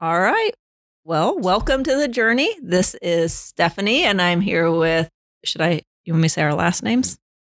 All 0.00 0.20
right. 0.20 0.52
Well, 1.04 1.36
welcome 1.40 1.82
to 1.82 1.96
the 1.96 2.06
journey. 2.06 2.54
This 2.62 2.94
is 3.02 3.34
Stephanie, 3.34 4.04
and 4.04 4.22
I'm 4.22 4.40
here 4.40 4.70
with. 4.70 5.10
Should 5.44 5.60
I? 5.60 5.82
You 6.04 6.12
want 6.12 6.22
me 6.22 6.28
to 6.28 6.34
say 6.34 6.42
our 6.42 6.54
last 6.54 6.84
names? 6.84 7.18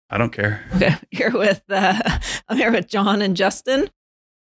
I 0.10 0.18
don't 0.18 0.32
care. 0.32 0.64
Okay, 0.78 0.96
here 1.12 1.32
with. 1.32 1.62
Uh, 1.70 2.00
I'm 2.48 2.56
here 2.56 2.72
with 2.72 2.88
John 2.88 3.22
and 3.22 3.36
Justin, 3.36 3.90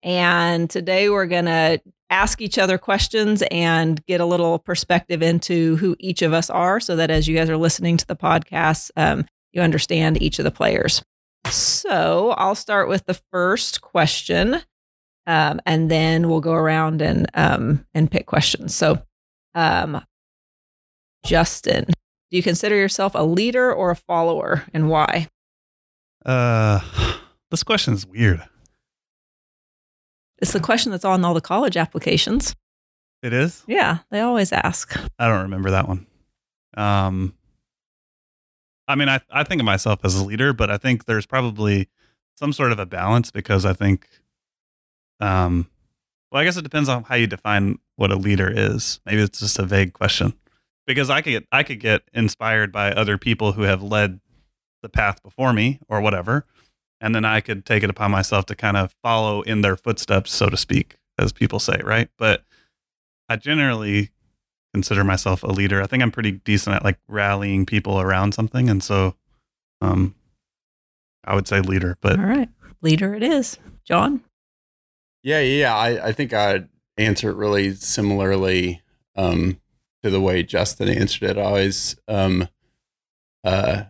and 0.04 0.70
today 0.70 1.10
we're 1.10 1.26
gonna 1.26 1.80
ask 2.12 2.40
each 2.40 2.60
other 2.60 2.78
questions 2.78 3.42
and 3.50 4.06
get 4.06 4.22
a 4.22 4.26
little 4.26 4.60
perspective 4.60 5.24
into 5.24 5.78
who 5.78 5.96
each 6.00 6.22
of 6.22 6.34
us 6.34 6.52
are, 6.52 6.80
so 6.80 6.96
that 6.98 7.10
as 7.10 7.28
you 7.28 7.36
guys 7.36 7.50
are 7.50 7.58
listening 7.58 7.98
to 7.98 8.06
the 8.06 8.16
podcast, 8.16 8.92
um, 8.96 9.26
you 9.54 9.62
understand 9.64 10.22
each 10.22 10.38
of 10.38 10.46
the 10.46 10.52
players. 10.52 11.04
So 11.50 12.36
I'll 12.38 12.54
start 12.54 12.90
with 12.90 13.06
the 13.08 13.20
first 13.32 13.82
question. 13.82 14.62
Um, 15.28 15.60
and 15.66 15.92
then 15.92 16.30
we'll 16.30 16.40
go 16.40 16.54
around 16.54 17.02
and 17.02 17.28
um, 17.34 17.86
and 17.94 18.10
pick 18.10 18.26
questions. 18.26 18.74
So, 18.74 19.04
um, 19.54 20.02
Justin, 21.26 21.86
do 22.32 22.38
you 22.38 22.42
consider 22.42 22.76
yourself 22.76 23.12
a 23.14 23.24
leader 23.24 23.72
or 23.72 23.92
a 23.92 23.96
follower, 23.96 24.64
and 24.74 24.90
why? 24.90 25.28
Uh, 26.26 26.80
this 27.52 27.64
question 27.64 27.94
is 27.94 28.08
weird. 28.08 28.42
It's 30.40 30.54
the 30.54 30.62
question 30.62 30.92
that's 30.92 31.06
on 31.06 31.26
all 31.26 31.34
the 31.34 31.42
college 31.42 31.76
applications. 31.76 32.56
It 33.22 33.34
is. 33.34 33.64
Yeah, 33.68 34.00
they 34.12 34.22
always 34.22 34.54
ask. 34.54 34.98
I 35.20 35.28
don't 35.28 35.42
remember 35.44 35.72
that 35.72 35.90
one. 35.90 36.06
Um, 36.78 37.34
I 38.88 38.96
mean, 38.96 39.10
I 39.10 39.20
I 39.30 39.44
think 39.44 39.60
of 39.60 39.66
myself 39.66 40.00
as 40.06 40.16
a 40.16 40.24
leader, 40.24 40.54
but 40.54 40.72
I 40.72 40.78
think 40.78 41.04
there's 41.04 41.26
probably 41.26 41.90
some 42.36 42.54
sort 42.54 42.72
of 42.72 42.80
a 42.80 42.86
balance 42.86 43.30
because 43.30 43.66
I 43.66 43.74
think 43.74 44.08
um, 45.20 45.68
well, 46.32 46.42
I 46.42 46.46
guess 46.46 46.58
it 46.58 46.64
depends 46.64 46.90
on 46.90 47.04
how 47.04 47.16
you 47.16 47.28
define 47.28 47.80
what 47.96 48.12
a 48.12 48.16
leader 48.16 48.52
is. 48.54 49.00
Maybe 49.06 49.22
it's 49.22 49.40
just 49.40 49.60
a 49.60 49.64
vague 49.64 49.94
question. 49.94 50.34
Because 50.86 51.10
I 51.10 51.22
could 51.22 51.32
get 51.32 51.48
I 51.52 51.64
could 51.64 51.80
get 51.80 52.04
inspired 52.14 52.72
by 52.72 52.92
other 52.92 53.18
people 53.18 53.54
who 53.54 53.64
have 53.64 53.84
led 53.84 54.22
the 54.82 54.90
path 54.90 55.22
before 55.22 55.52
me 55.52 55.80
or 55.90 56.00
whatever, 56.00 56.46
and 57.02 57.14
then 57.14 57.26
I 57.26 57.42
could 57.42 57.66
take 57.66 57.84
it 57.84 57.90
upon 57.90 58.12
myself 58.12 58.46
to 58.46 58.56
kind 58.56 58.78
of 58.78 58.96
follow 59.04 59.42
in 59.42 59.62
their 59.62 59.76
footsteps, 59.76 60.32
so 60.32 60.48
to 60.48 60.56
speak, 60.56 60.96
as 61.20 61.34
people 61.34 61.60
say, 61.60 61.82
right? 61.84 62.10
But 62.18 62.46
I 63.28 63.36
generally 63.36 64.12
consider 64.74 65.04
myself 65.04 65.44
a 65.44 65.48
leader. 65.48 65.82
I 65.82 65.88
think 65.88 66.04
I'm 66.04 66.12
pretty 66.12 66.32
decent 66.32 66.76
at 66.76 66.86
like 66.86 67.00
rallying 67.08 67.66
people 67.66 68.00
around 68.00 68.34
something, 68.34 68.70
and 68.70 68.82
so 68.82 69.16
um, 69.82 70.16
I 71.26 71.36
would 71.36 71.48
say 71.50 71.60
leader. 71.60 71.98
But 72.00 72.18
all 72.18 72.26
right, 72.26 72.50
leader 72.82 73.14
it 73.14 73.24
is, 73.24 73.58
John. 73.84 74.22
Yeah, 75.28 75.42
yeah. 75.42 75.76
I, 75.76 76.08
I 76.08 76.12
think 76.14 76.32
I'd 76.32 76.70
answer 76.96 77.30
it 77.30 77.36
really 77.36 77.74
similarly 77.74 78.82
um, 79.18 79.60
to 80.02 80.10
the 80.10 80.22
way 80.22 80.42
Justin 80.42 80.88
answered 80.88 81.32
it. 81.32 81.38
I 81.38 81.42
always, 81.42 81.98
um, 82.08 82.48
uh, 83.44 83.84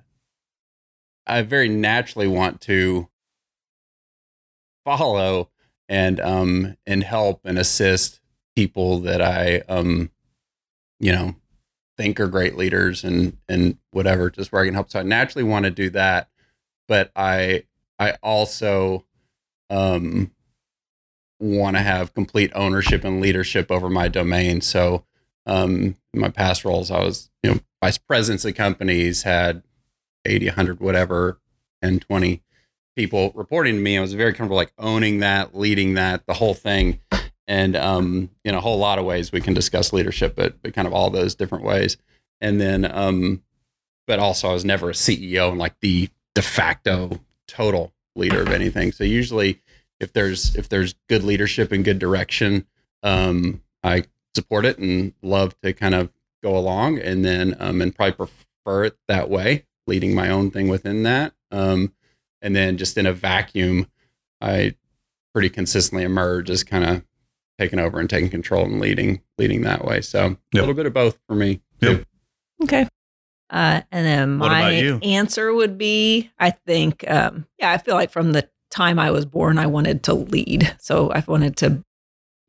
I 1.27 1.43
very 1.43 1.69
naturally 1.69 2.27
want 2.27 2.59
to 2.61 3.07
follow 4.83 5.51
and 5.87 6.19
um, 6.21 6.75
and 6.87 7.03
help 7.03 7.41
and 7.43 7.59
assist 7.59 8.19
people 8.55 9.01
that 9.01 9.21
I 9.21 9.59
um, 9.69 10.09
you 10.99 11.11
know 11.11 11.35
think 11.97 12.19
are 12.19 12.27
great 12.27 12.55
leaders 12.55 13.03
and 13.03 13.37
and 13.47 13.77
whatever, 13.91 14.31
just 14.31 14.51
where 14.51 14.63
I 14.63 14.65
can 14.65 14.73
help. 14.73 14.89
So 14.89 15.01
I 15.01 15.03
naturally 15.03 15.43
want 15.43 15.65
to 15.65 15.71
do 15.71 15.91
that, 15.91 16.29
but 16.87 17.11
I 17.15 17.65
I 17.99 18.13
also 18.23 19.05
um 19.69 20.31
want 21.39 21.75
to 21.75 21.81
have 21.81 22.13
complete 22.13 22.51
ownership 22.55 23.03
and 23.03 23.21
leadership 23.21 23.71
over 23.71 23.89
my 23.89 24.07
domain. 24.07 24.61
So, 24.61 25.05
um, 25.45 25.95
in 26.13 26.19
my 26.19 26.29
past 26.29 26.65
roles, 26.65 26.91
I 26.91 26.99
was, 26.99 27.29
you 27.43 27.51
know, 27.51 27.59
vice 27.81 27.97
presidents 27.97 28.45
of 28.45 28.55
companies, 28.55 29.23
had 29.23 29.63
80, 30.25 30.47
100, 30.47 30.79
whatever, 30.79 31.39
and 31.81 32.01
20 32.01 32.41
people 32.95 33.31
reporting 33.35 33.75
to 33.75 33.81
me. 33.81 33.97
I 33.97 34.01
was 34.01 34.13
very 34.13 34.33
comfortable 34.33 34.57
like 34.57 34.73
owning 34.77 35.19
that, 35.19 35.55
leading 35.55 35.93
that, 35.93 36.25
the 36.25 36.33
whole 36.33 36.53
thing. 36.53 36.99
And 37.47 37.77
um, 37.77 38.31
in 38.43 38.55
a 38.55 38.59
whole 38.59 38.77
lot 38.77 38.99
of 38.99 39.05
ways, 39.05 39.31
we 39.31 39.39
can 39.39 39.53
discuss 39.53 39.93
leadership, 39.93 40.35
but, 40.35 40.61
but 40.61 40.73
kind 40.73 40.87
of 40.87 40.93
all 40.93 41.09
those 41.09 41.33
different 41.33 41.63
ways. 41.63 41.95
And 42.41 42.59
then, 42.59 42.83
um, 42.91 43.43
but 44.05 44.19
also, 44.19 44.49
I 44.49 44.53
was 44.53 44.65
never 44.65 44.89
a 44.89 44.93
CEO 44.93 45.49
and 45.49 45.59
like 45.59 45.79
the 45.81 46.09
de 46.33 46.41
facto 46.41 47.21
total 47.47 47.93
leader 48.15 48.41
of 48.41 48.49
anything. 48.49 48.91
So 48.91 49.03
usually, 49.03 49.61
if 49.99 50.13
there's 50.13 50.55
if 50.55 50.69
there's 50.69 50.95
good 51.09 51.23
leadership 51.23 51.71
and 51.71 51.83
good 51.83 51.99
direction, 51.99 52.65
um, 53.03 53.61
I 53.83 54.03
support 54.35 54.65
it 54.65 54.77
and 54.77 55.13
love 55.21 55.59
to 55.61 55.73
kind 55.73 55.95
of 55.95 56.11
go 56.43 56.57
along, 56.57 56.99
and 56.99 57.25
then 57.25 57.55
um, 57.59 57.81
and 57.81 57.95
probably 57.95 58.13
prefer 58.13 58.85
it 58.85 58.97
that 59.07 59.29
way, 59.29 59.65
leading 59.87 60.13
my 60.13 60.29
own 60.29 60.51
thing 60.51 60.67
within 60.67 61.03
that. 61.03 61.33
Um, 61.51 61.93
and 62.41 62.55
then 62.55 62.77
just 62.77 62.97
in 62.97 63.05
a 63.05 63.13
vacuum, 63.13 63.87
I 64.41 64.75
pretty 65.33 65.49
consistently 65.49 66.03
emerge 66.03 66.49
as 66.49 66.63
kind 66.63 66.83
of 66.83 67.03
taking 67.59 67.79
over 67.79 67.99
and 67.99 68.09
taking 68.09 68.29
control 68.29 68.65
and 68.65 68.79
leading 68.79 69.21
leading 69.37 69.61
that 69.61 69.83
way. 69.83 70.01
So 70.01 70.23
yep. 70.23 70.37
a 70.53 70.57
little 70.59 70.73
bit 70.73 70.85
of 70.85 70.93
both 70.93 71.17
for 71.27 71.35
me. 71.35 71.61
Yep. 71.81 72.05
Okay. 72.63 72.87
Uh, 73.49 73.81
and 73.91 74.05
then 74.05 74.37
my 74.37 74.99
answer 75.03 75.53
would 75.53 75.77
be, 75.77 76.29
I 76.37 76.49
think, 76.49 77.09
um, 77.09 77.47
yeah, 77.57 77.71
I 77.71 77.77
feel 77.77 77.95
like 77.95 78.11
from 78.11 78.33
the 78.33 78.49
time 78.69 78.99
I 78.99 79.11
was 79.11 79.25
born, 79.25 79.57
I 79.57 79.67
wanted 79.67 80.03
to 80.03 80.13
lead. 80.13 80.75
So 80.79 81.11
I 81.11 81.23
wanted 81.27 81.57
to 81.57 81.81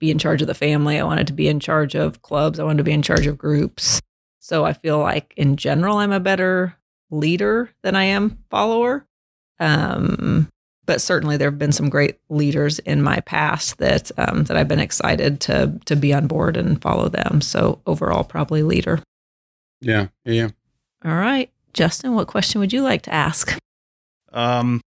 be 0.00 0.10
in 0.10 0.18
charge 0.18 0.40
of 0.42 0.48
the 0.48 0.54
family. 0.54 0.98
I 0.98 1.04
wanted 1.04 1.26
to 1.28 1.32
be 1.32 1.48
in 1.48 1.60
charge 1.60 1.94
of 1.94 2.22
clubs. 2.22 2.58
I 2.58 2.64
wanted 2.64 2.78
to 2.78 2.84
be 2.84 2.92
in 2.92 3.02
charge 3.02 3.26
of 3.26 3.38
groups. 3.38 4.00
So 4.38 4.64
I 4.64 4.72
feel 4.72 4.98
like 4.98 5.34
in 5.36 5.56
general, 5.56 5.98
I'm 5.98 6.12
a 6.12 6.20
better 6.20 6.76
leader 7.10 7.70
than 7.82 7.96
I 7.96 8.04
am 8.04 8.38
follower. 8.50 9.06
Um, 9.60 10.48
but 10.86 11.02
certainly 11.02 11.36
there 11.36 11.50
have 11.50 11.58
been 11.58 11.72
some 11.72 11.90
great 11.90 12.18
leaders 12.30 12.78
in 12.78 13.02
my 13.02 13.20
past 13.20 13.76
that 13.76 14.10
um, 14.16 14.44
that 14.44 14.56
I've 14.56 14.68
been 14.68 14.78
excited 14.78 15.38
to 15.42 15.78
to 15.84 15.96
be 15.96 16.14
on 16.14 16.26
board 16.26 16.56
and 16.56 16.80
follow 16.80 17.10
them. 17.10 17.42
So 17.42 17.82
overall, 17.86 18.24
probably 18.24 18.62
leader. 18.62 19.02
Yeah, 19.82 20.08
yeah. 20.24 20.48
All 21.04 21.14
right, 21.14 21.50
Justin, 21.74 22.14
what 22.14 22.26
question 22.26 22.60
would 22.60 22.72
you 22.72 22.82
like 22.82 23.02
to 23.02 23.12
ask? 23.12 23.58
Um, 24.32 24.80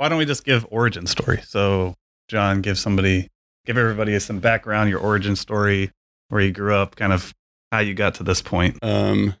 why 0.00 0.08
don't 0.08 0.16
we 0.16 0.24
just 0.24 0.46
give 0.46 0.66
origin 0.70 1.04
story? 1.06 1.42
So, 1.44 1.94
John, 2.26 2.62
give 2.62 2.78
somebody, 2.78 3.28
give 3.66 3.76
everybody 3.76 4.18
some 4.18 4.38
background, 4.38 4.88
your 4.88 4.98
origin 4.98 5.36
story, 5.36 5.92
where 6.30 6.40
you 6.40 6.52
grew 6.52 6.74
up, 6.74 6.96
kind 6.96 7.12
of 7.12 7.34
how 7.70 7.80
you 7.80 7.92
got 7.92 8.14
to 8.14 8.22
this 8.22 8.40
point. 8.40 8.78
Um, 8.80 9.34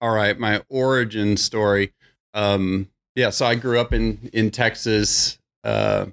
all 0.00 0.12
right, 0.12 0.36
my 0.36 0.62
origin 0.68 1.36
story. 1.36 1.92
Um, 2.34 2.88
yeah, 3.14 3.30
so 3.30 3.46
I 3.46 3.54
grew 3.54 3.78
up 3.78 3.92
in 3.92 4.30
in 4.32 4.50
Texas. 4.50 5.38
Uh, 5.62 6.06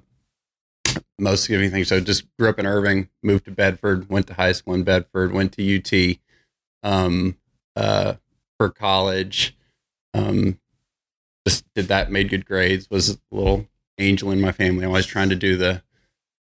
most 1.18 1.48
of 1.48 1.54
anything. 1.56 1.82
So 1.82 1.98
just 1.98 2.24
grew 2.38 2.48
up 2.48 2.60
in 2.60 2.66
Irving, 2.66 3.08
moved 3.20 3.46
to 3.46 3.50
Bedford, 3.50 4.08
went 4.08 4.28
to 4.28 4.34
high 4.34 4.52
school 4.52 4.74
in 4.74 4.84
Bedford, 4.84 5.32
went 5.32 5.52
to 5.54 5.78
UT 5.78 6.18
um, 6.84 7.36
uh, 7.74 8.14
for 8.58 8.70
college. 8.70 9.56
Um, 10.14 10.60
just 11.44 11.64
did 11.74 11.88
that, 11.88 12.12
made 12.12 12.28
good 12.28 12.46
grades, 12.46 12.88
was 12.88 13.10
a 13.10 13.18
little 13.32 13.66
angel 13.98 14.30
in 14.30 14.40
my 14.40 14.52
family. 14.52 14.84
I 14.84 14.88
was 14.88 15.06
trying 15.06 15.28
to 15.30 15.36
do 15.36 15.56
the 15.56 15.82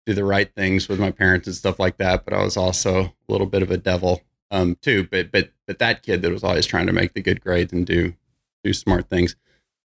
do 0.07 0.15
the 0.15 0.25
right 0.25 0.51
things 0.55 0.89
with 0.89 0.99
my 0.99 1.11
parents 1.11 1.47
and 1.47 1.55
stuff 1.57 1.79
like 1.79 1.99
that. 1.99 2.25
But 2.25 2.35
I 2.35 2.43
was 2.43 2.57
also 2.57 3.01
a 3.01 3.13
little 3.29 3.47
bit 3.47 3.63
of 3.63 3.71
a 3.71 3.77
devil 3.77 4.23
um, 4.51 4.77
too. 4.81 5.07
But 5.11 5.31
but 5.31 5.51
but 5.67 5.79
that 5.79 6.03
kid 6.03 6.23
that 6.23 6.33
was 6.33 6.45
always 6.45 6.67
trying 6.67 6.87
to 6.87 6.93
make 6.93 7.15
the 7.15 7.23
good 7.23 7.41
grades 7.41 7.73
and 7.73 7.87
do 7.87 8.15
do 8.65 8.73
smart 8.73 9.09
things. 9.09 9.37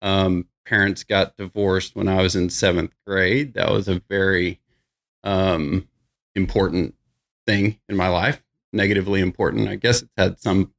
Um, 0.02 0.46
parents 0.64 1.04
got 1.04 1.36
divorced 1.36 1.96
when 1.96 2.08
I 2.08 2.22
was 2.22 2.36
in 2.36 2.50
seventh 2.50 2.92
grade. 3.06 3.54
That 3.54 3.70
was 3.70 3.88
a 3.88 4.02
very 4.08 4.60
um, 5.22 5.88
important 6.34 6.94
thing 7.46 7.80
in 7.88 7.96
my 7.96 8.08
life. 8.08 8.42
Negatively 8.72 9.20
important. 9.20 9.68
I 9.68 9.76
guess 9.76 10.02
it's 10.02 10.12
had 10.16 10.40
some. 10.40 10.72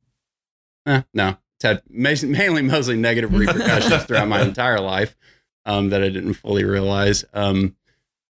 Eh, 0.86 1.02
no, 1.14 1.38
it's 1.56 1.64
had 1.64 1.82
mainly 1.90 2.62
mostly 2.62 2.96
negative 2.96 3.34
repercussions 3.38 4.04
throughout 4.06 4.28
my 4.28 4.42
entire 4.42 4.80
life 4.80 5.16
um, 5.66 5.90
that 5.90 6.04
I 6.04 6.10
didn't 6.10 6.36
fully 6.36 6.64
realize. 6.64 7.26
Um, 7.34 7.76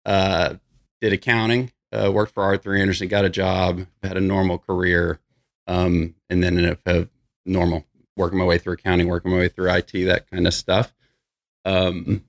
uh, 0.05 0.55
did 1.00 1.12
accounting, 1.12 1.73
uh, 1.93 2.11
worked 2.12 2.32
for 2.32 2.43
Arthur 2.43 2.75
Andersen, 2.75 3.08
got 3.08 3.25
a 3.25 3.31
job, 3.31 3.87
had 4.02 4.17
a 4.17 4.20
normal 4.20 4.58
career, 4.58 5.20
um, 5.67 6.14
and 6.31 6.43
then 6.43 6.58
ended 6.58 6.78
up 6.87 7.08
normal 7.44 7.84
working 8.17 8.38
my 8.38 8.44
way 8.44 8.58
through 8.58 8.75
accounting, 8.75 9.08
working 9.08 9.31
my 9.31 9.38
way 9.38 9.49
through 9.49 9.70
IT, 9.70 9.93
that 9.93 10.31
kind 10.31 10.46
of 10.46 10.55
stuff. 10.55 10.94
Um, 11.64 12.25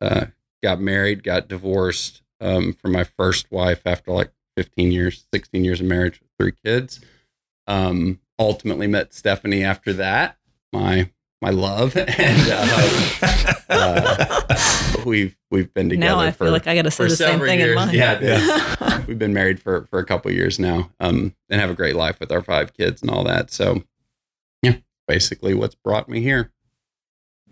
uh, 0.00 0.26
got 0.62 0.80
married, 0.80 1.22
got 1.22 1.48
divorced 1.48 2.22
um, 2.40 2.72
from 2.72 2.92
my 2.92 3.04
first 3.04 3.50
wife 3.50 3.82
after 3.86 4.10
like 4.10 4.32
15 4.56 4.92
years, 4.92 5.26
16 5.32 5.64
years 5.64 5.80
of 5.80 5.86
marriage 5.86 6.20
with 6.20 6.30
three 6.38 6.52
kids. 6.64 7.00
Um, 7.66 8.20
ultimately 8.38 8.86
met 8.86 9.14
Stephanie 9.14 9.62
after 9.64 9.92
that, 9.94 10.36
my 10.72 11.10
my 11.40 11.50
love, 11.50 11.96
and 11.96 12.50
uh, 12.50 13.60
uh, 13.68 15.02
we've 15.04 15.36
we've 15.50 15.72
been 15.72 15.88
together. 15.88 16.06
Now 16.06 16.20
I 16.20 16.30
for, 16.30 16.44
feel 16.44 16.52
like 16.52 16.66
I 16.66 16.74
got 16.74 16.82
to 16.82 16.90
say 16.90 17.04
the 17.04 17.16
same 17.16 17.40
thing 17.40 17.58
years. 17.58 17.70
in 17.70 17.74
mine. 17.76 17.94
Yeah, 17.94 18.20
yeah. 18.20 19.04
we've 19.06 19.18
been 19.18 19.34
married 19.34 19.60
for 19.60 19.86
for 19.86 19.98
a 19.98 20.04
couple 20.04 20.30
years 20.30 20.58
now, 20.58 20.90
um, 21.00 21.34
and 21.48 21.60
have 21.60 21.70
a 21.70 21.74
great 21.74 21.96
life 21.96 22.20
with 22.20 22.30
our 22.30 22.42
five 22.42 22.74
kids 22.74 23.02
and 23.02 23.10
all 23.10 23.24
that. 23.24 23.50
So, 23.50 23.82
yeah, 24.62 24.76
basically, 25.08 25.54
what's 25.54 25.74
brought 25.74 26.08
me 26.08 26.20
here. 26.20 26.52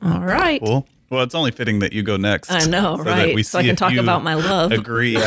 All 0.02 0.20
right. 0.20 0.60
Cool. 0.62 0.86
Well, 1.10 1.22
it's 1.22 1.34
only 1.34 1.52
fitting 1.52 1.78
that 1.78 1.94
you 1.94 2.02
go 2.02 2.18
next. 2.18 2.50
I 2.52 2.66
know, 2.66 2.98
so 2.98 3.04
right? 3.04 3.46
so 3.46 3.58
I 3.58 3.62
can 3.62 3.76
talk 3.76 3.94
about 3.94 4.22
my 4.22 4.34
love. 4.34 4.72
Agree. 4.72 5.16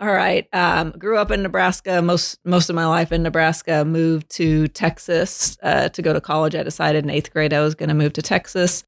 All 0.00 0.12
right. 0.12 0.46
Um, 0.52 0.92
grew 0.92 1.18
up 1.18 1.32
in 1.32 1.42
Nebraska 1.42 2.00
most 2.00 2.38
most 2.44 2.70
of 2.70 2.76
my 2.76 2.86
life 2.86 3.10
in 3.10 3.24
Nebraska. 3.24 3.84
Moved 3.84 4.30
to 4.30 4.68
Texas 4.68 5.58
uh, 5.62 5.88
to 5.88 6.02
go 6.02 6.12
to 6.12 6.20
college. 6.20 6.54
I 6.54 6.62
decided 6.62 7.02
in 7.02 7.10
eighth 7.10 7.32
grade 7.32 7.52
I 7.52 7.60
was 7.60 7.74
going 7.74 7.88
to 7.88 7.94
move 7.96 8.12
to 8.12 8.22
Texas. 8.22 8.84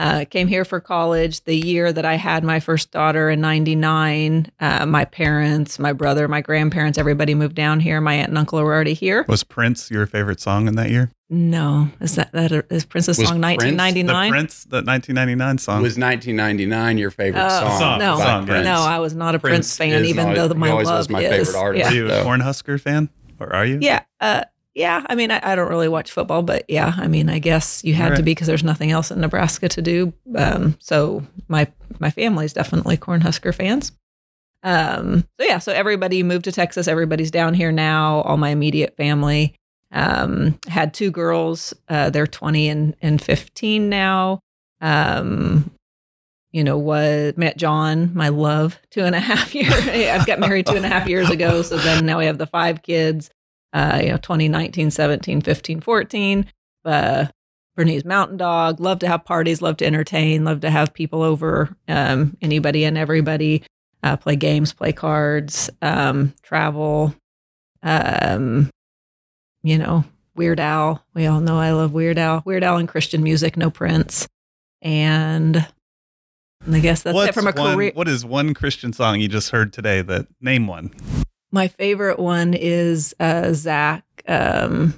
Uh, 0.00 0.24
came 0.24 0.48
here 0.48 0.64
for 0.64 0.80
college 0.80 1.44
the 1.44 1.54
year 1.54 1.92
that 1.92 2.06
I 2.06 2.14
had 2.14 2.42
my 2.42 2.58
first 2.58 2.90
daughter 2.90 3.28
in 3.28 3.42
'99. 3.42 4.50
Uh, 4.58 4.86
my 4.86 5.04
parents, 5.04 5.78
my 5.78 5.92
brother, 5.92 6.26
my 6.26 6.40
grandparents, 6.40 6.96
everybody 6.96 7.34
moved 7.34 7.54
down 7.54 7.80
here. 7.80 8.00
My 8.00 8.14
aunt 8.14 8.30
and 8.30 8.38
uncle 8.38 8.62
were 8.62 8.72
already 8.72 8.94
here. 8.94 9.26
Was 9.28 9.44
Prince 9.44 9.90
your 9.90 10.06
favorite 10.06 10.40
song 10.40 10.68
in 10.68 10.76
that 10.76 10.88
year? 10.88 11.12
No, 11.28 11.90
is 12.00 12.14
that 12.14 12.32
that 12.32 12.50
is 12.70 12.86
Prince's 12.86 13.18
was 13.18 13.28
song 13.28 13.42
1999? 13.42 14.06
The 14.06 14.32
Prince, 14.32 14.64
the 14.64 14.76
1999 14.76 15.58
song. 15.58 15.82
Was 15.82 15.98
1999 15.98 16.96
your 16.96 17.10
favorite 17.10 17.42
uh, 17.42 17.60
song? 17.60 17.78
song? 17.78 17.98
No, 17.98 18.16
song, 18.16 18.46
right. 18.46 18.64
no, 18.64 18.80
I 18.80 19.00
was 19.00 19.12
not 19.12 19.34
a 19.34 19.38
Prince, 19.38 19.76
Prince 19.76 19.92
fan, 19.92 20.06
even 20.06 20.32
though 20.32 20.48
my 20.54 20.72
love 20.72 20.86
was 20.86 21.10
my 21.10 21.20
is. 21.20 21.48
favorite 21.48 21.60
artist. 21.60 21.84
Yeah. 21.84 21.90
Are 21.90 21.94
you 21.94 22.06
a 22.06 22.24
Cornhusker 22.24 22.80
fan, 22.80 23.10
or 23.38 23.54
are 23.54 23.66
you? 23.66 23.80
Yeah, 23.82 24.02
uh, 24.18 24.44
yeah. 24.80 25.04
I 25.06 25.14
mean, 25.14 25.30
I, 25.30 25.40
I, 25.42 25.54
don't 25.54 25.68
really 25.68 25.88
watch 25.88 26.10
football, 26.10 26.42
but 26.42 26.64
yeah, 26.66 26.94
I 26.96 27.06
mean, 27.06 27.28
I 27.28 27.38
guess 27.38 27.84
you 27.84 27.92
had 27.92 28.12
right. 28.12 28.16
to 28.16 28.22
be 28.22 28.30
because 28.30 28.46
there's 28.46 28.64
nothing 28.64 28.90
else 28.90 29.10
in 29.10 29.20
Nebraska 29.20 29.68
to 29.68 29.82
do. 29.82 30.14
Um, 30.34 30.76
so 30.80 31.22
my 31.48 31.70
my 31.98 32.10
family's 32.10 32.54
definitely 32.54 32.96
Cornhusker 32.96 33.54
fans. 33.54 33.92
Um, 34.62 35.26
so 35.38 35.46
yeah, 35.46 35.58
so 35.58 35.72
everybody 35.72 36.22
moved 36.22 36.46
to 36.46 36.52
Texas. 36.52 36.88
Everybody's 36.88 37.30
down 37.30 37.52
here 37.52 37.70
now. 37.70 38.22
All 38.22 38.38
my 38.38 38.48
immediate 38.48 38.96
family. 38.96 39.54
Um, 39.92 40.58
had 40.66 40.94
two 40.94 41.10
girls. 41.10 41.74
Uh, 41.88 42.10
they're 42.10 42.26
20 42.26 42.68
and, 42.68 42.96
and 43.02 43.20
15 43.20 43.88
now. 43.88 44.40
Um, 44.80 45.70
you 46.52 46.64
know, 46.64 46.78
was 46.78 47.34
met 47.36 47.56
John, 47.56 48.12
my 48.14 48.28
love, 48.28 48.78
two 48.90 49.02
and 49.02 49.14
a 49.14 49.20
half 49.20 49.54
years. 49.54 49.72
I've 49.88 50.26
got 50.26 50.40
married 50.40 50.66
two 50.66 50.76
and 50.76 50.84
a 50.84 50.88
half 50.88 51.08
years 51.08 51.30
ago. 51.30 51.62
So 51.62 51.76
then 51.76 52.06
now 52.06 52.18
we 52.18 52.26
have 52.26 52.38
the 52.38 52.46
five 52.46 52.82
kids, 52.82 53.30
uh, 53.72 54.00
you 54.02 54.08
know, 54.10 54.16
2019, 54.16 54.90
17, 54.90 55.40
15, 55.40 55.80
14. 55.80 56.46
Uh, 56.84 57.26
Bernese 57.76 58.06
mountain 58.06 58.36
dog, 58.36 58.80
love 58.80 58.98
to 58.98 59.08
have 59.08 59.24
parties, 59.24 59.62
love 59.62 59.76
to 59.78 59.86
entertain, 59.86 60.44
love 60.44 60.60
to 60.60 60.70
have 60.70 60.92
people 60.92 61.22
over, 61.22 61.74
um, 61.88 62.36
anybody 62.42 62.84
and 62.84 62.98
everybody, 62.98 63.62
uh, 64.02 64.16
play 64.16 64.36
games, 64.36 64.72
play 64.72 64.92
cards, 64.92 65.70
um, 65.80 66.34
travel, 66.42 67.14
um, 67.82 68.68
you 69.62 69.78
know, 69.78 70.04
Weird 70.34 70.60
Al. 70.60 71.04
We 71.14 71.26
all 71.26 71.40
know 71.40 71.58
I 71.58 71.72
love 71.72 71.92
Weird 71.92 72.18
Al. 72.18 72.42
Weird 72.44 72.64
Al 72.64 72.76
and 72.76 72.88
Christian 72.88 73.22
music, 73.22 73.56
no 73.56 73.70
Prince. 73.70 74.28
And 74.82 75.66
I 76.70 76.80
guess 76.80 77.02
that's 77.02 77.14
What's 77.14 77.30
it 77.30 77.34
from 77.34 77.46
a 77.46 77.52
one, 77.52 77.74
career. 77.74 77.92
What 77.94 78.08
is 78.08 78.24
one 78.24 78.54
Christian 78.54 78.92
song 78.92 79.20
you 79.20 79.28
just 79.28 79.50
heard 79.50 79.72
today 79.72 80.02
that 80.02 80.26
name 80.40 80.66
one? 80.66 80.92
My 81.52 81.68
favorite 81.68 82.18
one 82.18 82.54
is 82.54 83.14
uh, 83.18 83.52
Zach. 83.52 84.04
Um, 84.28 84.94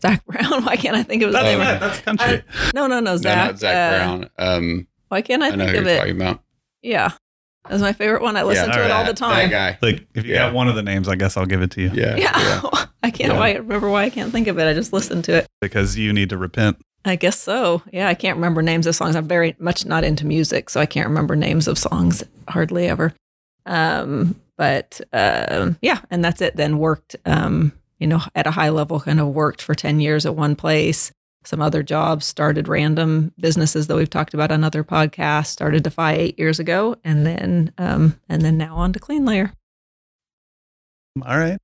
Zac 0.00 0.24
Brown. 0.26 0.64
Why 0.64 0.76
can't 0.76 0.96
I 0.96 1.02
think 1.02 1.22
of 1.22 1.28
his 1.28 1.34
that's 1.34 1.44
name? 1.44 1.58
Right, 1.58 1.80
that's 1.80 2.00
country. 2.00 2.42
I, 2.48 2.70
no, 2.74 2.86
no, 2.86 3.00
no, 3.00 3.16
Zach. 3.16 3.36
No, 3.36 3.44
not 3.44 3.58
Zac 3.58 3.74
uh, 3.74 3.96
Brown. 3.96 4.30
Um, 4.38 4.86
why 5.08 5.22
can't 5.22 5.42
I, 5.42 5.48
I 5.48 5.56
think 5.56 5.74
of 5.74 5.86
it? 5.86 6.38
Yeah. 6.82 7.12
That's 7.68 7.82
my 7.82 7.92
favorite 7.92 8.22
one. 8.22 8.36
I 8.36 8.42
listen 8.44 8.70
yeah, 8.70 8.76
to 8.76 8.84
it 8.84 8.90
all 8.90 9.04
the 9.04 9.14
time. 9.14 9.50
That 9.50 9.78
guy. 9.80 9.86
Like 9.86 10.06
if 10.14 10.24
you 10.24 10.34
yeah. 10.34 10.46
got 10.46 10.54
one 10.54 10.68
of 10.68 10.74
the 10.74 10.82
names, 10.82 11.08
I 11.08 11.16
guess 11.16 11.36
I'll 11.36 11.46
give 11.46 11.60
it 11.60 11.70
to 11.72 11.82
you. 11.82 11.90
Yeah. 11.92 12.16
Yeah. 12.16 12.38
yeah. 12.38 12.84
I 13.02 13.10
can't 13.10 13.34
yeah. 13.34 13.52
remember 13.58 13.88
why 13.88 14.04
I 14.04 14.10
can't 14.10 14.32
think 14.32 14.48
of 14.48 14.58
it. 14.58 14.64
I 14.64 14.74
just 14.74 14.92
listened 14.92 15.24
to 15.24 15.34
it. 15.34 15.46
Because 15.60 15.96
you 15.96 16.12
need 16.12 16.30
to 16.30 16.38
repent. 16.38 16.78
I 17.04 17.16
guess 17.16 17.38
so. 17.38 17.82
Yeah, 17.92 18.08
I 18.08 18.14
can't 18.14 18.36
remember 18.36 18.60
names 18.60 18.86
of 18.86 18.94
songs. 18.94 19.16
I'm 19.16 19.28
very 19.28 19.54
much 19.58 19.86
not 19.86 20.04
into 20.04 20.26
music, 20.26 20.68
so 20.68 20.80
I 20.80 20.86
can't 20.86 21.08
remember 21.08 21.36
names 21.36 21.68
of 21.68 21.78
songs 21.78 22.22
hardly 22.48 22.88
ever. 22.88 23.14
Um, 23.68 24.40
but 24.56 25.00
um, 25.12 25.78
yeah, 25.80 26.00
and 26.10 26.24
that's 26.24 26.40
it. 26.40 26.56
Then 26.56 26.78
worked, 26.78 27.14
um, 27.24 27.72
you 28.00 28.08
know, 28.08 28.20
at 28.34 28.48
a 28.48 28.50
high 28.50 28.70
level, 28.70 28.98
kind 28.98 29.20
of 29.20 29.28
worked 29.28 29.62
for 29.62 29.74
10 29.74 30.00
years 30.00 30.26
at 30.26 30.34
one 30.34 30.56
place 30.56 31.12
some 31.48 31.62
other 31.62 31.82
jobs, 31.82 32.26
started 32.26 32.68
random 32.68 33.32
businesses 33.38 33.86
that 33.86 33.96
we've 33.96 34.10
talked 34.10 34.34
about 34.34 34.50
on 34.50 34.62
other 34.62 34.84
podcasts, 34.84 35.46
started 35.46 35.82
Defy 35.82 36.12
eight 36.12 36.38
years 36.38 36.60
ago, 36.60 36.96
and 37.04 37.24
then 37.24 37.72
um, 37.78 38.20
and 38.28 38.42
then 38.42 38.58
now 38.58 38.76
on 38.76 38.92
to 38.92 38.98
Clean 38.98 39.24
Layer. 39.24 39.52
All 41.24 41.38
right. 41.38 41.58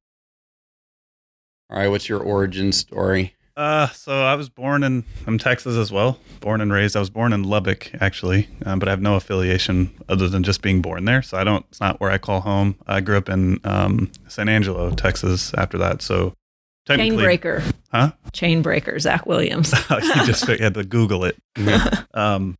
All 1.70 1.78
right. 1.78 1.88
What's 1.88 2.08
your 2.08 2.20
origin 2.20 2.72
story? 2.72 3.33
Uh, 3.56 3.86
so 3.88 4.24
I 4.24 4.34
was 4.34 4.48
born 4.48 4.82
in 4.82 5.04
I'm 5.26 5.38
Texas 5.38 5.76
as 5.76 5.92
well, 5.92 6.18
born 6.40 6.60
and 6.60 6.72
raised. 6.72 6.96
I 6.96 7.00
was 7.00 7.10
born 7.10 7.32
in 7.32 7.44
Lubbock 7.44 7.90
actually, 8.00 8.48
um, 8.66 8.80
but 8.80 8.88
I 8.88 8.90
have 8.90 9.00
no 9.00 9.14
affiliation 9.14 9.94
other 10.08 10.28
than 10.28 10.42
just 10.42 10.60
being 10.60 10.82
born 10.82 11.04
there. 11.04 11.22
So 11.22 11.38
I 11.38 11.44
don't. 11.44 11.64
It's 11.70 11.80
not 11.80 12.00
where 12.00 12.10
I 12.10 12.18
call 12.18 12.40
home. 12.40 12.74
I 12.86 13.00
grew 13.00 13.16
up 13.16 13.28
in 13.28 13.60
um, 13.62 14.10
San 14.26 14.48
Angelo, 14.48 14.90
Texas. 14.90 15.54
After 15.54 15.78
that, 15.78 16.02
so 16.02 16.34
Chain 16.86 17.16
breaker. 17.16 17.62
Huh? 17.92 18.12
Chain 18.32 18.60
breaker, 18.60 18.98
Zach 18.98 19.24
Williams. 19.24 19.72
you 19.90 20.26
just 20.26 20.46
had 20.46 20.74
to 20.74 20.84
Google 20.84 21.24
it. 21.24 21.36
um, 22.14 22.56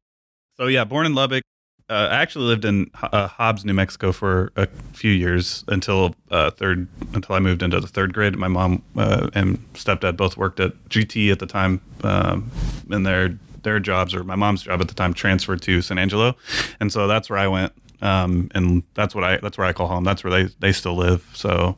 so 0.57 0.67
yeah, 0.67 0.85
born 0.85 1.07
in 1.07 1.15
Lubbock. 1.15 1.43
Uh, 1.91 2.09
I 2.11 2.17
actually 2.17 2.47
lived 2.47 2.65
in 2.65 2.91
uh, 3.03 3.29
Hobbs, 3.29 3.65
New 3.65 3.75
Mexico 3.75 4.11
for 4.11 4.53
a 4.57 4.67
few 4.95 5.11
years 5.11 5.65
until 5.69 6.15
uh, 6.31 6.51
third, 6.51 6.89
until 7.13 7.35
I 7.35 7.41
moved 7.41 7.63
into 7.63 7.79
the 7.79 7.87
third 7.87 8.15
grade. 8.15 8.37
My 8.37 8.49
mom 8.49 8.83
uh, 8.97 9.29
and 9.35 9.59
stepdad 9.75 10.17
both 10.17 10.37
worked 10.37 10.61
at 10.61 10.73
GT 10.89 11.31
at 11.31 11.41
the 11.41 11.47
time, 11.47 11.83
um, 12.03 12.51
and 12.91 13.05
their 13.05 13.39
their 13.63 13.81
jobs 13.81 14.15
or 14.15 14.25
my 14.25 14.35
mom's 14.35 14.63
job 14.63 14.81
at 14.81 14.89
the 14.89 14.95
time 14.95 15.13
transferred 15.13 15.61
to 15.63 15.83
San 15.83 15.99
Angelo, 15.99 16.37
and 16.81 16.91
so 16.91 17.07
that's 17.07 17.29
where 17.29 17.39
I 17.39 17.49
went 17.49 17.73
um, 18.05 18.51
and 18.55 18.83
that's 18.95 19.15
what 19.15 19.25
I 19.25 19.39
that's 19.39 19.59
where 19.59 19.67
I 19.67 19.73
call 19.73 19.89
home. 19.89 20.05
That's 20.05 20.23
where 20.23 20.31
they 20.31 20.55
they 20.61 20.73
still 20.73 20.95
live. 20.95 21.29
So 21.33 21.77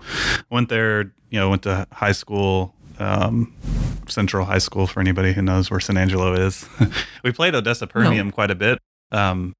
went 0.50 0.68
there, 0.68 1.12
you 1.30 1.38
know, 1.38 1.48
went 1.48 1.62
to 1.62 1.86
high 1.92 2.12
school, 2.12 2.74
um, 2.98 3.54
Central 4.08 4.44
High 4.44 4.58
School 4.58 4.86
for 4.86 5.00
anybody 5.00 5.32
who 5.32 5.42
knows 5.42 5.70
where 5.70 5.80
San 5.80 5.96
Angelo 5.96 6.34
is. 6.34 6.68
we 7.24 7.32
played 7.32 7.54
Odessa 7.54 7.86
Permian 7.86 8.26
no. 8.26 8.32
quite 8.32 8.50
a 8.50 8.56
bit, 8.56 8.80
um, 9.12 9.54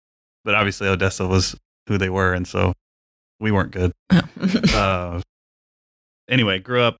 but 0.46 0.54
obviously 0.54 0.88
Odessa 0.88 1.26
was 1.26 1.54
who 1.88 1.98
they 1.98 2.08
were, 2.08 2.32
and 2.32 2.48
so 2.48 2.72
we 3.38 3.50
weren't 3.50 3.72
good. 3.72 3.92
uh, 4.74 5.20
anyway, 6.30 6.58
grew 6.58 6.80
up 6.80 6.96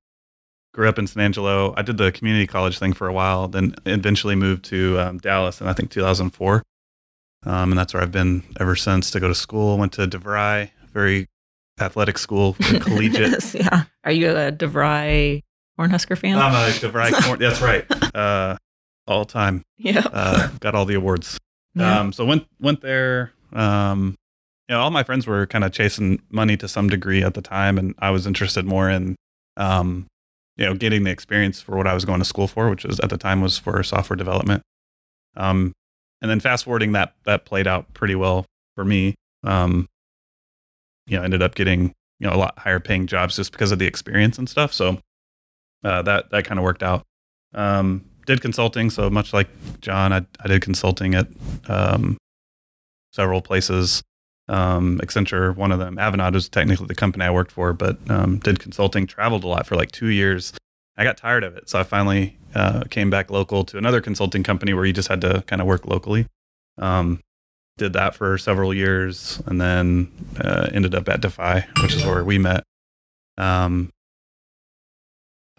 grew 0.74 0.88
up 0.90 0.98
in 0.98 1.06
San 1.06 1.22
Angelo. 1.22 1.72
I 1.74 1.80
did 1.80 1.96
the 1.96 2.12
community 2.12 2.46
college 2.46 2.78
thing 2.78 2.92
for 2.92 3.08
a 3.08 3.12
while, 3.12 3.48
then 3.48 3.74
eventually 3.86 4.34
moved 4.34 4.66
to 4.66 4.98
um, 5.00 5.18
Dallas 5.18 5.62
in 5.62 5.68
I 5.68 5.72
think 5.72 5.90
2004. 5.90 6.62
Um, 7.46 7.72
and 7.72 7.78
that's 7.78 7.94
where 7.94 8.02
I've 8.02 8.12
been 8.12 8.42
ever 8.60 8.76
since 8.76 9.10
to 9.12 9.20
go 9.20 9.28
to 9.28 9.34
school. 9.34 9.78
Went 9.78 9.92
to 9.94 10.06
DeVry, 10.06 10.70
very 10.92 11.28
athletic 11.80 12.18
school, 12.18 12.54
collegiate. 12.80 13.54
yeah. 13.54 13.84
Are 14.04 14.12
you 14.12 14.30
a 14.30 14.52
DeVry 14.52 15.42
Cornhusker 15.78 16.18
fan? 16.18 16.36
I'm 16.36 16.52
a 16.52 16.72
DeVry 16.72 17.12
Corn. 17.24 17.38
that's 17.38 17.62
right. 17.62 17.86
Uh, 18.14 18.56
all 19.06 19.24
time. 19.24 19.62
Yeah. 19.78 20.06
Uh, 20.12 20.48
got 20.60 20.74
all 20.74 20.84
the 20.84 20.94
awards. 20.94 21.38
Yeah. 21.74 22.00
Um, 22.00 22.12
so 22.12 22.24
went 22.24 22.46
went 22.60 22.80
there. 22.80 23.32
Um, 23.56 24.14
you 24.68 24.74
know, 24.74 24.80
all 24.80 24.90
my 24.90 25.02
friends 25.02 25.26
were 25.26 25.46
kind 25.46 25.64
of 25.64 25.72
chasing 25.72 26.20
money 26.30 26.56
to 26.56 26.68
some 26.68 26.88
degree 26.88 27.22
at 27.22 27.34
the 27.34 27.42
time, 27.42 27.78
and 27.78 27.94
I 27.98 28.10
was 28.10 28.26
interested 28.26 28.64
more 28.64 28.90
in, 28.90 29.16
um, 29.56 30.06
you 30.56 30.66
know, 30.66 30.74
getting 30.74 31.04
the 31.04 31.10
experience 31.10 31.60
for 31.60 31.76
what 31.76 31.86
I 31.86 31.94
was 31.94 32.04
going 32.04 32.18
to 32.18 32.24
school 32.24 32.48
for, 32.48 32.68
which 32.68 32.84
was 32.84 33.00
at 33.00 33.10
the 33.10 33.16
time 33.16 33.40
was 33.40 33.58
for 33.58 33.82
software 33.82 34.16
development. 34.16 34.62
Um, 35.36 35.72
and 36.20 36.30
then 36.30 36.40
fast 36.40 36.64
forwarding 36.64 36.92
that 36.92 37.14
that 37.24 37.44
played 37.44 37.66
out 37.66 37.92
pretty 37.94 38.14
well 38.14 38.46
for 38.74 38.84
me. 38.84 39.14
Um, 39.44 39.86
you 41.06 41.16
know, 41.16 41.22
ended 41.22 41.42
up 41.42 41.54
getting 41.54 41.92
you 42.18 42.26
know 42.28 42.34
a 42.34 42.38
lot 42.38 42.58
higher 42.58 42.80
paying 42.80 43.06
jobs 43.06 43.36
just 43.36 43.52
because 43.52 43.72
of 43.72 43.78
the 43.78 43.86
experience 43.86 44.38
and 44.38 44.48
stuff. 44.48 44.72
So 44.72 44.98
uh, 45.84 46.02
that 46.02 46.30
that 46.30 46.44
kind 46.44 46.58
of 46.58 46.64
worked 46.64 46.82
out. 46.82 47.04
Um, 47.54 48.04
did 48.26 48.40
consulting, 48.40 48.90
so 48.90 49.08
much 49.08 49.32
like 49.32 49.48
John, 49.80 50.12
I, 50.12 50.26
I 50.40 50.48
did 50.48 50.60
consulting 50.62 51.14
at 51.14 51.28
um, 51.68 52.16
several 53.16 53.40
places. 53.42 54.02
Um, 54.48 55.00
Accenture, 55.02 55.56
one 55.56 55.72
of 55.72 55.80
them. 55.80 55.96
Avanade 55.96 56.34
was 56.34 56.48
technically 56.48 56.86
the 56.86 56.94
company 56.94 57.24
I 57.24 57.30
worked 57.30 57.50
for, 57.50 57.72
but 57.72 57.98
um, 58.08 58.38
did 58.38 58.60
consulting. 58.60 59.08
Traveled 59.08 59.42
a 59.42 59.48
lot 59.48 59.66
for 59.66 59.74
like 59.74 59.90
two 59.90 60.06
years. 60.06 60.52
I 60.96 61.02
got 61.02 61.16
tired 61.16 61.42
of 61.42 61.56
it, 61.56 61.68
so 61.68 61.80
I 61.80 61.82
finally 61.82 62.38
uh, 62.54 62.84
came 62.88 63.10
back 63.10 63.30
local 63.30 63.64
to 63.64 63.76
another 63.76 64.00
consulting 64.00 64.44
company 64.44 64.72
where 64.72 64.84
you 64.84 64.92
just 64.92 65.08
had 65.08 65.20
to 65.22 65.42
kind 65.48 65.60
of 65.60 65.66
work 65.66 65.84
locally. 65.84 66.26
Um, 66.78 67.20
did 67.76 67.92
that 67.94 68.14
for 68.14 68.38
several 68.38 68.72
years, 68.72 69.42
and 69.46 69.60
then 69.60 70.12
uh, 70.40 70.68
ended 70.72 70.94
up 70.94 71.08
at 71.08 71.20
Defy, 71.20 71.66
which 71.82 71.94
is 71.94 72.04
where 72.04 72.24
we 72.24 72.38
met. 72.38 72.62
Um, 73.36 73.90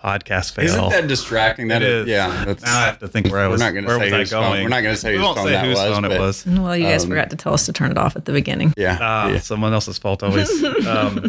podcast 0.04 0.54
fail. 0.54 0.66
Isn't 0.66 0.90
that 0.90 1.08
distracting? 1.08 1.70
That 1.70 1.82
it 1.82 1.88
is. 1.90 2.08
Yeah. 2.08 2.28
now 2.28 2.80
I 2.80 2.86
have 2.86 3.00
to 3.00 3.08
think 3.08 3.32
where 3.32 3.42
I 3.42 3.48
was. 3.48 3.60
We're 3.60 3.66
not 3.68 3.74
going 3.74 3.84
to 3.86 3.88
where 3.90 4.00
say 4.00 4.12
was 4.12 4.20
whose 4.30 4.34
I 4.34 4.40
going. 4.40 4.54
phone. 4.54 4.64
We're 4.64 4.70
not 4.70 4.82
going 4.82 4.96
to 4.96 5.02
say 5.02 5.12
we 5.12 5.18
whose 5.18 5.24
won't 5.26 5.38
phone 5.38 5.46
say 5.48 5.52
that 5.54 5.66
whose 5.66 5.76
was. 5.78 5.90
phone 5.90 6.06
it 6.06 6.20
was. 6.20 6.46
Well, 6.46 6.78
you 6.78 6.84
guys 6.84 7.04
Um, 7.04 7.10
forgot 7.10 7.30
to 7.32 7.36
tell 7.36 7.54
us 7.54 7.66
to 7.66 7.74
turn 7.74 7.92
it 7.92 7.98
off 7.98 8.16
at 8.16 8.26
the 8.26 8.32
beginning. 8.32 8.74
Yeah. 8.78 8.98
Ah, 9.02 9.28
yeah. 9.30 9.40
someone 9.40 9.74
else's 9.74 9.98
fault 9.98 10.22
always. 10.24 10.64
um, 10.88 11.26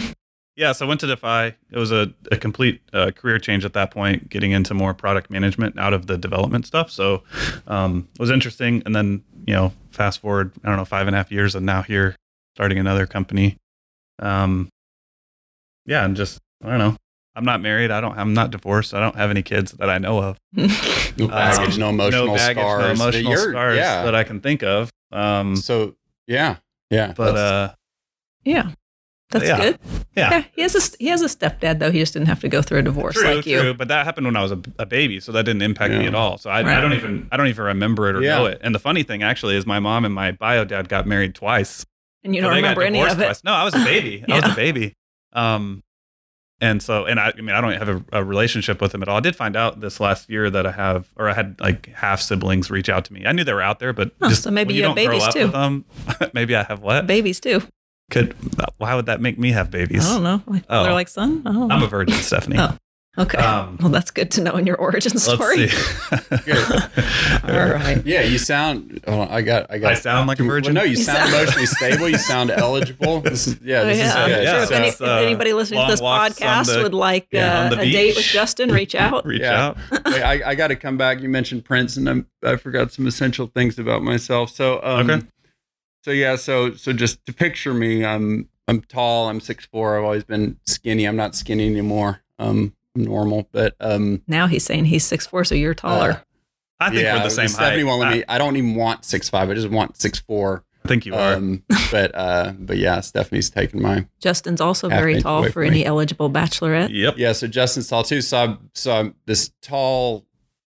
yeah, 0.57 0.73
so 0.73 0.85
I 0.87 0.89
went 0.89 1.01
to 1.01 1.07
Defy. 1.07 1.47
It 1.71 1.79
was 1.79 1.93
a, 1.93 2.13
a 2.33 2.37
complete 2.37 2.81
uh, 2.93 3.11
career 3.13 3.39
change 3.39 3.65
at 3.65 3.73
that 3.75 3.91
point, 3.91 4.29
getting 4.29 4.51
into 4.51 4.75
more 4.75 4.93
product 4.93 5.31
management 5.31 5.79
out 5.79 5.93
of 5.95 6.07
the 6.09 6.19
development 6.19 6.67
stuff. 6.67 6.91
So 6.91 7.23
um, 7.69 8.09
it 8.15 8.21
was 8.21 8.31
interesting. 8.31 8.83
And 8.85 8.95
then, 8.95 9.23
you 9.47 9.55
know, 9.55 9.73
fast 9.93 10.21
forward, 10.21 10.53
I 10.65 10.69
don't 10.69 10.77
know, 10.77 10.85
five 10.85 11.07
and 11.07 11.15
a 11.15 11.19
half 11.19 11.31
years, 11.31 11.55
and 11.55 11.65
now 11.65 11.83
here 11.83 12.17
starting 12.57 12.79
another 12.79 13.07
company. 13.07 13.57
Um, 14.19 14.69
yeah, 15.87 16.05
and 16.05 16.17
just, 16.17 16.41
I 16.65 16.71
don't 16.71 16.79
know. 16.79 16.97
I'm 17.39 17.45
not 17.45 17.61
married. 17.63 17.91
I 17.93 18.01
don't. 18.01 18.19
I'm 18.19 18.35
not 18.35 18.51
divorced. 18.51 18.93
I 18.95 19.01
don't 19.01 19.15
have 19.17 19.31
any 19.31 19.43
kids 19.43 19.73
that 19.73 19.89
I 19.89 19.99
know 19.99 20.19
of. 20.19 20.41
No 21.19 21.27
baggage, 21.27 21.75
Um, 21.75 21.81
no 21.81 21.89
emotional 21.89 22.27
no 22.27 22.35
baggage, 22.37 22.63
scars. 22.63 22.83
no 22.99 23.05
emotional 23.05 23.33
you're- 23.33 23.51
scars 23.53 23.77
Yeah. 23.77 24.05
that 24.05 24.15
I 24.15 24.23
can 24.25 24.41
think 24.41 24.63
of. 24.63 24.91
Um, 25.11 25.57
so 25.57 25.97
yeah, 26.29 26.57
yeah. 26.91 27.13
but 27.17 27.37
uh, 27.37 27.75
yeah. 28.45 28.71
That's 29.31 29.45
Yeah. 29.45 29.59
good. 29.59 29.79
yeah, 30.17 30.45
He 30.55 30.63
has 30.63 30.75
a 30.77 30.97
he 30.99 31.09
has 31.09 31.21
a 31.23 31.27
stepdad 31.27 31.81
though. 31.81 31.91
He 31.91 31.99
just 31.99 32.13
didn't 32.15 32.29
have 32.29 32.41
to 32.41 32.49
go 32.49 32.63
through 32.63 32.79
a 32.79 32.83
divorce 32.83 33.15
true, 33.17 33.35
like 33.35 33.47
you. 33.47 33.61
true. 33.61 33.75
But 33.75 33.89
that 33.89 34.05
happened 34.07 34.27
when 34.27 34.37
I 34.37 34.43
was 34.43 34.53
a, 34.53 34.61
a 34.79 34.87
baby, 34.87 35.19
so 35.21 35.33
that 35.33 35.43
didn't 35.45 35.63
impact 35.63 35.93
me 35.93 36.07
at 36.07 36.15
all. 36.15 36.39
So 36.39 36.51
I, 36.51 36.61
I 36.61 36.81
don't 36.81 36.93
even 36.95 37.29
I 37.33 37.37
don't 37.37 37.49
even 37.49 37.65
remember 37.65 38.09
it 38.09 38.17
or 38.17 38.23
Yeah. 38.23 38.39
know 38.39 38.47
it. 38.47 38.61
And 38.63 38.75
the 38.75 38.79
funny 38.79 39.03
thing 39.03 39.23
actually 39.23 39.57
is 39.57 39.67
my 39.67 39.81
mom 39.81 40.05
and 40.05 40.15
my 40.15 40.31
bio 40.33 40.65
dad 40.65 40.89
got 40.89 41.07
married 41.07 41.35
twice. 41.35 41.85
And 42.25 42.35
you 42.35 42.41
So 42.43 42.47
don't 42.49 42.55
they 42.57 42.61
got 42.63 42.77
remember 42.77 42.83
any 42.85 43.01
of 43.03 43.21
it. 43.21 43.25
twice. 43.25 43.43
No, 43.45 43.53
I 43.53 43.65
was 43.65 43.75
a 43.75 43.85
baby. 43.85 44.25
I 44.31 44.41
was 44.41 44.53
a 44.53 44.55
baby. 44.57 44.95
Um, 45.35 45.83
and 46.61 46.83
so, 46.83 47.05
and 47.05 47.21
I, 47.21 47.33
I 47.37 47.41
mean, 47.41 47.51
I 47.55 47.61
don't 47.61 47.73
have 47.75 47.89
a, 47.89 48.05
a 48.13 48.25
relationship 48.25 48.81
with 48.81 48.93
them 48.93 49.03
at 49.03 49.09
all. 49.09 49.17
I 49.17 49.21
did 49.21 49.37
find 49.37 49.57
out 49.57 49.81
this 49.81 50.01
last 50.01 50.29
year 50.29 50.51
that 50.51 50.67
I 50.67 50.73
have, 50.73 51.09
or 51.17 51.29
I 51.29 51.33
had 51.35 51.61
like 51.61 51.87
half 51.89 52.21
siblings 52.21 52.71
reach 52.71 52.89
out 52.89 53.05
to 53.07 53.13
me. 53.13 53.25
I 53.27 53.33
knew 53.33 53.45
they 53.45 53.53
were 53.53 53.63
out 53.63 53.79
there, 53.79 53.93
but 53.93 54.13
Oh, 54.21 54.29
just 54.29 54.43
so 54.43 54.51
maybe 54.51 54.75
you 54.75 54.81
you 54.81 54.87
have 54.87 54.97
babies 54.97 55.27
too. 55.33 55.49
them, 55.49 55.85
maybe 56.35 56.57
I 56.57 56.65
have 56.65 56.81
what? 56.81 57.07
Babies 57.07 57.41
too. 57.41 57.63
Could 58.11 58.35
why 58.79 58.95
would 58.95 59.07
that 59.07 59.21
make 59.21 59.39
me 59.39 59.53
have 59.53 59.71
babies? 59.71 60.09
I 60.09 60.15
don't 60.15 60.23
know. 60.23 60.43
Oh. 60.49 60.59
father 60.67 60.93
like 60.93 61.09
son. 61.09 61.43
I 61.45 61.53
don't 61.53 61.69
know. 61.69 61.75
I'm 61.75 61.83
a 61.83 61.87
virgin, 61.89 62.17
Stephanie. 62.17 62.57
Oh, 62.59 62.75
okay. 63.19 63.39
Um, 63.39 63.77
well, 63.81 63.91
that's 63.91 64.11
good 64.11 64.31
to 64.33 64.41
know 64.43 64.57
in 64.57 64.67
your 64.67 64.77
origin 64.77 65.19
story. 65.19 65.67
Let's 65.67 65.75
see. 66.45 66.53
All 67.45 67.69
right. 67.69 68.01
yeah, 68.05 68.23
you 68.23 68.39
sound. 68.39 69.01
Oh, 69.07 69.23
I 69.23 69.43
got. 69.43 69.71
I 69.71 69.79
got. 69.79 69.93
I 69.93 69.95
sound 69.95 70.29
like 70.29 70.41
a 70.41 70.45
virgin. 70.45 70.75
Well, 70.75 70.85
no, 70.85 70.87
you, 70.91 70.97
You 70.97 71.05
sound 71.05 71.19
sound- 71.31 71.33
emotionally 71.35 71.67
stable. 71.67 72.09
You 72.09 72.19
sound 72.19 72.51
eligible. 72.51 73.21
This 73.29 73.47
is 73.47 73.59
yeah. 73.63 73.81
Oh, 73.81 73.87
This 73.87 73.99
yeah, 73.99 74.05
is 74.09 74.15
I'm 74.17 74.31
yeah, 74.31 74.37
sure 74.53 74.63
if, 74.63 74.69
so 74.69 74.75
any, 74.77 74.89
it's, 74.89 75.01
if 75.01 75.07
uh, 75.07 75.11
anybody 75.17 75.53
listening 75.53 75.85
to 75.85 75.91
this 75.91 76.01
podcast 76.01 76.75
the- 76.75 76.83
would 76.83 76.95
like 76.95 77.27
yeah, 77.31 77.61
uh, 77.61 77.65
on 77.65 77.71
the 77.71 77.81
a 77.81 77.91
date 77.91 78.17
with. 78.17 78.25
Justin, 78.25 78.71
reach 78.73 78.95
out. 78.95 79.25
Reach 79.27 79.43
out. 79.43 79.77
Wait, 79.91 80.23
I, 80.23 80.51
I 80.51 80.55
got 80.55 80.69
to 80.69 80.77
come 80.77 80.97
back. 80.97 81.21
You 81.21 81.29
mentioned 81.29 81.65
Prince, 81.65 81.97
and 81.97 82.09
I'm, 82.09 82.27
I 82.43 82.57
forgot 82.57 82.93
some 82.93 83.07
essential 83.07 83.47
things 83.49 83.79
about 83.79 84.03
myself. 84.03 84.51
So, 84.51 84.81
um, 84.83 85.11
Okay. 85.11 85.27
So 86.05 86.13
yeah, 86.13 86.37
so 86.37 86.75
so 86.75 86.93
just 86.93 87.25
to 87.27 87.33
picture 87.33 87.75
me, 87.75 88.05
I'm 88.05 88.49
I'm 88.67 88.81
tall. 88.83 89.29
I'm 89.29 89.41
six 89.41 89.67
four. 89.67 89.99
I've 89.99 90.05
always 90.05 90.25
been 90.25 90.59
skinny. 90.65 91.05
I'm 91.07 91.17
not 91.17 91.35
skinny 91.35 91.67
anymore. 91.67 92.23
Um, 92.39 92.49
I'm 92.49 92.75
normal, 92.99 93.49
but 93.53 93.75
um, 93.81 94.23
Now 94.27 94.47
he's 94.47 94.65
saying 94.65 94.87
he's 94.87 95.05
six 95.05 95.27
four, 95.27 95.45
so 95.45 95.55
you're 95.55 95.75
taller. 95.75 96.11
uh, 96.11 96.19
I 96.81 96.91
think 96.91 97.03
yeah, 97.03 97.17
we're 97.17 97.25
the 97.25 97.31
same 97.31 97.49
Stephanie 97.49 97.83
height. 97.83 97.87
won't 97.87 98.01
let 98.01 98.09
I, 98.09 98.15
me. 98.19 98.25
I 98.29 98.39
don't 98.39 98.57
even 98.57 98.75
want 98.77 99.05
six 99.05 99.29
five. 99.29 99.51
I 99.51 99.55
just 99.55 99.69
want 99.69 99.97
six 100.01 100.19
four. 100.19 100.65
I 100.85 100.89
think 100.89 101.07
you 101.07 101.15
are. 101.15 101.35
Um, 101.35 101.65
but 101.91 102.15
uh, 102.15 102.53
but 102.59 102.79
yeah, 102.79 103.01
Stephanie's 103.01 103.51
taking 103.51 103.83
my 103.83 104.07
Justin's 104.21 104.61
also 104.61 104.89
very 104.89 105.21
tall 105.21 105.49
for 105.51 105.63
any 105.63 105.79
me. 105.81 105.85
eligible 105.85 106.31
bachelorette. 106.31 106.89
yep. 106.91 107.15
yeah. 107.19 107.33
So 107.33 107.47
Justin's 107.49 107.89
tall 107.89 108.05
too. 108.05 108.21
So 108.23 108.39
I'm 108.39 108.71
so 108.75 108.93
I'm 108.93 109.15
this 109.27 109.51
tall, 109.61 110.25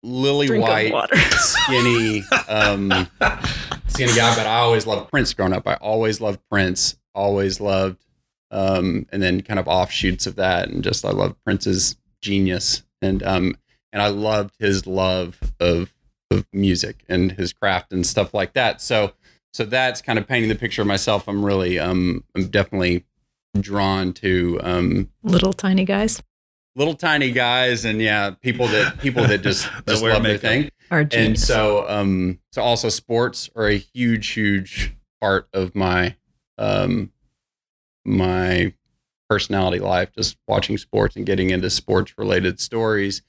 lily 0.05 0.47
Drink 0.47 0.65
white, 0.65 0.93
water. 0.93 1.17
skinny, 1.31 2.23
um, 2.49 2.91
skinny 3.89 4.15
guy. 4.15 4.35
But 4.37 4.47
I 4.47 4.59
always 4.59 4.87
loved 4.87 5.11
Prince 5.11 5.35
growing 5.35 5.53
up. 5.53 5.67
I 5.67 5.75
always 5.75 6.21
loved 6.21 6.41
Prince. 6.51 6.97
Always 7.15 7.61
loved, 7.61 8.05
um, 8.51 9.07
and 9.11 9.21
then 9.23 9.41
kind 9.43 9.59
of 9.59 9.67
offshoots 9.67 10.27
of 10.27 10.37
that, 10.37 10.69
and 10.69 10.85
just 10.85 11.05
I 11.05 11.11
love 11.11 11.35
Prince's 11.45 11.97
genius, 12.27 12.83
and 13.01 13.23
um, 13.23 13.57
and 13.93 14.03
I 14.03 14.09
loved 14.09 14.57
his 14.59 14.87
love 14.87 15.39
of 15.61 15.95
of 16.31 16.45
music 16.53 17.05
and 17.09 17.33
his 17.33 17.53
craft 17.53 17.93
and 17.93 18.05
stuff 18.05 18.35
like 18.35 18.53
that. 18.55 18.81
So 18.81 19.13
so 19.55 19.65
that's 19.65 20.03
kind 20.03 20.19
of 20.19 20.27
painting 20.27 20.49
the 20.49 20.57
picture 20.57 20.83
of 20.83 20.89
myself. 20.89 21.29
I'm 21.29 21.45
really 21.45 21.79
um, 21.79 22.25
I'm 22.35 22.49
definitely 22.49 23.05
drawn 23.59 24.13
to 24.15 24.61
um 24.63 25.09
Little 25.23 25.53
tiny 25.53 25.85
guys? 25.85 26.23
little 26.79 26.95
tiny 26.95 27.31
guys 27.33 27.87
and 27.87 28.03
yeah 28.03 28.29
people 28.43 28.67
that 28.67 28.99
people 28.99 29.27
that 29.27 29.41
just 29.41 29.67
just 29.89 30.03
love 30.03 30.23
their 30.23 30.37
thing. 30.37 30.69
Are 30.91 31.09
and 31.13 31.39
so 31.41 31.89
um 31.89 32.39
so 32.53 32.61
also 32.61 32.91
sports 32.91 33.49
are 33.57 33.67
a 33.67 33.79
huge 33.79 34.29
huge 34.29 34.95
part 35.23 35.49
of 35.55 35.75
my 35.75 36.17
um 36.59 37.13
my 38.05 38.75
personality 39.29 39.79
life 39.79 40.11
just 40.17 40.37
watching 40.47 40.79
sports 40.79 41.17
and 41.17 41.27
getting 41.27 41.51
into 41.51 41.69
sports 41.71 42.15
related 42.19 42.61
stories 42.61 43.23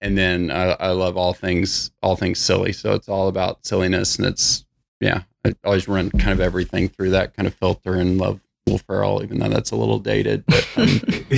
and 0.00 0.16
then 0.16 0.50
I, 0.50 0.72
I 0.80 0.90
love 0.90 1.16
all 1.16 1.32
things 1.34 1.90
all 2.02 2.16
things 2.16 2.38
silly 2.38 2.72
so 2.72 2.94
it's 2.94 3.08
all 3.08 3.28
about 3.28 3.64
silliness 3.66 4.16
and 4.16 4.26
it's 4.26 4.64
yeah 5.00 5.22
i 5.44 5.54
always 5.64 5.88
run 5.88 6.10
kind 6.10 6.32
of 6.32 6.40
everything 6.40 6.88
through 6.88 7.10
that 7.10 7.34
kind 7.36 7.46
of 7.46 7.54
filter 7.54 7.94
and 7.94 8.18
love 8.18 8.40
will 8.66 8.78
ferrell 8.78 9.22
even 9.22 9.38
though 9.40 9.48
that's 9.48 9.70
a 9.72 9.76
little 9.76 9.98
dated 9.98 10.44
but 10.46 10.68
um, 10.76 10.86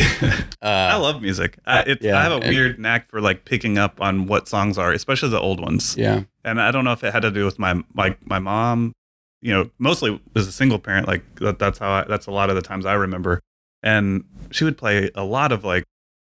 uh, 0.62 0.66
I 0.92 0.96
love 0.96 1.22
music. 1.22 1.58
I, 1.66 1.80
it, 1.80 2.02
yeah, 2.02 2.18
I 2.18 2.22
have 2.22 2.32
a 2.32 2.36
and- 2.36 2.48
weird 2.54 2.78
knack 2.78 3.08
for 3.08 3.20
like 3.20 3.44
picking 3.44 3.78
up 3.78 4.00
on 4.00 4.26
what 4.26 4.48
songs 4.48 4.78
are, 4.78 4.92
especially 4.92 5.30
the 5.30 5.40
old 5.40 5.60
ones. 5.60 5.96
yeah 5.96 6.22
And 6.44 6.60
I 6.60 6.70
don't 6.70 6.84
know 6.84 6.92
if 6.92 7.02
it 7.02 7.12
had 7.12 7.22
to 7.22 7.30
do 7.30 7.44
with 7.44 7.58
my 7.58 7.82
my 7.94 8.16
my 8.24 8.38
mom. 8.38 8.92
You 9.40 9.52
know, 9.54 9.70
mostly 9.78 10.20
as 10.36 10.46
a 10.46 10.52
single 10.52 10.78
parent, 10.78 11.08
like 11.08 11.22
that, 11.40 11.58
that's 11.58 11.78
how 11.78 11.90
I, 11.90 12.04
that's 12.04 12.26
a 12.26 12.30
lot 12.30 12.48
of 12.48 12.54
the 12.56 12.62
times 12.62 12.86
I 12.86 12.92
remember. 12.94 13.40
And 13.82 14.24
she 14.50 14.64
would 14.64 14.78
play 14.78 15.10
a 15.14 15.24
lot 15.24 15.50
of 15.52 15.64
like 15.64 15.84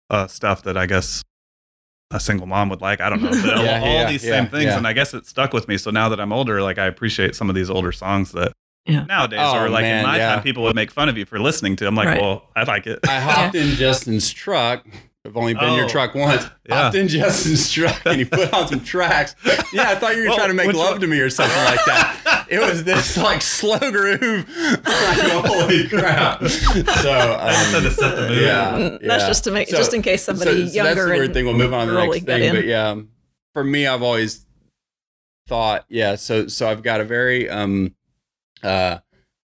uh, 0.10 0.28
stuff 0.28 0.64
that 0.64 0.78
I 0.78 0.86
guess 0.86 1.24
a 2.12 2.20
single 2.20 2.48
mom 2.48 2.70
would 2.70 2.82
like. 2.82 3.02
I 3.02 3.10
don't 3.10 3.22
know, 3.22 3.30
but 3.32 3.54
all, 3.58 3.64
Yeah, 3.64 3.80
all 3.82 3.88
yeah, 3.88 4.10
these 4.10 4.24
yeah, 4.24 4.32
same 4.32 4.48
things, 4.48 4.66
yeah. 4.66 4.78
and 4.78 4.88
I 4.88 4.94
guess 4.94 5.14
it 5.14 5.26
stuck 5.26 5.54
with 5.54 5.68
me. 5.68 5.78
So 5.78 5.92
now 5.92 6.10
that 6.10 6.20
I'm 6.20 6.32
older, 6.34 6.62
like 6.62 6.78
I 6.78 6.86
appreciate 6.86 7.36
some 7.36 7.50
of 7.50 7.56
these 7.56 7.70
older 7.70 7.92
songs 7.92 8.32
that 8.34 8.52
Yeah. 8.86 9.04
nowadays 9.06 9.40
Oh, 9.42 9.58
or 9.58 9.70
like 9.70 9.84
man, 9.84 10.00
in 10.04 10.08
my 10.12 10.18
yeah. 10.18 10.36
time 10.36 10.44
people 10.44 10.64
would 10.64 10.76
make 10.76 10.92
fun 10.92 11.08
of 11.10 11.18
you 11.18 11.26
for 11.26 11.40
listening 11.40 11.76
to. 11.78 11.88
I'm 11.88 11.96
like, 11.96 12.08
Right. 12.08 12.22
well, 12.22 12.50
I 12.56 12.64
like 12.64 12.88
it. 12.88 13.00
I 13.08 13.20
hopped 13.20 13.56
in 13.56 13.70
Justin's 13.76 14.30
truck. 14.32 14.86
I've 15.24 15.38
only 15.38 15.54
been 15.54 15.66
in 15.70 15.76
your 15.76 15.86
Oh, 15.86 15.90
truck 15.90 16.16
once. 16.16 16.44
yeah. 16.68 16.76
Hopped 16.84 16.96
in 16.96 17.08
Justin's 17.08 17.72
truck 17.72 18.02
and 18.06 18.18
he 18.18 18.26
put 18.26 18.52
on 18.54 18.68
some 18.68 18.80
tracks. 18.84 19.36
Yeah, 19.72 19.90
I 19.92 19.96
thought 19.96 20.16
you 20.16 20.24
were 20.24 20.30
Well, 20.30 20.38
trying 20.38 20.48
to 20.50 20.56
make 20.56 20.74
love 20.74 20.94
one? 20.94 21.02
to 21.02 21.08
me 21.08 21.20
or 21.20 21.30
something 21.30 21.64
like 21.64 21.86
that. 21.86 22.48
It 22.50 22.60
was 22.60 22.84
this 22.84 23.18
like 23.18 23.42
slow 23.44 23.78
groove. 23.78 24.50
like, 24.50 24.86
holy 25.46 25.88
crap. 25.88 26.40
So 26.48 27.12
I 27.40 27.52
just 27.52 27.72
had 27.72 27.82
to 27.82 27.88
um, 27.88 27.94
set 27.94 28.16
the 28.16 28.28
mood. 28.30 28.42
yeah, 28.42 28.78
yeah. 28.80 28.98
That's 29.04 29.28
just 29.28 29.44
to 29.44 29.52
make 29.52 29.70
So- 29.70 29.78
just 29.78 29.94
in 29.94 30.02
case 30.02 30.24
somebody 30.24 30.66
so, 30.66 30.68
so 30.70 30.74
younger 30.74 30.96
that's 30.96 31.06
the 31.06 31.12
weird 31.12 31.26
and 31.26 31.34
thing. 31.36 31.46
We'll 31.46 31.54
move 31.54 31.74
on 31.74 31.86
to 31.88 31.94
the 31.94 32.00
early 32.00 32.08
next 32.20 32.26
thing. 32.26 32.44
in. 32.44 32.56
But 32.56 32.66
yeah, 32.66 33.00
for 33.54 33.64
me, 33.64 33.86
I've 33.86 34.02
always 34.02 34.44
thought, 35.48 35.86
yeah. 35.88 36.16
So 36.16 36.48
so 36.48 36.68
I've 36.68 36.82
got 36.82 37.00
a 37.00 37.04
very 37.06 37.48
um 37.48 37.94
uh 38.64 38.98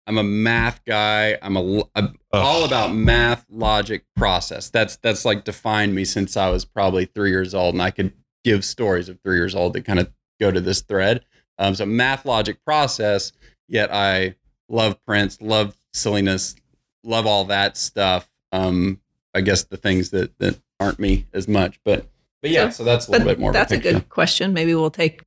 I'm 0.07 0.19
a 0.19 0.23
math 0.25 0.85
guy. 0.85 1.39
I'm 1.43 1.57
a 1.57 1.83
I'm 1.95 2.17
all 2.33 2.65
about 2.65 2.93
math, 2.95 3.47
logic, 3.51 4.05
process. 4.17 4.69
That's 4.71 4.97
that's 4.97 5.25
like 5.25 5.45
defined 5.45 5.95
me 5.95 6.05
since 6.05 6.37
I 6.37 6.51
was 6.51 6.65
probably 6.65 7.05
three 7.05 7.31
years 7.31 7.55
old, 7.55 7.75
and 7.75 7.83
I 7.83 7.91
could 7.91 8.13
give 8.45 8.65
stories 8.65 9.09
of 9.09 9.21
three 9.25 9.37
years 9.37 9.55
old 9.55 9.75
that 9.75 9.85
kind 9.85 10.01
of 10.01 10.11
go 10.41 10.51
to 10.51 10.61
this 10.61 10.81
thread. 10.83 11.25
Um, 11.59 11.75
so 11.77 11.87
math, 11.87 12.25
logic, 12.25 12.65
process. 12.65 13.33
Yet 13.69 13.93
I 13.93 14.35
love 14.69 14.99
Prince, 15.07 15.41
love 15.41 15.77
silliness, 15.93 16.57
love 17.05 17.27
all 17.27 17.45
that 17.45 17.77
stuff. 17.77 18.29
Um, 18.51 19.01
I 19.35 19.41
guess 19.41 19.63
the 19.65 19.77
things 19.77 20.11
that 20.11 20.37
that 20.41 20.59
aren't 20.81 20.99
me 20.99 21.27
as 21.33 21.47
much, 21.47 21.79
but 21.85 22.09
but 22.43 22.51
yeah. 22.51 22.71
So 22.71 22.83
that's 22.83 23.07
a 23.07 23.13
little 23.13 23.27
But 23.27 23.31
bit 23.35 23.39
more. 23.41 23.51
of 23.51 23.55
that's 23.55 23.71
a 23.73 23.77
picture. 23.77 23.93
good 23.93 24.09
question. 24.09 24.53
Maybe 24.53 24.75
we'll 24.75 24.91
take 24.91 25.23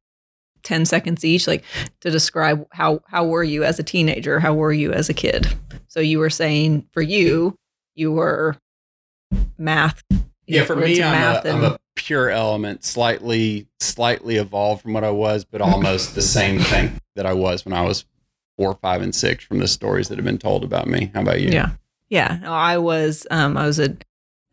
10 0.66 0.86
seconds 0.86 1.24
each 1.24 1.48
like 1.48 1.64
to 2.02 2.12
describe 2.12 2.68
how 2.72 3.00
how 3.08 3.26
were 3.26 3.44
you 3.44 3.64
as 3.64 3.80
a 3.80 3.84
teenager? 3.84 4.40
How 4.40 4.54
were 4.54 4.74
you 4.74 4.92
as 4.92 5.08
a 5.08 5.14
kid? 5.14 5.48
So 5.88 6.02
you 6.02 6.20
were 6.20 6.30
saying 6.30 6.88
for 6.92 7.02
you, 7.02 7.56
you 7.96 8.12
were 8.12 8.58
math. 9.58 10.04
Yeah, 10.48 10.66
for 10.66 10.76
me, 10.76 11.02
I'm 11.02 11.14
a, 11.14 11.16
math 11.16 11.46
I'm 11.46 11.64
a 11.64 11.78
pure 11.96 12.30
element, 12.30 12.84
slightly 12.84 13.68
slightly 13.80 14.36
evolved 14.36 14.82
from 14.82 14.94
what 14.94 15.04
I 15.04 15.12
was, 15.12 15.46
but 15.46 15.62
almost 15.62 16.16
the 16.16 16.22
same 16.22 16.60
thing 16.60 17.00
that 17.16 17.26
I 17.26 17.34
was 17.34 17.64
when 17.64 17.74
I 17.74 17.82
was 17.82 18.06
four, 18.58 18.78
five, 18.82 19.02
and 19.02 19.14
six 19.14 19.44
from 19.44 19.60
the 19.60 19.68
stories 19.68 20.10
that 20.10 20.18
have 20.18 20.26
been 20.26 20.38
told 20.38 20.64
about 20.64 20.88
me. 20.88 21.12
How 21.14 21.22
about 21.22 21.42
you? 21.42 21.50
Yeah. 21.50 21.72
Yeah. 22.10 22.40
No, 22.42 22.52
I 22.52 22.78
was 22.78 23.26
um 23.32 23.58
I 23.58 23.66
was 23.66 23.80
a 23.80 23.96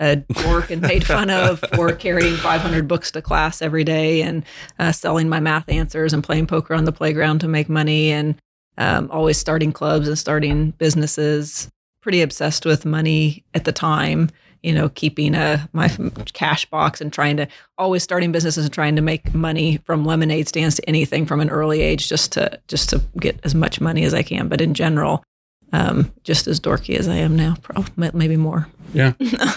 a 0.01 0.17
dork 0.17 0.71
and 0.71 0.83
made 0.83 1.07
fun 1.07 1.31
of 1.31 1.61
for 1.75 1.93
carrying 1.93 2.37
500 2.37 2.89
books 2.89 3.11
to 3.13 3.23
class 3.23 3.63
every 3.63 3.85
day 3.85 4.23
and 4.23 4.45
uh, 4.79 4.91
selling 4.93 5.29
my 5.29 5.39
math 5.41 5.69
answers 5.69 6.13
and 6.13 6.25
playing 6.25 6.47
poker 6.47 6.75
on 6.75 6.85
the 6.85 6.93
playground 6.93 7.41
to 7.41 7.49
make 7.49 7.69
money 7.69 8.11
and 8.11 8.35
um, 8.79 9.09
always 9.13 9.39
starting 9.39 9.71
clubs 9.73 10.09
and 10.09 10.19
starting 10.19 10.71
businesses. 10.73 11.71
Pretty 12.01 12.21
obsessed 12.23 12.65
with 12.65 12.85
money 12.85 13.45
at 13.55 13.65
the 13.65 13.73
time. 13.73 14.31
you 14.63 14.73
know, 14.73 14.89
keeping 14.89 15.35
a 15.35 15.69
my 15.73 15.89
cash 16.33 16.65
box 16.67 17.01
and 17.01 17.13
trying 17.13 17.37
to 17.37 17.47
always 17.79 18.03
starting 18.03 18.33
businesses 18.33 18.65
and 18.65 18.73
trying 18.73 18.97
to 18.97 19.03
make 19.03 19.35
money 19.35 19.79
from 19.85 20.05
lemonade 20.05 20.49
stands 20.49 20.77
to 20.77 20.89
anything 20.89 21.27
from 21.27 21.41
an 21.41 21.51
early 21.51 21.81
age, 21.81 22.09
just 22.09 22.33
to 22.33 22.59
just 22.69 22.89
to 22.91 23.01
get 23.21 23.39
as 23.45 23.55
much 23.55 23.81
money 23.81 24.05
as 24.05 24.15
I 24.15 24.23
can. 24.23 24.49
But 24.49 24.61
in 24.61 24.75
general, 24.75 25.25
um, 25.73 26.13
just 26.23 26.47
as 26.47 26.61
dorky 26.61 26.97
as 26.97 27.09
I 27.09 27.17
am 27.17 27.37
now, 27.37 27.57
probably 27.63 28.11
maybe 28.15 28.37
more. 28.37 28.69
Yeah. 28.95 29.13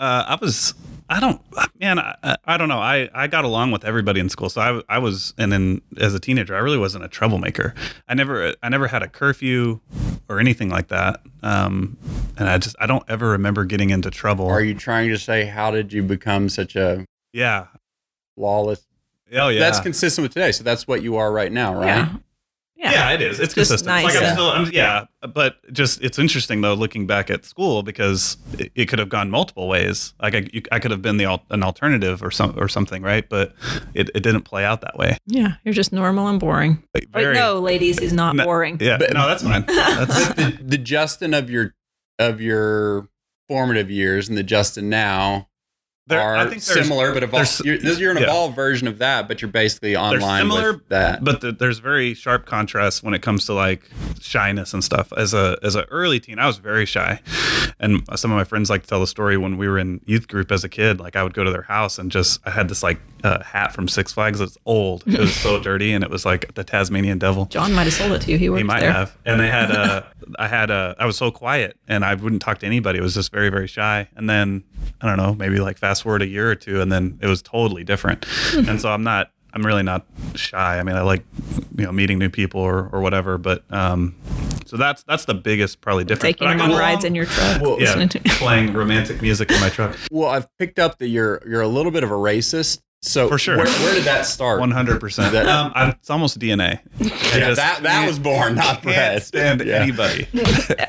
uh, 0.00 0.24
I 0.26 0.38
was 0.40 0.74
I 1.10 1.18
don't, 1.18 1.42
man, 1.80 1.98
I, 1.98 2.36
I 2.44 2.56
don't 2.56 2.68
know. 2.68 2.78
I, 2.78 3.10
I 3.12 3.26
got 3.26 3.44
along 3.44 3.72
with 3.72 3.84
everybody 3.84 4.20
in 4.20 4.28
school. 4.28 4.48
So 4.48 4.60
I, 4.60 4.94
I 4.94 4.98
was, 4.98 5.34
and 5.36 5.50
then 5.50 5.82
as 5.98 6.14
a 6.14 6.20
teenager, 6.20 6.54
I 6.54 6.60
really 6.60 6.78
wasn't 6.78 7.02
a 7.02 7.08
troublemaker. 7.08 7.74
I 8.08 8.14
never, 8.14 8.54
I 8.62 8.68
never 8.68 8.86
had 8.86 9.02
a 9.02 9.08
curfew 9.08 9.80
or 10.28 10.38
anything 10.38 10.68
like 10.68 10.86
that. 10.88 11.20
Um, 11.42 11.98
and 12.38 12.48
I 12.48 12.58
just, 12.58 12.76
I 12.78 12.86
don't 12.86 13.02
ever 13.08 13.30
remember 13.30 13.64
getting 13.64 13.90
into 13.90 14.08
trouble. 14.08 14.46
Are 14.46 14.62
you 14.62 14.72
trying 14.72 15.08
to 15.08 15.18
say, 15.18 15.46
how 15.46 15.72
did 15.72 15.92
you 15.92 16.04
become 16.04 16.48
such 16.48 16.76
a 16.76 17.04
yeah 17.32 17.66
lawless? 18.36 18.86
Oh 19.32 19.48
yeah, 19.48 19.58
that's 19.58 19.80
consistent 19.80 20.24
with 20.24 20.32
today. 20.32 20.52
So 20.52 20.62
that's 20.62 20.86
what 20.86 21.02
you 21.02 21.16
are 21.16 21.32
right 21.32 21.50
now, 21.50 21.74
right? 21.74 21.86
Yeah. 21.86 22.14
Yeah. 22.80 22.92
yeah, 22.92 23.10
it 23.10 23.20
is. 23.20 23.38
It's 23.40 23.52
just 23.52 23.70
consistent. 23.70 23.88
Nice, 23.88 24.04
like 24.04 24.22
I'm 24.22 24.32
still, 24.32 24.48
I'm, 24.48 24.70
yeah, 24.72 25.04
but 25.34 25.56
just 25.70 26.02
it's 26.02 26.18
interesting 26.18 26.62
though 26.62 26.72
looking 26.72 27.06
back 27.06 27.28
at 27.28 27.44
school 27.44 27.82
because 27.82 28.38
it, 28.58 28.72
it 28.74 28.86
could 28.86 28.98
have 28.98 29.10
gone 29.10 29.30
multiple 29.30 29.68
ways. 29.68 30.14
Like 30.22 30.34
I, 30.34 30.48
you, 30.50 30.62
I 30.72 30.78
could 30.78 30.90
have 30.90 31.02
been 31.02 31.18
the 31.18 31.38
an 31.50 31.62
alternative 31.62 32.22
or 32.22 32.30
some 32.30 32.58
or 32.58 32.68
something, 32.68 33.02
right? 33.02 33.28
But 33.28 33.52
it, 33.92 34.08
it 34.14 34.22
didn't 34.22 34.42
play 34.42 34.64
out 34.64 34.80
that 34.80 34.96
way. 34.96 35.18
Yeah, 35.26 35.56
you're 35.62 35.74
just 35.74 35.92
normal 35.92 36.26
and 36.28 36.40
boring. 36.40 36.82
Very, 37.10 37.34
no, 37.34 37.60
ladies, 37.60 37.98
he's 37.98 38.14
not 38.14 38.34
no, 38.34 38.44
boring. 38.44 38.78
Yeah, 38.80 38.96
but, 38.96 39.12
no, 39.12 39.28
that's 39.28 39.42
fine. 39.42 39.66
That's 39.66 40.28
the, 40.34 40.58
the 40.62 40.78
Justin 40.78 41.34
of 41.34 41.50
your 41.50 41.74
of 42.18 42.40
your 42.40 43.10
formative 43.46 43.90
years 43.90 44.30
and 44.30 44.38
the 44.38 44.42
Justin 44.42 44.88
now 44.88 45.49
there, 46.10 46.20
are 46.20 46.36
I 46.36 46.46
think 46.46 46.62
similar, 46.62 47.12
but 47.12 47.22
evolved. 47.22 47.64
You're, 47.64 47.76
you're 47.76 48.10
an 48.10 48.18
yeah. 48.18 48.24
evolved 48.24 48.54
version 48.54 48.86
of 48.86 48.98
that, 48.98 49.28
but 49.28 49.40
you're 49.40 49.50
basically 49.50 49.96
online 49.96 50.42
similar, 50.42 50.72
with 50.74 50.88
that. 50.88 51.24
But 51.24 51.40
the, 51.40 51.52
there's 51.52 51.78
very 51.78 52.14
sharp 52.14 52.46
contrast 52.46 53.02
when 53.02 53.14
it 53.14 53.22
comes 53.22 53.46
to 53.46 53.54
like 53.54 53.88
shyness 54.20 54.74
and 54.74 54.84
stuff. 54.84 55.12
As 55.16 55.34
a 55.34 55.58
as 55.62 55.74
an 55.74 55.84
early 55.90 56.20
teen, 56.20 56.38
I 56.38 56.46
was 56.46 56.58
very 56.58 56.86
shy, 56.86 57.20
and 57.78 58.02
some 58.16 58.30
of 58.30 58.36
my 58.36 58.44
friends 58.44 58.70
like 58.70 58.82
to 58.82 58.88
tell 58.88 59.00
the 59.00 59.06
story 59.06 59.36
when 59.36 59.56
we 59.56 59.68
were 59.68 59.78
in 59.78 60.00
youth 60.04 60.28
group 60.28 60.52
as 60.52 60.64
a 60.64 60.68
kid. 60.68 61.00
Like 61.00 61.16
I 61.16 61.22
would 61.22 61.34
go 61.34 61.44
to 61.44 61.50
their 61.50 61.62
house 61.62 61.98
and 61.98 62.10
just 62.10 62.40
I 62.46 62.50
had 62.50 62.68
this 62.68 62.82
like 62.82 63.00
uh, 63.24 63.42
hat 63.42 63.72
from 63.72 63.88
Six 63.88 64.12
Flags. 64.12 64.40
It's 64.40 64.58
old. 64.66 65.04
It 65.06 65.18
was 65.18 65.34
so 65.34 65.60
dirty, 65.62 65.92
and 65.92 66.04
it 66.04 66.10
was 66.10 66.24
like 66.24 66.54
the 66.54 66.64
Tasmanian 66.64 67.18
Devil. 67.18 67.46
John 67.46 67.72
might 67.72 67.84
have 67.84 67.94
sold 67.94 68.12
it 68.12 68.22
to 68.22 68.32
you. 68.32 68.38
He, 68.38 68.58
he 68.58 68.62
might 68.62 68.80
there. 68.80 68.92
have. 68.92 69.16
And 69.24 69.40
they 69.40 69.48
had 69.48 69.70
a. 69.70 70.12
I 70.38 70.48
had 70.48 70.70
a. 70.70 70.94
I 70.98 71.06
was 71.06 71.16
so 71.16 71.30
quiet, 71.30 71.76
and 71.88 72.04
I 72.04 72.14
wouldn't 72.14 72.42
talk 72.42 72.58
to 72.58 72.66
anybody. 72.66 72.98
I 72.98 73.02
was 73.02 73.14
just 73.14 73.32
very 73.32 73.48
very 73.48 73.66
shy. 73.66 74.08
And 74.16 74.28
then 74.28 74.64
I 75.00 75.06
don't 75.06 75.16
know, 75.16 75.34
maybe 75.34 75.60
like 75.60 75.78
fast 75.78 75.99
forward 76.02 76.22
a 76.22 76.26
year 76.26 76.50
or 76.50 76.54
two, 76.54 76.80
and 76.80 76.90
then 76.90 77.18
it 77.20 77.26
was 77.26 77.42
totally 77.42 77.84
different. 77.84 78.26
and 78.54 78.80
so 78.80 78.90
I'm 78.90 79.02
not, 79.02 79.30
I'm 79.52 79.64
really 79.64 79.82
not 79.82 80.06
shy. 80.34 80.78
I 80.78 80.82
mean, 80.82 80.96
I 80.96 81.02
like, 81.02 81.24
you 81.76 81.84
know, 81.84 81.92
meeting 81.92 82.18
new 82.18 82.30
people 82.30 82.60
or, 82.60 82.88
or 82.92 83.00
whatever. 83.00 83.38
But 83.38 83.64
um, 83.70 84.14
so 84.66 84.76
that's 84.76 85.02
that's 85.02 85.24
the 85.24 85.34
biggest 85.34 85.80
probably 85.80 86.04
difference. 86.04 86.36
Taking 86.36 86.48
them 86.48 86.60
on 86.60 86.78
rides 86.78 87.04
in 87.04 87.14
your 87.14 87.24
truck. 87.26 87.60
Well, 87.60 87.80
yeah, 87.80 88.06
playing 88.26 88.72
romantic 88.72 89.20
music 89.20 89.50
in 89.50 89.60
my 89.60 89.68
truck. 89.68 89.96
Well, 90.12 90.28
I've 90.28 90.46
picked 90.58 90.78
up 90.78 90.98
that 90.98 91.08
you're 91.08 91.42
you're 91.46 91.62
a 91.62 91.68
little 91.68 91.90
bit 91.90 92.04
of 92.04 92.10
a 92.10 92.14
racist. 92.14 92.80
So 93.02 93.28
for 93.28 93.38
sure, 93.38 93.56
where, 93.56 93.66
where 93.66 93.94
did 93.94 94.04
that 94.04 94.26
start? 94.26 94.60
One 94.60 94.70
hundred 94.70 95.00
percent. 95.00 95.34
Um, 95.34 95.72
it's 95.74 96.10
almost 96.10 96.38
DNA. 96.38 96.80
Yeah, 96.98 97.54
that 97.54 97.82
that 97.82 98.06
was 98.06 98.18
born, 98.18 98.56
not 98.56 98.82
bred. 98.82 99.22
Stand 99.22 99.62
yeah. 99.62 99.76
anybody. 99.76 100.26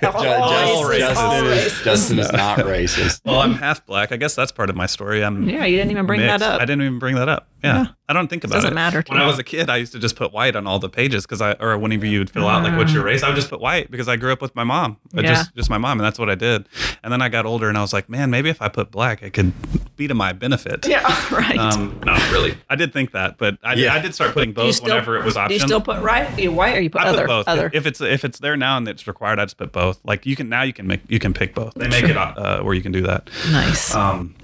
all 0.03 0.91
Justin, 0.91 1.45
is, 1.45 1.81
Justin 1.83 2.19
is 2.19 2.31
not 2.33 2.59
racist. 2.59 3.21
Well, 3.23 3.39
I'm 3.39 3.53
half 3.53 3.85
black. 3.85 4.11
I 4.11 4.17
guess 4.17 4.35
that's 4.35 4.51
part 4.51 4.69
of 4.69 4.75
my 4.75 4.87
story. 4.87 5.23
I'm 5.23 5.47
yeah. 5.47 5.63
You 5.65 5.77
didn't 5.77 5.91
even 5.91 6.05
bring 6.05 6.19
mixed. 6.19 6.39
that 6.39 6.55
up. 6.55 6.61
I 6.61 6.65
didn't 6.65 6.81
even 6.81 6.99
bring 6.99 7.15
that 7.15 7.29
up. 7.29 7.47
Yeah, 7.63 7.83
yeah. 7.83 7.85
I 8.09 8.13
don't 8.13 8.27
think 8.27 8.43
about 8.43 8.55
doesn't 8.55 8.73
it. 8.73 8.75
Doesn't 8.75 8.93
matter. 8.93 9.03
when 9.07 9.19
me. 9.19 9.23
I 9.23 9.27
was 9.27 9.39
a 9.39 9.43
kid, 9.43 9.69
I 9.69 9.77
used 9.77 9.93
to 9.93 9.99
just 9.99 10.15
put 10.15 10.33
white 10.33 10.55
on 10.55 10.67
all 10.67 10.79
the 10.79 10.89
pages 10.89 11.25
because 11.25 11.41
I, 11.41 11.53
or 11.53 11.77
whenever 11.77 12.05
you 12.05 12.19
would 12.19 12.29
fill 12.29 12.47
out 12.47 12.63
like 12.63 12.77
what's 12.77 12.91
your 12.91 13.03
race, 13.03 13.23
I 13.23 13.29
would 13.29 13.35
just 13.35 13.49
put 13.49 13.61
white 13.61 13.89
because 13.89 14.07
I 14.07 14.17
grew 14.17 14.33
up 14.33 14.41
with 14.41 14.55
my 14.55 14.63
mom. 14.63 14.97
Yeah. 15.13 15.21
Just 15.21 15.55
just 15.55 15.69
my 15.69 15.77
mom, 15.77 15.99
and 15.99 16.05
that's 16.05 16.19
what 16.19 16.29
I 16.29 16.35
did. 16.35 16.67
And 17.03 17.13
then 17.13 17.21
I 17.21 17.29
got 17.29 17.45
older, 17.45 17.69
and 17.69 17.77
I 17.77 17.81
was 17.81 17.93
like, 17.93 18.09
man, 18.09 18.29
maybe 18.29 18.49
if 18.49 18.61
I 18.61 18.67
put 18.67 18.91
black, 18.91 19.23
I 19.23 19.29
could 19.29 19.53
be 19.95 20.07
to 20.07 20.13
my 20.13 20.33
benefit. 20.33 20.87
Yeah, 20.87 21.03
right. 21.33 21.57
Um, 21.57 22.01
not 22.03 22.19
really. 22.31 22.57
I 22.69 22.75
did 22.75 22.91
think 22.91 23.11
that, 23.11 23.37
but 23.37 23.57
I, 23.63 23.73
yeah. 23.73 23.75
did, 23.75 23.89
I 23.89 23.99
did 23.99 24.15
start 24.15 24.33
putting 24.33 24.53
both 24.53 24.75
still, 24.75 24.89
whenever 24.89 25.17
it 25.17 25.23
was 25.23 25.37
optional. 25.37 25.47
Do 25.47 25.53
you 25.53 25.67
still 25.67 25.81
put 25.81 26.01
right, 26.01 26.51
white, 26.51 26.75
or 26.75 26.81
you 26.81 26.89
put 26.89 27.01
I 27.01 27.09
other? 27.09 27.21
Put 27.21 27.27
both. 27.27 27.47
Other. 27.47 27.69
If 27.73 27.85
it's 27.85 28.01
if 28.01 28.25
it's 28.25 28.39
there 28.39 28.57
now 28.57 28.77
and 28.77 28.87
it's 28.87 29.07
required, 29.07 29.39
I 29.39 29.45
just 29.45 29.57
put 29.57 29.71
both. 29.71 29.99
Like 30.03 30.25
you 30.25 30.35
can 30.35 30.49
now 30.49 30.63
you 30.63 30.73
can 30.73 30.87
make 30.87 31.01
you 31.07 31.19
can 31.19 31.33
pick 31.33 31.53
both. 31.55 31.75
They 31.75 31.87
make 31.87 32.05
it 32.05 32.17
uh, 32.17 32.61
where 32.61 32.73
you 32.73 32.81
can 32.81 32.91
do 32.91 33.03
that. 33.03 33.29
Nice. 33.51 33.95
Um, 33.95 34.35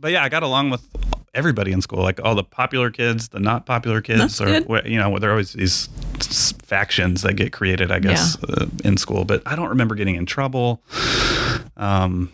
but 0.00 0.10
yeah, 0.10 0.24
I 0.24 0.28
got 0.28 0.42
along 0.42 0.70
with 0.70 0.86
everybody 1.36 1.70
in 1.70 1.82
school, 1.82 2.02
like 2.02 2.20
all 2.24 2.34
the 2.34 2.42
popular 2.42 2.90
kids, 2.90 3.28
the 3.28 3.38
not 3.38 3.66
popular 3.66 4.00
kids, 4.00 4.20
That's 4.20 4.40
or 4.40 4.46
good. 4.46 4.86
you 4.90 4.98
know, 4.98 5.18
there 5.18 5.30
are 5.30 5.34
always 5.34 5.52
these 5.52 5.88
factions 6.64 7.22
that 7.22 7.34
get 7.34 7.52
created, 7.52 7.92
I 7.92 8.00
guess, 8.00 8.36
yeah. 8.48 8.54
uh, 8.62 8.66
in 8.84 8.96
school. 8.96 9.24
But 9.24 9.42
I 9.46 9.54
don't 9.54 9.68
remember 9.68 9.94
getting 9.94 10.16
in 10.16 10.26
trouble. 10.26 10.82
Um, 11.76 12.32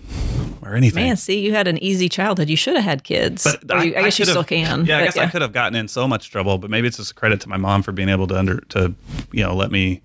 or 0.63 0.75
anything. 0.75 1.05
Man, 1.05 1.17
see, 1.17 1.41
you 1.41 1.53
had 1.53 1.67
an 1.67 1.83
easy 1.83 2.09
childhood. 2.09 2.49
You 2.49 2.57
should 2.57 2.77
have 2.77 2.85
had 2.85 3.05
kids. 3.05 3.43
But 3.43 3.77
I, 3.77 3.83
you, 3.83 3.95
I, 3.95 3.99
I 3.99 4.03
guess 4.05 4.19
you 4.19 4.25
still 4.25 4.45
can. 4.45 4.87
Yeah, 4.87 4.99
I 4.99 5.05
guess 5.05 5.17
yeah. 5.17 5.25
I 5.25 5.27
could 5.27 5.43
have 5.43 5.53
gotten 5.53 5.75
in 5.75 5.89
so 5.89 6.07
much 6.07 6.31
trouble, 6.31 6.59
but 6.59 6.71
maybe 6.71 6.87
it's 6.87 6.97
just 6.97 7.11
a 7.11 7.15
credit 7.15 7.41
to 7.43 7.49
my 7.49 7.57
mom 7.57 7.83
for 7.83 7.93
being 7.93 8.09
able 8.09 8.27
to 8.29 8.39
under 8.39 8.61
to, 8.71 8.95
you 9.33 9.43
know, 9.43 9.55
let 9.55 9.73
me, 9.73 10.01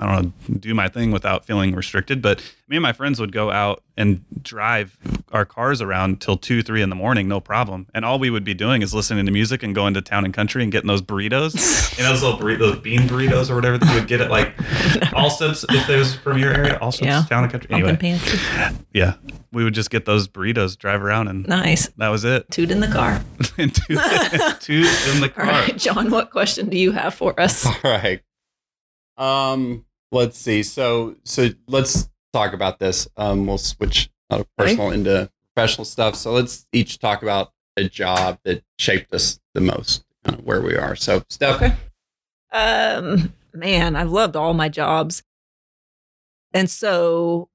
I 0.00 0.06
don't 0.06 0.24
know, 0.48 0.56
do 0.58 0.74
my 0.74 0.88
thing 0.88 1.10
without 1.10 1.44
feeling 1.44 1.74
restricted. 1.74 2.22
But 2.22 2.40
me 2.66 2.76
and 2.76 2.82
my 2.82 2.94
friends 2.94 3.20
would 3.20 3.32
go 3.32 3.50
out 3.50 3.82
and 3.98 4.24
drive 4.42 4.96
our 5.30 5.44
cars 5.44 5.82
around 5.82 6.22
till 6.22 6.38
two, 6.38 6.62
three 6.62 6.80
in 6.80 6.88
the 6.88 6.96
morning, 6.96 7.28
no 7.28 7.38
problem. 7.38 7.86
And 7.92 8.02
all 8.02 8.18
we 8.18 8.30
would 8.30 8.42
be 8.42 8.54
doing 8.54 8.80
is 8.80 8.94
listening 8.94 9.26
to 9.26 9.32
music 9.32 9.62
and 9.62 9.74
going 9.74 9.92
to 9.92 10.00
town 10.00 10.24
and 10.24 10.32
country 10.32 10.62
and 10.62 10.72
getting 10.72 10.88
those 10.88 11.02
burritos, 11.02 11.54
you 11.98 12.02
know, 12.02 12.10
those 12.10 12.22
little 12.22 12.38
burritos, 12.38 12.82
bean 12.82 13.00
burritos 13.00 13.50
or 13.50 13.56
whatever 13.56 13.76
that 13.76 13.88
you 13.90 13.94
would 13.94 14.08
get 14.08 14.22
at 14.22 14.30
like 14.30 14.54
all 15.12 15.28
Allsup's 15.28 15.66
if 15.68 15.90
it 15.90 15.96
was 15.98 16.14
from 16.14 16.38
your 16.38 16.54
area, 16.54 16.78
Allsup's 16.80 17.02
yeah. 17.02 17.24
town 17.28 17.44
and 17.44 17.52
country. 17.52 17.68
Anyway, 17.70 18.18
yeah, 18.94 19.16
we 19.52 19.64
would 19.64 19.74
just 19.74 19.90
get 19.90 20.06
those 20.06 20.28
burritos, 20.28 20.78
drive 20.78 21.02
around, 21.02 21.28
and 21.28 21.46
nice. 21.46 21.88
That 21.98 22.08
was 22.08 22.24
it. 22.24 22.50
Toot 22.50 22.70
in 22.70 22.80
the 22.80 22.88
car. 22.88 23.22
toot, 23.42 23.74
toot 23.74 25.14
in 25.14 25.20
the 25.20 25.30
car. 25.34 25.44
All 25.44 25.50
right, 25.50 25.76
John, 25.76 26.10
what 26.10 26.30
question 26.30 26.70
do 26.70 26.78
you 26.78 26.92
have 26.92 27.12
for 27.12 27.38
us? 27.38 27.66
All 27.66 27.74
right. 27.84 28.22
Um, 29.18 29.84
let's 30.10 30.38
see. 30.38 30.62
So, 30.62 31.16
so 31.24 31.48
let's 31.66 32.08
talk 32.32 32.52
about 32.52 32.78
this. 32.78 33.08
Um, 33.16 33.46
we'll 33.46 33.58
switch 33.58 34.10
out 34.30 34.40
of 34.40 34.56
personal 34.56 34.90
into 34.90 35.30
professional 35.54 35.84
stuff. 35.84 36.14
So 36.14 36.32
let's 36.32 36.66
each 36.72 36.98
talk 36.98 37.22
about 37.22 37.52
a 37.76 37.84
job 37.84 38.38
that 38.44 38.62
shaped 38.78 39.12
us 39.12 39.40
the 39.54 39.60
most, 39.60 40.04
kind 40.24 40.38
of 40.38 40.44
where 40.44 40.62
we 40.62 40.76
are. 40.76 40.96
So, 40.96 41.22
Steph. 41.28 41.56
Okay. 41.56 41.76
Um, 42.52 43.32
man, 43.52 43.96
I've 43.96 44.10
loved 44.10 44.36
all 44.36 44.54
my 44.54 44.68
jobs. 44.68 45.22
And 46.52 46.68
so 46.68 47.48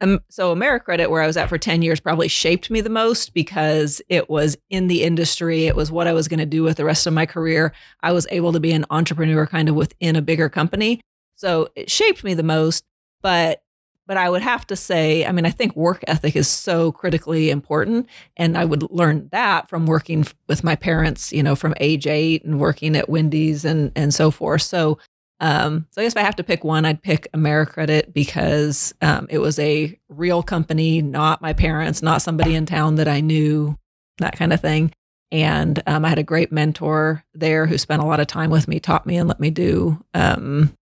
um, 0.00 0.20
so 0.28 0.54
AmeriCredit, 0.54 1.08
where 1.08 1.22
I 1.22 1.26
was 1.26 1.36
at 1.36 1.48
for 1.48 1.56
10 1.56 1.82
years, 1.82 2.00
probably 2.00 2.28
shaped 2.28 2.70
me 2.70 2.80
the 2.80 2.90
most 2.90 3.32
because 3.32 4.02
it 4.08 4.28
was 4.28 4.56
in 4.68 4.88
the 4.88 5.02
industry. 5.02 5.66
It 5.66 5.76
was 5.76 5.90
what 5.90 6.06
I 6.06 6.12
was 6.12 6.28
going 6.28 6.40
to 6.40 6.46
do 6.46 6.62
with 6.62 6.76
the 6.76 6.84
rest 6.84 7.06
of 7.06 7.14
my 7.14 7.26
career. 7.26 7.72
I 8.02 8.12
was 8.12 8.26
able 8.30 8.52
to 8.52 8.60
be 8.60 8.72
an 8.72 8.84
entrepreneur 8.90 9.46
kind 9.46 9.68
of 9.68 9.76
within 9.76 10.16
a 10.16 10.22
bigger 10.22 10.48
company. 10.48 11.00
So 11.36 11.68
it 11.74 11.90
shaped 11.90 12.24
me 12.24 12.34
the 12.34 12.42
most. 12.42 12.84
But 13.22 13.62
but 14.06 14.16
I 14.18 14.28
would 14.28 14.42
have 14.42 14.66
to 14.66 14.76
say, 14.76 15.24
I 15.24 15.32
mean, 15.32 15.46
I 15.46 15.50
think 15.50 15.74
work 15.74 16.04
ethic 16.06 16.36
is 16.36 16.46
so 16.46 16.92
critically 16.92 17.48
important. 17.48 18.06
And 18.36 18.58
I 18.58 18.66
would 18.66 18.82
learn 18.90 19.28
that 19.32 19.68
from 19.68 19.86
working 19.86 20.26
with 20.46 20.62
my 20.62 20.76
parents, 20.76 21.32
you 21.32 21.42
know, 21.42 21.56
from 21.56 21.74
age 21.80 22.06
eight 22.06 22.44
and 22.44 22.60
working 22.60 22.96
at 22.96 23.08
Wendy's 23.08 23.64
and 23.64 23.92
and 23.96 24.12
so 24.12 24.30
forth. 24.30 24.62
So 24.62 24.98
um, 25.40 25.86
so 25.90 26.00
I 26.00 26.04
guess 26.04 26.12
if 26.12 26.18
I 26.18 26.24
have 26.24 26.36
to 26.36 26.44
pick 26.44 26.64
one, 26.64 26.84
I'd 26.84 27.02
pick 27.02 27.30
AmeriCredit 27.32 28.12
because 28.12 28.94
um, 29.02 29.26
it 29.28 29.38
was 29.38 29.58
a 29.58 29.98
real 30.08 30.42
company, 30.42 31.02
not 31.02 31.42
my 31.42 31.52
parents, 31.52 32.02
not 32.02 32.22
somebody 32.22 32.54
in 32.54 32.66
town 32.66 32.94
that 32.96 33.08
I 33.08 33.20
knew, 33.20 33.76
that 34.18 34.36
kind 34.36 34.52
of 34.52 34.60
thing. 34.60 34.92
And 35.32 35.82
um, 35.86 36.04
I 36.04 36.08
had 36.08 36.18
a 36.18 36.22
great 36.22 36.52
mentor 36.52 37.24
there 37.34 37.66
who 37.66 37.76
spent 37.78 38.00
a 38.00 38.06
lot 38.06 38.20
of 38.20 38.26
time 38.26 38.50
with 38.50 38.68
me, 38.68 38.78
taught 38.78 39.06
me, 39.06 39.16
and 39.16 39.28
let 39.28 39.40
me 39.40 39.50
do, 39.50 40.02
um, 40.14 40.76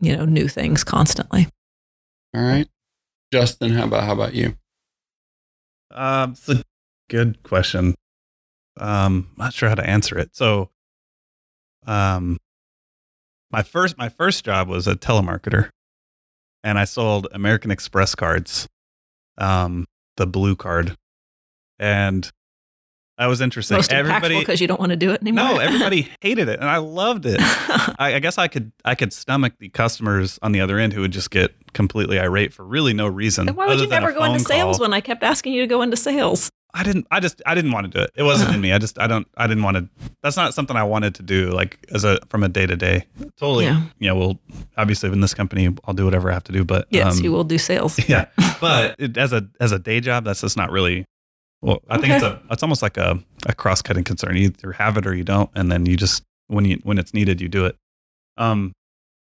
you 0.00 0.16
know, 0.16 0.24
new 0.24 0.48
things 0.48 0.84
constantly. 0.84 1.48
All 2.34 2.42
right, 2.42 2.68
Justin, 3.32 3.70
how 3.70 3.84
about 3.84 4.04
how 4.04 4.12
about 4.12 4.34
you? 4.34 4.56
Um, 5.90 6.32
it's 6.32 6.48
a 6.48 6.62
good 7.08 7.42
question. 7.42 7.94
Um, 8.78 9.30
not 9.36 9.52
sure 9.52 9.68
how 9.68 9.74
to 9.74 9.88
answer 9.88 10.18
it. 10.18 10.36
So, 10.36 10.70
um, 11.86 12.38
my 13.50 13.62
first 13.62 13.96
my 13.98 14.08
first 14.08 14.44
job 14.44 14.68
was 14.68 14.86
a 14.86 14.94
telemarketer, 14.94 15.70
and 16.62 16.78
I 16.78 16.84
sold 16.84 17.28
American 17.32 17.70
Express 17.70 18.14
cards, 18.14 18.68
um, 19.38 19.86
the 20.16 20.26
blue 20.26 20.54
card, 20.54 20.96
and 21.78 22.30
That 23.18 23.26
was 23.26 23.40
interesting. 23.40 23.76
Most 23.76 23.92
everybody 23.92 24.38
because 24.38 24.60
you 24.60 24.68
don't 24.68 24.78
want 24.78 24.90
to 24.90 24.96
do 24.96 25.10
it 25.10 25.20
anymore. 25.22 25.44
No, 25.44 25.58
everybody 25.58 26.08
hated 26.20 26.48
it, 26.48 26.60
and 26.60 26.68
I 26.68 26.76
loved 26.76 27.26
it. 27.26 27.38
I, 27.40 28.14
I, 28.14 28.18
guess 28.20 28.38
I 28.38 28.46
could 28.46 28.70
I 28.84 28.94
could 28.94 29.12
stomach 29.12 29.54
the 29.58 29.68
customers 29.70 30.38
on 30.40 30.52
the 30.52 30.60
other 30.60 30.78
end 30.78 30.92
who 30.92 31.00
would 31.00 31.10
just 31.10 31.32
get 31.32 31.52
completely 31.72 32.20
irate 32.20 32.52
for 32.52 32.64
really 32.64 32.92
no 32.92 33.08
reason. 33.08 33.46
Then 33.46 33.56
why 33.56 33.66
would 33.66 33.80
you 33.80 33.88
never 33.88 34.12
go 34.12 34.22
into 34.22 34.38
sales 34.38 34.78
when 34.78 34.94
I 34.94 35.00
kept 35.00 35.24
asking 35.24 35.52
you 35.52 35.62
to 35.62 35.66
go 35.66 35.82
into 35.82 35.96
sales? 35.96 36.48
I 36.74 36.82
didn't. 36.82 37.06
I 37.10 37.18
just. 37.18 37.42
I 37.46 37.54
didn't 37.54 37.72
want 37.72 37.90
to 37.90 37.98
do 37.98 38.04
it. 38.04 38.10
It 38.14 38.22
wasn't 38.22 38.54
in 38.54 38.60
me. 38.60 38.72
I 38.72 38.78
just. 38.78 39.00
I 39.00 39.06
don't. 39.06 39.26
I 39.36 39.46
didn't 39.46 39.64
want 39.64 39.78
to. 39.78 39.88
That's 40.22 40.36
not 40.36 40.54
something 40.54 40.76
I 40.76 40.84
wanted 40.84 41.14
to 41.16 41.22
do. 41.22 41.50
Like 41.50 41.78
as 41.92 42.04
a 42.04 42.20
from 42.28 42.44
a 42.44 42.48
day 42.48 42.66
to 42.66 42.76
day. 42.76 43.06
Totally. 43.36 43.64
Yeah. 43.64 43.82
Know. 44.00 44.14
Well, 44.14 44.40
obviously, 44.76 45.10
in 45.10 45.20
this 45.20 45.34
company, 45.34 45.74
I'll 45.86 45.94
do 45.94 46.04
whatever 46.04 46.30
I 46.30 46.34
have 46.34 46.44
to 46.44 46.52
do. 46.52 46.64
But 46.64 46.86
yes, 46.90 47.18
um, 47.18 47.24
you 47.24 47.32
will 47.32 47.44
do 47.44 47.58
sales. 47.58 47.98
Yeah. 48.08 48.26
But 48.60 48.96
it, 48.98 49.18
as 49.18 49.32
a 49.32 49.48
as 49.60 49.72
a 49.72 49.78
day 49.78 50.00
job, 50.00 50.24
that's 50.24 50.42
just 50.42 50.56
not 50.56 50.70
really. 50.70 51.04
Well, 51.60 51.82
I 51.88 51.98
think 51.98 52.12
it's 52.14 52.24
a. 52.24 52.40
It's 52.50 52.62
almost 52.62 52.82
like 52.82 52.96
a 52.96 53.18
a 53.46 53.54
cross 53.54 53.82
cutting 53.82 54.04
concern. 54.04 54.36
You 54.36 54.44
either 54.44 54.72
have 54.72 54.96
it 54.96 55.06
or 55.06 55.14
you 55.14 55.24
don't, 55.24 55.50
and 55.54 55.70
then 55.70 55.86
you 55.86 55.96
just 55.96 56.22
when 56.46 56.64
you 56.64 56.78
when 56.84 56.98
it's 56.98 57.12
needed, 57.12 57.40
you 57.40 57.48
do 57.48 57.66
it. 57.66 57.76
Um. 58.36 58.72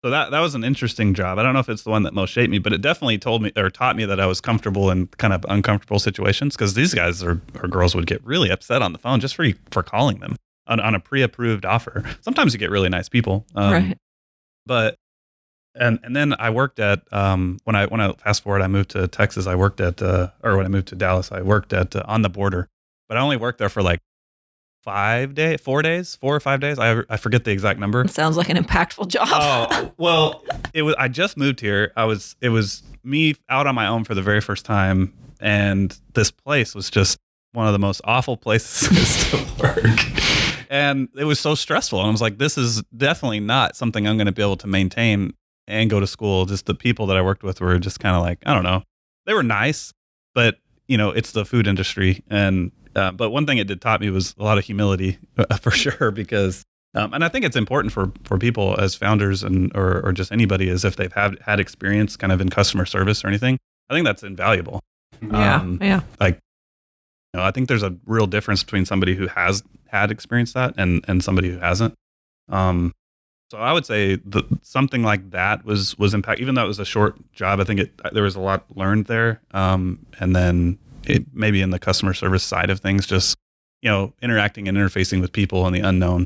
So 0.03 0.09
that 0.09 0.31
that 0.31 0.39
was 0.41 0.53
an 0.53 0.63
interesting 0.65 1.13
job. 1.13 1.37
I 1.37 1.43
don't 1.43 1.53
know 1.53 1.59
if 1.59 1.69
it's 1.69 1.83
the 1.83 1.89
one 1.89 2.03
that 2.03 2.13
most 2.13 2.31
shaped 2.31 2.51
me, 2.51 2.57
but 2.57 2.73
it 2.73 2.81
definitely 2.81 3.17
told 3.17 3.41
me 3.41 3.53
or 3.55 3.69
taught 3.69 3.95
me 3.95 4.03
that 4.03 4.19
I 4.19 4.25
was 4.25 4.41
comfortable 4.41 4.89
in 4.91 5.07
kind 5.07 5.31
of 5.31 5.45
uncomfortable 5.47 5.99
situations 5.99 6.55
because 6.57 6.73
these 6.73 6.93
guys 6.93 7.23
or, 7.23 7.39
or 7.61 7.69
girls 7.69 7.95
would 7.95 8.05
get 8.05 8.21
really 8.25 8.49
upset 8.49 8.81
on 8.81 8.91
the 8.91 8.99
phone 8.99 9.21
just 9.21 9.35
for 9.35 9.47
for 9.71 9.81
calling 9.81 10.19
them 10.19 10.35
on, 10.67 10.79
on 10.81 10.93
a 10.95 10.99
pre-approved 10.99 11.65
offer. 11.65 12.03
Sometimes 12.21 12.51
you 12.51 12.59
get 12.59 12.69
really 12.69 12.89
nice 12.89 13.07
people, 13.07 13.45
um, 13.55 13.71
right? 13.71 13.97
But 14.65 14.95
and 15.75 15.99
and 16.03 16.15
then 16.15 16.33
I 16.39 16.49
worked 16.49 16.79
at 16.79 17.01
um, 17.11 17.59
when 17.63 17.75
I 17.75 17.85
when 17.87 18.01
I 18.01 18.11
fast 18.13 18.43
forward, 18.43 18.61
I 18.61 18.67
moved 18.67 18.91
to 18.91 19.07
Texas. 19.07 19.47
I 19.47 19.55
worked 19.55 19.81
at 19.81 20.01
uh, 20.01 20.29
or 20.43 20.57
when 20.57 20.65
I 20.65 20.69
moved 20.69 20.87
to 20.89 20.95
Dallas, 20.95 21.31
I 21.31 21.41
worked 21.41 21.73
at 21.73 21.95
uh, 21.95 22.03
on 22.05 22.21
the 22.21 22.29
border, 22.29 22.69
but 23.07 23.17
I 23.17 23.21
only 23.21 23.37
worked 23.37 23.59
there 23.59 23.69
for 23.69 23.81
like 23.81 23.99
five 24.83 25.33
day, 25.33 25.57
four 25.57 25.81
days, 25.81 26.15
four 26.15 26.35
or 26.35 26.39
five 26.39 26.59
days. 26.59 26.77
I 26.77 27.01
I 27.09 27.17
forget 27.17 27.43
the 27.43 27.51
exact 27.51 27.79
number. 27.79 28.01
It 28.01 28.11
sounds 28.11 28.37
like 28.37 28.49
an 28.49 28.57
impactful 28.57 29.07
job. 29.07 29.27
oh 29.31 29.91
well, 29.97 30.43
it 30.73 30.83
was. 30.83 30.95
I 30.97 31.07
just 31.07 31.37
moved 31.37 31.59
here. 31.59 31.91
I 31.95 32.05
was. 32.05 32.35
It 32.41 32.49
was 32.49 32.83
me 33.03 33.35
out 33.49 33.67
on 33.67 33.75
my 33.75 33.87
own 33.87 34.03
for 34.03 34.13
the 34.13 34.21
very 34.21 34.41
first 34.41 34.65
time, 34.65 35.13
and 35.39 35.97
this 36.13 36.31
place 36.31 36.75
was 36.75 36.89
just 36.89 37.17
one 37.53 37.67
of 37.67 37.73
the 37.73 37.79
most 37.79 38.01
awful 38.03 38.35
places 38.35 39.29
to 39.31 39.37
work. 39.61 39.85
and 40.69 41.07
it 41.15 41.25
was 41.25 41.39
so 41.39 41.55
stressful. 41.55 41.99
And 41.99 42.07
I 42.07 42.11
was 42.11 42.21
like, 42.21 42.37
this 42.39 42.57
is 42.57 42.81
definitely 42.95 43.39
not 43.39 43.75
something 43.75 44.07
I'm 44.07 44.17
going 44.17 44.25
to 44.25 44.31
be 44.31 44.41
able 44.41 44.57
to 44.57 44.67
maintain 44.67 45.33
and 45.67 45.89
go 45.89 45.99
to 45.99 46.07
school. 46.07 46.45
Just 46.45 46.65
the 46.65 46.75
people 46.75 47.05
that 47.07 47.17
I 47.17 47.21
worked 47.21 47.43
with 47.43 47.61
were 47.61 47.79
just 47.79 47.99
kind 47.99 48.15
of 48.15 48.21
like, 48.21 48.39
I 48.45 48.53
don't 48.53 48.63
know, 48.63 48.83
they 49.25 49.33
were 49.33 49.43
nice, 49.43 49.93
but 50.33 50.57
you 50.87 50.97
know, 50.97 51.11
it's 51.11 51.31
the 51.31 51.45
food 51.45 51.67
industry, 51.67 52.23
and 52.29 52.71
uh, 52.95 53.11
but 53.11 53.31
one 53.31 53.45
thing 53.45 53.57
it 53.57 53.67
did 53.67 53.81
taught 53.81 54.01
me 54.01 54.09
was 54.09 54.35
a 54.37 54.43
lot 54.43 54.57
of 54.57 54.65
humility 54.65 55.17
uh, 55.37 55.57
for 55.61 55.71
sure 55.71 56.11
because 56.11 56.63
um, 56.95 57.13
and 57.13 57.23
I 57.23 57.29
think 57.29 57.45
it's 57.45 57.55
important 57.55 57.91
for 57.91 58.11
for 58.23 58.37
people 58.37 58.79
as 58.79 58.95
founders 58.95 59.43
and 59.43 59.71
or 59.75 60.05
or 60.05 60.11
just 60.11 60.31
anybody 60.31 60.69
is 60.69 60.85
if 60.85 60.95
they've 60.95 61.13
had 61.13 61.39
had 61.41 61.59
experience 61.59 62.15
kind 62.15 62.31
of 62.31 62.41
in 62.41 62.49
customer 62.49 62.85
service 62.85 63.23
or 63.23 63.27
anything. 63.27 63.57
I 63.89 63.93
think 63.93 64.05
that's 64.05 64.23
invaluable. 64.23 64.79
Yeah, 65.21 65.55
um, 65.55 65.79
yeah. 65.81 66.01
Like, 66.19 66.35
you 67.33 67.39
know, 67.39 67.43
I 67.43 67.51
think 67.51 67.67
there's 67.67 67.83
a 67.83 67.95
real 68.05 68.27
difference 68.27 68.63
between 68.63 68.85
somebody 68.85 69.15
who 69.15 69.27
has 69.27 69.63
had 69.87 70.11
experience 70.11 70.53
that 70.53 70.75
and 70.77 71.03
and 71.07 71.23
somebody 71.23 71.49
who 71.49 71.59
hasn't. 71.59 71.95
Um, 72.49 72.93
so 73.53 73.59
I 73.59 73.71
would 73.71 73.85
say 73.85 74.15
the, 74.15 74.41
something 74.63 75.03
like 75.03 75.29
that 75.29 75.63
was 75.63 75.95
was 75.99 76.15
impact. 76.15 76.41
Even 76.41 76.55
though 76.55 76.65
it 76.65 76.67
was 76.67 76.79
a 76.79 76.85
short 76.85 77.15
job, 77.33 77.59
I 77.59 77.63
think 77.65 77.81
it 77.81 77.91
there 78.11 78.23
was 78.23 78.35
a 78.35 78.39
lot 78.39 78.65
learned 78.75 79.05
there. 79.05 79.41
Um, 79.51 80.07
and 80.19 80.35
then 80.35 80.79
it, 81.03 81.25
maybe 81.33 81.61
in 81.61 81.69
the 81.69 81.77
customer 81.77 82.15
service 82.15 82.43
side 82.43 82.71
of 82.71 82.79
things, 82.79 83.05
just 83.05 83.37
you 83.83 83.91
know, 83.91 84.11
interacting 84.23 84.67
and 84.67 84.75
interfacing 84.75 85.21
with 85.21 85.31
people 85.31 85.67
and 85.67 85.75
the 85.75 85.81
unknown. 85.81 86.25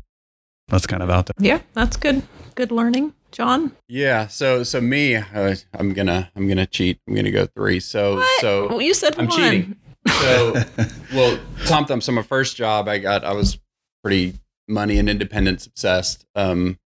That's 0.68 0.86
kind 0.86 1.02
of 1.02 1.10
out 1.10 1.26
there. 1.26 1.34
Yeah, 1.38 1.60
that's 1.74 1.98
good. 1.98 2.22
Good 2.54 2.72
learning, 2.72 3.12
John. 3.30 3.72
Yeah. 3.88 4.28
So 4.28 4.62
so 4.62 4.80
me, 4.80 5.16
uh, 5.16 5.54
I'm 5.74 5.92
gonna 5.92 6.30
I'm 6.34 6.48
gonna 6.48 6.66
cheat. 6.66 6.98
I'm 7.06 7.14
gonna 7.14 7.30
go 7.30 7.44
three. 7.44 7.78
So 7.78 8.16
what? 8.16 8.40
so 8.40 8.68
well, 8.68 8.80
you 8.80 8.94
said 8.94 9.18
I'm 9.18 9.26
one. 9.26 9.36
cheating. 9.36 9.76
So 10.22 10.62
well, 11.12 11.38
Tom 11.66 11.84
Thumb. 11.84 12.00
So 12.00 12.10
my 12.10 12.22
first 12.22 12.56
job, 12.56 12.88
I 12.88 12.96
got 12.96 13.22
I 13.22 13.34
was 13.34 13.58
pretty 14.02 14.32
money 14.66 14.96
and 14.96 15.10
independence 15.10 15.66
obsessed. 15.66 16.24
Um, 16.34 16.78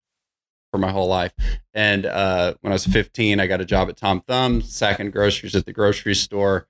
for 0.72 0.78
my 0.78 0.90
whole 0.90 1.06
life. 1.06 1.32
And 1.72 2.06
uh, 2.06 2.54
when 2.62 2.72
I 2.72 2.74
was 2.74 2.86
15, 2.86 3.38
I 3.38 3.46
got 3.46 3.60
a 3.60 3.64
job 3.64 3.88
at 3.88 3.96
Tom 3.96 4.22
Thumb, 4.22 4.62
sacking 4.62 5.12
groceries 5.12 5.54
at 5.54 5.66
the 5.66 5.72
grocery 5.72 6.16
store 6.16 6.66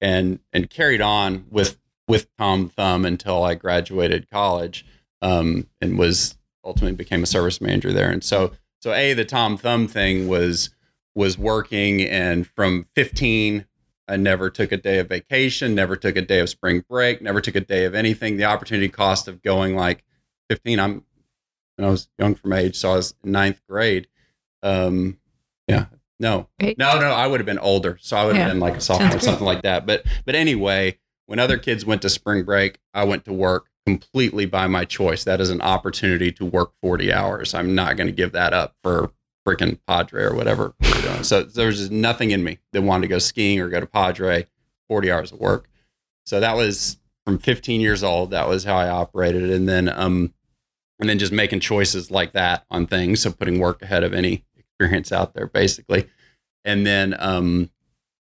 and 0.00 0.40
and 0.52 0.68
carried 0.68 1.00
on 1.00 1.46
with 1.50 1.78
with 2.08 2.26
Tom 2.36 2.68
Thumb 2.68 3.04
until 3.04 3.44
I 3.44 3.54
graduated 3.54 4.28
college, 4.28 4.84
um, 5.20 5.68
and 5.80 5.96
was 5.96 6.36
ultimately 6.64 6.96
became 6.96 7.22
a 7.22 7.26
service 7.26 7.60
manager 7.60 7.92
there. 7.92 8.10
And 8.10 8.24
so 8.24 8.52
so 8.80 8.92
a 8.92 9.12
the 9.12 9.24
Tom 9.24 9.56
Thumb 9.56 9.86
thing 9.86 10.26
was 10.26 10.70
was 11.14 11.38
working, 11.38 12.02
and 12.02 12.46
from 12.46 12.86
15. 12.96 13.66
I 14.08 14.16
never 14.16 14.50
took 14.50 14.72
a 14.72 14.76
day 14.76 14.98
of 14.98 15.08
vacation, 15.08 15.76
never 15.76 15.96
took 15.96 16.16
a 16.16 16.22
day 16.22 16.40
of 16.40 16.48
spring 16.48 16.84
break, 16.90 17.22
never 17.22 17.40
took 17.40 17.54
a 17.54 17.60
day 17.60 17.84
of 17.84 17.94
anything. 17.94 18.36
The 18.36 18.44
opportunity 18.44 18.88
cost 18.88 19.28
of 19.28 19.40
going 19.42 19.76
like 19.76 20.04
15, 20.50 20.80
I'm 20.80 21.04
when 21.82 21.88
I 21.88 21.90
was 21.90 22.08
young 22.16 22.36
from 22.36 22.52
age, 22.52 22.76
so 22.76 22.92
I 22.92 22.96
was 22.96 23.14
ninth 23.24 23.60
grade. 23.68 24.06
Um, 24.62 25.18
yeah, 25.66 25.86
no, 26.20 26.48
no, 26.60 26.74
no. 26.76 27.10
I 27.10 27.26
would 27.26 27.40
have 27.40 27.46
been 27.46 27.58
older, 27.58 27.98
so 28.00 28.16
I 28.16 28.24
would 28.24 28.36
have 28.36 28.46
yeah. 28.46 28.52
been 28.52 28.60
like 28.60 28.76
a 28.76 28.80
sophomore, 28.80 29.16
or 29.16 29.20
something 29.20 29.44
like 29.44 29.62
that. 29.62 29.84
But 29.84 30.06
but 30.24 30.36
anyway, 30.36 30.98
when 31.26 31.40
other 31.40 31.58
kids 31.58 31.84
went 31.84 32.02
to 32.02 32.08
spring 32.08 32.44
break, 32.44 32.78
I 32.94 33.02
went 33.02 33.24
to 33.24 33.32
work 33.32 33.66
completely 33.84 34.46
by 34.46 34.68
my 34.68 34.84
choice. 34.84 35.24
That 35.24 35.40
is 35.40 35.50
an 35.50 35.60
opportunity 35.60 36.30
to 36.32 36.44
work 36.44 36.72
forty 36.80 37.12
hours. 37.12 37.52
I'm 37.52 37.74
not 37.74 37.96
going 37.96 38.06
to 38.06 38.12
give 38.12 38.30
that 38.30 38.52
up 38.52 38.76
for 38.84 39.10
freaking 39.46 39.80
Padre 39.88 40.22
or 40.22 40.36
whatever 40.36 40.74
we're 40.80 41.02
doing. 41.02 41.24
So 41.24 41.42
there's 41.42 41.80
just 41.80 41.90
nothing 41.90 42.30
in 42.30 42.44
me 42.44 42.60
that 42.72 42.82
wanted 42.82 43.02
to 43.02 43.08
go 43.08 43.18
skiing 43.18 43.58
or 43.58 43.68
go 43.68 43.80
to 43.80 43.86
Padre. 43.86 44.46
Forty 44.88 45.10
hours 45.10 45.32
of 45.32 45.40
work. 45.40 45.68
So 46.26 46.38
that 46.38 46.56
was 46.56 46.98
from 47.24 47.38
15 47.38 47.80
years 47.80 48.04
old. 48.04 48.30
That 48.30 48.48
was 48.48 48.62
how 48.62 48.76
I 48.76 48.88
operated, 48.88 49.50
and 49.50 49.68
then 49.68 49.88
um, 49.88 50.32
and 51.00 51.08
then 51.08 51.18
just 51.18 51.32
making 51.32 51.60
choices 51.60 52.10
like 52.10 52.32
that 52.32 52.64
on 52.70 52.86
things. 52.86 53.22
So 53.22 53.32
putting 53.32 53.58
work 53.58 53.82
ahead 53.82 54.04
of 54.04 54.14
any 54.14 54.44
experience 54.56 55.12
out 55.12 55.34
there, 55.34 55.46
basically. 55.46 56.08
And 56.64 56.86
then, 56.86 57.16
um, 57.18 57.70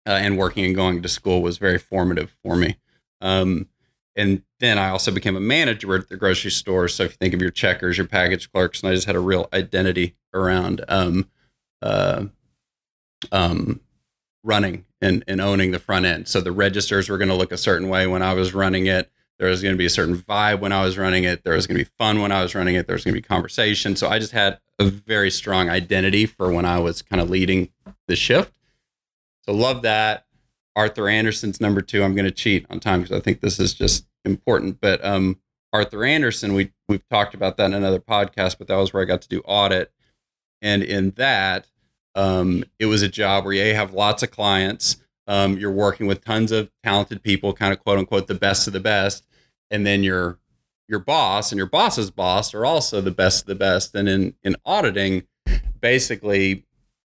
uh, 0.08 0.19
and 0.21 0.38
working 0.38 0.65
and 0.65 0.75
going 0.75 1.01
to 1.01 1.10
school 1.10 1.41
was 1.41 1.58
very 1.58 1.78
formative 1.78 2.36
for 2.43 2.56
me. 2.56 2.78
Um, 3.21 3.67
and 4.15 4.43
then 4.60 4.78
I 4.78 4.89
also 4.89 5.12
became 5.12 5.36
a 5.36 5.41
manager 5.41 5.95
at 5.95 6.10
the 6.10 6.17
grocery 6.17 6.51
store. 6.51 6.88
So 6.88 7.04
if 7.04 7.12
you 7.12 7.17
think 7.17 7.34
of 7.34 7.41
your 7.41 7.51
checkers, 7.51 7.97
your 7.97 8.08
package 8.08 8.51
clerks, 8.51 8.82
and 8.82 8.89
I 8.89 8.95
just 8.95 9.08
had 9.08 9.15
a 9.15 9.19
real 9.19 9.49
identity 9.51 10.15
around 10.34 10.86
um, 10.88 11.30
uh, 11.82 12.25
um, 13.32 13.82
running 14.43 14.86
and, 15.01 15.23
and 15.28 15.41
owning 15.41 15.71
the 15.71 15.80
front 15.80 16.06
end. 16.06 16.28
So 16.28 16.39
the 16.39 16.51
registers 16.51 17.10
were 17.10 17.17
going 17.17 17.30
to 17.30 17.36
look 17.36 17.51
a 17.51 17.58
certain 17.58 17.89
way 17.89 18.08
when 18.08 18.21
I 18.21 18.34
was 18.34 18.54
running 18.54 18.86
it. 18.86 19.12
There 19.39 19.50
was 19.50 19.62
going 19.62 19.74
to 19.74 19.78
be 19.78 19.86
a 19.86 19.89
certain 19.89 20.17
vibe 20.17 20.60
when 20.60 20.71
I 20.71 20.84
was 20.84 20.98
running 20.98 21.26
it. 21.26 21.43
There 21.43 21.56
was 21.56 21.67
going 21.67 21.78
to 21.78 21.84
be 21.84 21.91
fun 22.00 22.21
when 22.21 22.32
I 22.32 22.41
was 22.41 22.56
running 22.56 22.76
it. 22.76 22.88
There 22.88 22.95
was 22.95 23.04
going 23.04 23.13
to 23.13 23.21
be 23.21 23.28
conversation. 23.28 23.95
So 23.95 24.08
I 24.08 24.17
just 24.19 24.32
had 24.32 24.60
a 24.80 24.86
very 24.86 25.30
strong 25.30 25.69
identity 25.69 26.26
for 26.26 26.52
when 26.52 26.65
I 26.65 26.80
was 26.80 27.02
kind 27.02 27.21
of 27.21 27.30
leading 27.30 27.69
the 28.08 28.15
shift. 28.15 28.54
So 29.43 29.54
love 29.54 29.82
that. 29.82 30.26
Arthur 30.76 31.08
Andersen's 31.08 31.62
number 31.62 31.82
two. 31.82 32.04
I'm 32.04 32.15
going 32.15 32.26
to 32.26 32.32
cheat 32.32 32.65
on 32.69 32.80
time 32.80 33.02
because 33.02 33.15
I 33.15 33.21
think 33.21 33.41
this 33.41 33.60
is 33.60 33.74
just 33.74 34.06
important. 34.26 34.82
But 34.82 35.04
um, 35.04 35.39
Arthur 35.71 36.04
Andersen, 36.04 36.54
we 36.54 36.71
we've 36.88 37.08
talked 37.10 37.34
about 37.34 37.58
that 37.58 37.65
in 37.65 37.74
another 37.74 38.00
podcast, 38.00 38.58
but 38.58 38.67
that 38.67 38.76
was 38.76 38.93
where 38.93 39.02
I 39.02 39.06
got 39.06 39.21
to 39.21 39.30
do 39.30 39.41
audit, 39.45 39.91
and 40.62 40.84
in 40.84 41.12
that, 41.12 41.67
um, 42.15 42.63
it 42.80 42.88
was 42.88 43.02
a 43.02 43.08
job 43.08 43.45
where 43.45 43.54
you 43.54 43.76
have 43.76 43.93
lots 43.93 44.24
of 44.24 44.32
clients. 44.32 44.98
Um, 45.27 45.57
you're 45.57 45.71
working 45.71 46.07
with 46.07 46.23
tons 46.23 46.51
of 46.51 46.69
talented 46.83 47.23
people, 47.23 47.53
kind 47.53 47.73
of 47.73 47.79
quote 47.79 47.97
unquote 47.97 48.27
the 48.27 48.35
best 48.35 48.67
of 48.67 48.73
the 48.73 48.79
best, 48.79 49.25
and 49.71 49.85
then 49.85 50.03
you're 50.03 50.39
your 50.88 50.99
boss 50.99 51.51
and 51.51 51.57
your 51.57 51.67
boss's 51.67 52.11
boss 52.11 52.53
are 52.53 52.65
also 52.65 53.01
the 53.01 53.11
best 53.11 53.41
of 53.41 53.47
the 53.47 53.55
best. 53.55 53.95
And 53.95 54.07
in, 54.07 54.35
in 54.43 54.55
auditing, 54.65 55.23
basically 55.81 56.65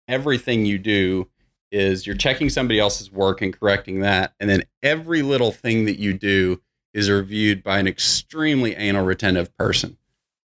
everything 0.08 0.64
you 0.64 0.78
do 0.78 1.28
is 1.70 2.06
you're 2.06 2.16
checking 2.16 2.48
somebody 2.48 2.78
else's 2.78 3.12
work 3.12 3.42
and 3.42 3.58
correcting 3.58 4.00
that. 4.00 4.34
And 4.40 4.48
then 4.48 4.62
every 4.82 5.22
little 5.22 5.52
thing 5.52 5.84
that 5.86 5.98
you 5.98 6.14
do 6.14 6.62
is 6.94 7.10
reviewed 7.10 7.62
by 7.62 7.78
an 7.78 7.86
extremely 7.86 8.74
anal 8.76 9.04
retentive 9.04 9.54
person. 9.56 9.98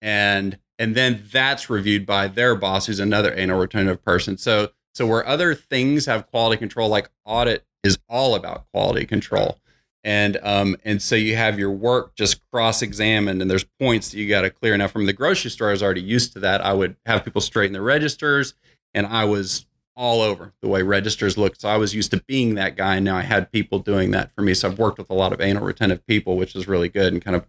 And 0.00 0.58
and 0.78 0.94
then 0.94 1.24
that's 1.30 1.68
reviewed 1.68 2.06
by 2.06 2.28
their 2.28 2.54
boss, 2.54 2.86
who's 2.86 3.00
another 3.00 3.34
anal 3.34 3.60
retentive 3.60 4.02
person. 4.02 4.38
So 4.38 4.70
so 5.00 5.06
where 5.06 5.26
other 5.26 5.54
things 5.54 6.04
have 6.04 6.26
quality 6.26 6.58
control, 6.58 6.90
like 6.90 7.08
audit 7.24 7.64
is 7.82 7.98
all 8.06 8.34
about 8.34 8.70
quality 8.70 9.06
control. 9.06 9.56
And 10.04 10.38
um 10.42 10.76
and 10.84 11.00
so 11.00 11.16
you 11.16 11.36
have 11.36 11.58
your 11.58 11.70
work 11.70 12.14
just 12.16 12.46
cross 12.50 12.82
examined 12.82 13.40
and 13.40 13.50
there's 13.50 13.64
points 13.64 14.10
that 14.10 14.18
you 14.18 14.28
got 14.28 14.42
to 14.42 14.50
clear. 14.50 14.76
Now 14.76 14.88
from 14.88 15.06
the 15.06 15.14
grocery 15.14 15.50
store 15.50 15.68
i 15.68 15.72
was 15.72 15.82
already 15.82 16.02
used 16.02 16.34
to 16.34 16.40
that. 16.40 16.60
I 16.60 16.74
would 16.74 16.96
have 17.06 17.24
people 17.24 17.40
straighten 17.40 17.72
the 17.72 17.80
registers 17.80 18.52
and 18.92 19.06
i 19.06 19.24
was 19.24 19.64
all 19.96 20.20
over 20.20 20.52
the 20.60 20.68
way 20.68 20.82
registers 20.82 21.38
look. 21.38 21.56
So 21.56 21.70
i 21.70 21.78
was 21.78 21.94
used 21.94 22.10
to 22.10 22.22
being 22.26 22.56
that 22.56 22.76
guy 22.76 22.96
and 22.96 23.04
now 23.06 23.16
i 23.16 23.22
had 23.22 23.50
people 23.50 23.78
doing 23.78 24.10
that 24.10 24.34
for 24.34 24.42
me. 24.42 24.52
So 24.52 24.68
i've 24.68 24.78
worked 24.78 24.98
with 24.98 25.08
a 25.08 25.14
lot 25.14 25.32
of 25.32 25.40
anal 25.40 25.64
retentive 25.64 26.06
people 26.06 26.36
which 26.36 26.54
is 26.54 26.68
really 26.68 26.90
good 26.90 27.14
and 27.14 27.24
kind 27.24 27.36
of 27.36 27.46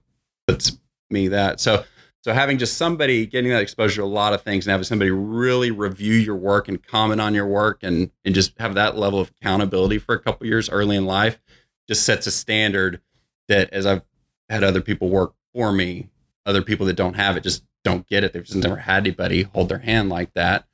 puts 0.47 0.77
me 1.09 1.27
that. 1.27 1.59
So 1.59 1.83
so 2.21 2.33
having 2.33 2.59
just 2.59 2.77
somebody 2.77 3.25
getting 3.25 3.49
that 3.51 3.61
exposure 3.61 4.01
to 4.01 4.03
a 4.03 4.05
lot 4.05 4.33
of 4.33 4.41
things 4.41 4.65
and 4.65 4.71
having 4.71 4.83
somebody 4.83 5.09
really 5.09 5.71
review 5.71 6.13
your 6.13 6.35
work 6.35 6.67
and 6.67 6.85
comment 6.85 7.19
on 7.19 7.33
your 7.33 7.47
work 7.47 7.79
and 7.81 8.11
and 8.23 8.35
just 8.35 8.57
have 8.59 8.75
that 8.75 8.95
level 8.95 9.19
of 9.19 9.31
accountability 9.31 9.97
for 9.97 10.13
a 10.13 10.19
couple 10.19 10.45
years 10.45 10.69
early 10.69 10.95
in 10.95 11.05
life 11.05 11.39
just 11.87 12.05
sets 12.05 12.27
a 12.27 12.31
standard 12.31 13.01
that 13.47 13.71
as 13.73 13.85
I've 13.85 14.03
had 14.49 14.63
other 14.63 14.81
people 14.81 15.09
work 15.09 15.33
for 15.53 15.71
me, 15.71 16.09
other 16.45 16.61
people 16.61 16.85
that 16.85 16.95
don't 16.95 17.15
have 17.15 17.37
it 17.37 17.43
just 17.43 17.63
don't 17.83 18.07
get 18.07 18.23
it. 18.23 18.33
They've 18.33 18.43
just 18.43 18.57
never 18.57 18.77
had 18.77 19.03
anybody 19.07 19.43
hold 19.43 19.69
their 19.69 19.79
hand 19.79 20.09
like 20.09 20.33
that. 20.35 20.65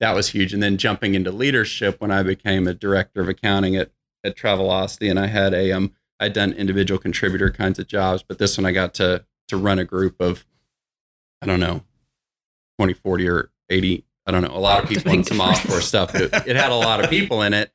That 0.00 0.16
was 0.16 0.30
huge. 0.30 0.52
And 0.52 0.62
then 0.62 0.76
jumping 0.76 1.14
into 1.14 1.30
leadership 1.30 2.00
when 2.00 2.10
I 2.10 2.22
became 2.24 2.66
a 2.66 2.74
director 2.74 3.20
of 3.20 3.28
accounting 3.28 3.76
at 3.76 3.92
at 4.24 4.36
Travelocity 4.36 5.08
and 5.08 5.20
I 5.20 5.28
had 5.28 5.54
a 5.54 5.70
um 5.70 5.92
I'd 6.18 6.32
done 6.32 6.52
individual 6.52 6.98
contributor 6.98 7.50
kinds 7.50 7.78
of 7.78 7.86
jobs, 7.86 8.24
but 8.26 8.38
this 8.38 8.58
one 8.58 8.66
I 8.66 8.72
got 8.72 8.92
to 8.94 9.24
to 9.46 9.56
run 9.56 9.78
a 9.78 9.84
group 9.84 10.20
of 10.20 10.44
I 11.46 11.48
don't 11.48 11.60
know, 11.60 11.84
20, 12.78 12.94
40 12.94 13.28
or 13.28 13.50
80, 13.70 14.04
I 14.26 14.32
don't 14.32 14.42
know, 14.42 14.50
a 14.50 14.58
lot 14.58 14.82
of 14.82 14.88
people 14.88 15.12
in 15.12 15.22
some 15.22 15.40
offshore 15.40 15.80
stuff. 15.80 16.14
It, 16.14 16.34
it 16.46 16.56
had 16.56 16.72
a 16.72 16.76
lot 16.76 17.02
of 17.02 17.08
people 17.08 17.42
in 17.42 17.54
it. 17.54 17.72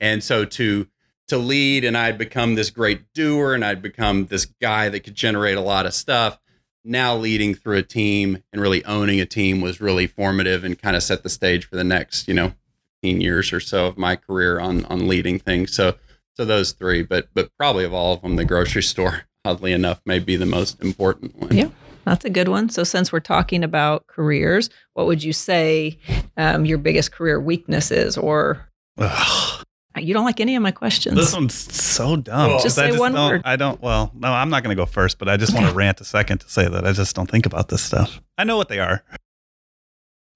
And 0.00 0.22
so 0.22 0.44
to 0.44 0.86
to 1.26 1.36
lead 1.36 1.84
and 1.84 1.94
I'd 1.98 2.16
become 2.16 2.54
this 2.54 2.70
great 2.70 3.12
doer 3.12 3.52
and 3.52 3.62
I'd 3.62 3.82
become 3.82 4.26
this 4.26 4.46
guy 4.46 4.88
that 4.88 5.00
could 5.00 5.14
generate 5.14 5.58
a 5.58 5.60
lot 5.60 5.84
of 5.84 5.92
stuff. 5.92 6.38
Now 6.84 7.14
leading 7.16 7.54
through 7.54 7.76
a 7.76 7.82
team 7.82 8.42
and 8.50 8.62
really 8.62 8.82
owning 8.86 9.20
a 9.20 9.26
team 9.26 9.60
was 9.60 9.78
really 9.78 10.06
formative 10.06 10.64
and 10.64 10.80
kind 10.80 10.96
of 10.96 11.02
set 11.02 11.22
the 11.22 11.28
stage 11.28 11.68
for 11.68 11.76
the 11.76 11.84
next, 11.84 12.28
you 12.28 12.34
know, 12.34 12.54
15 13.02 13.20
years 13.20 13.52
or 13.52 13.60
so 13.60 13.88
of 13.88 13.98
my 13.98 14.16
career 14.16 14.58
on 14.58 14.84
on 14.86 15.08
leading 15.08 15.38
things. 15.38 15.74
So 15.74 15.96
so 16.34 16.44
those 16.44 16.72
three, 16.72 17.02
but 17.02 17.28
but 17.34 17.50
probably 17.58 17.84
of 17.84 17.92
all 17.92 18.14
of 18.14 18.22
them, 18.22 18.36
the 18.36 18.44
grocery 18.44 18.82
store, 18.82 19.24
oddly 19.44 19.72
enough, 19.72 20.00
may 20.06 20.20
be 20.20 20.36
the 20.36 20.46
most 20.46 20.80
important 20.80 21.36
one. 21.36 21.54
Yeah. 21.54 21.68
That's 22.08 22.24
a 22.24 22.30
good 22.30 22.48
one. 22.48 22.70
So, 22.70 22.84
since 22.84 23.12
we're 23.12 23.20
talking 23.20 23.62
about 23.62 24.06
careers, 24.06 24.70
what 24.94 25.06
would 25.06 25.22
you 25.22 25.34
say 25.34 25.98
um, 26.38 26.64
your 26.64 26.78
biggest 26.78 27.12
career 27.12 27.38
weakness 27.38 27.90
is? 27.90 28.16
Or 28.16 28.66
Ugh. 28.96 29.64
you 29.98 30.14
don't 30.14 30.24
like 30.24 30.40
any 30.40 30.56
of 30.56 30.62
my 30.62 30.70
questions? 30.70 31.16
This 31.16 31.34
one's 31.34 31.54
so 31.54 32.16
dumb. 32.16 32.50
Well, 32.50 32.60
just 32.60 32.76
say 32.76 32.88
just 32.88 32.98
one 32.98 33.12
word. 33.12 33.42
I 33.44 33.56
don't. 33.56 33.80
Well, 33.82 34.10
no, 34.14 34.32
I'm 34.32 34.48
not 34.48 34.62
going 34.62 34.74
to 34.74 34.80
go 34.80 34.86
first, 34.86 35.18
but 35.18 35.28
I 35.28 35.36
just 35.36 35.54
want 35.54 35.66
to 35.66 35.72
rant 35.74 36.00
a 36.00 36.04
second 36.04 36.38
to 36.38 36.48
say 36.48 36.66
that 36.66 36.86
I 36.86 36.92
just 36.92 37.14
don't 37.14 37.30
think 37.30 37.44
about 37.44 37.68
this 37.68 37.82
stuff. 37.82 38.22
I 38.38 38.44
know 38.44 38.56
what 38.56 38.70
they 38.70 38.78
are. 38.78 39.04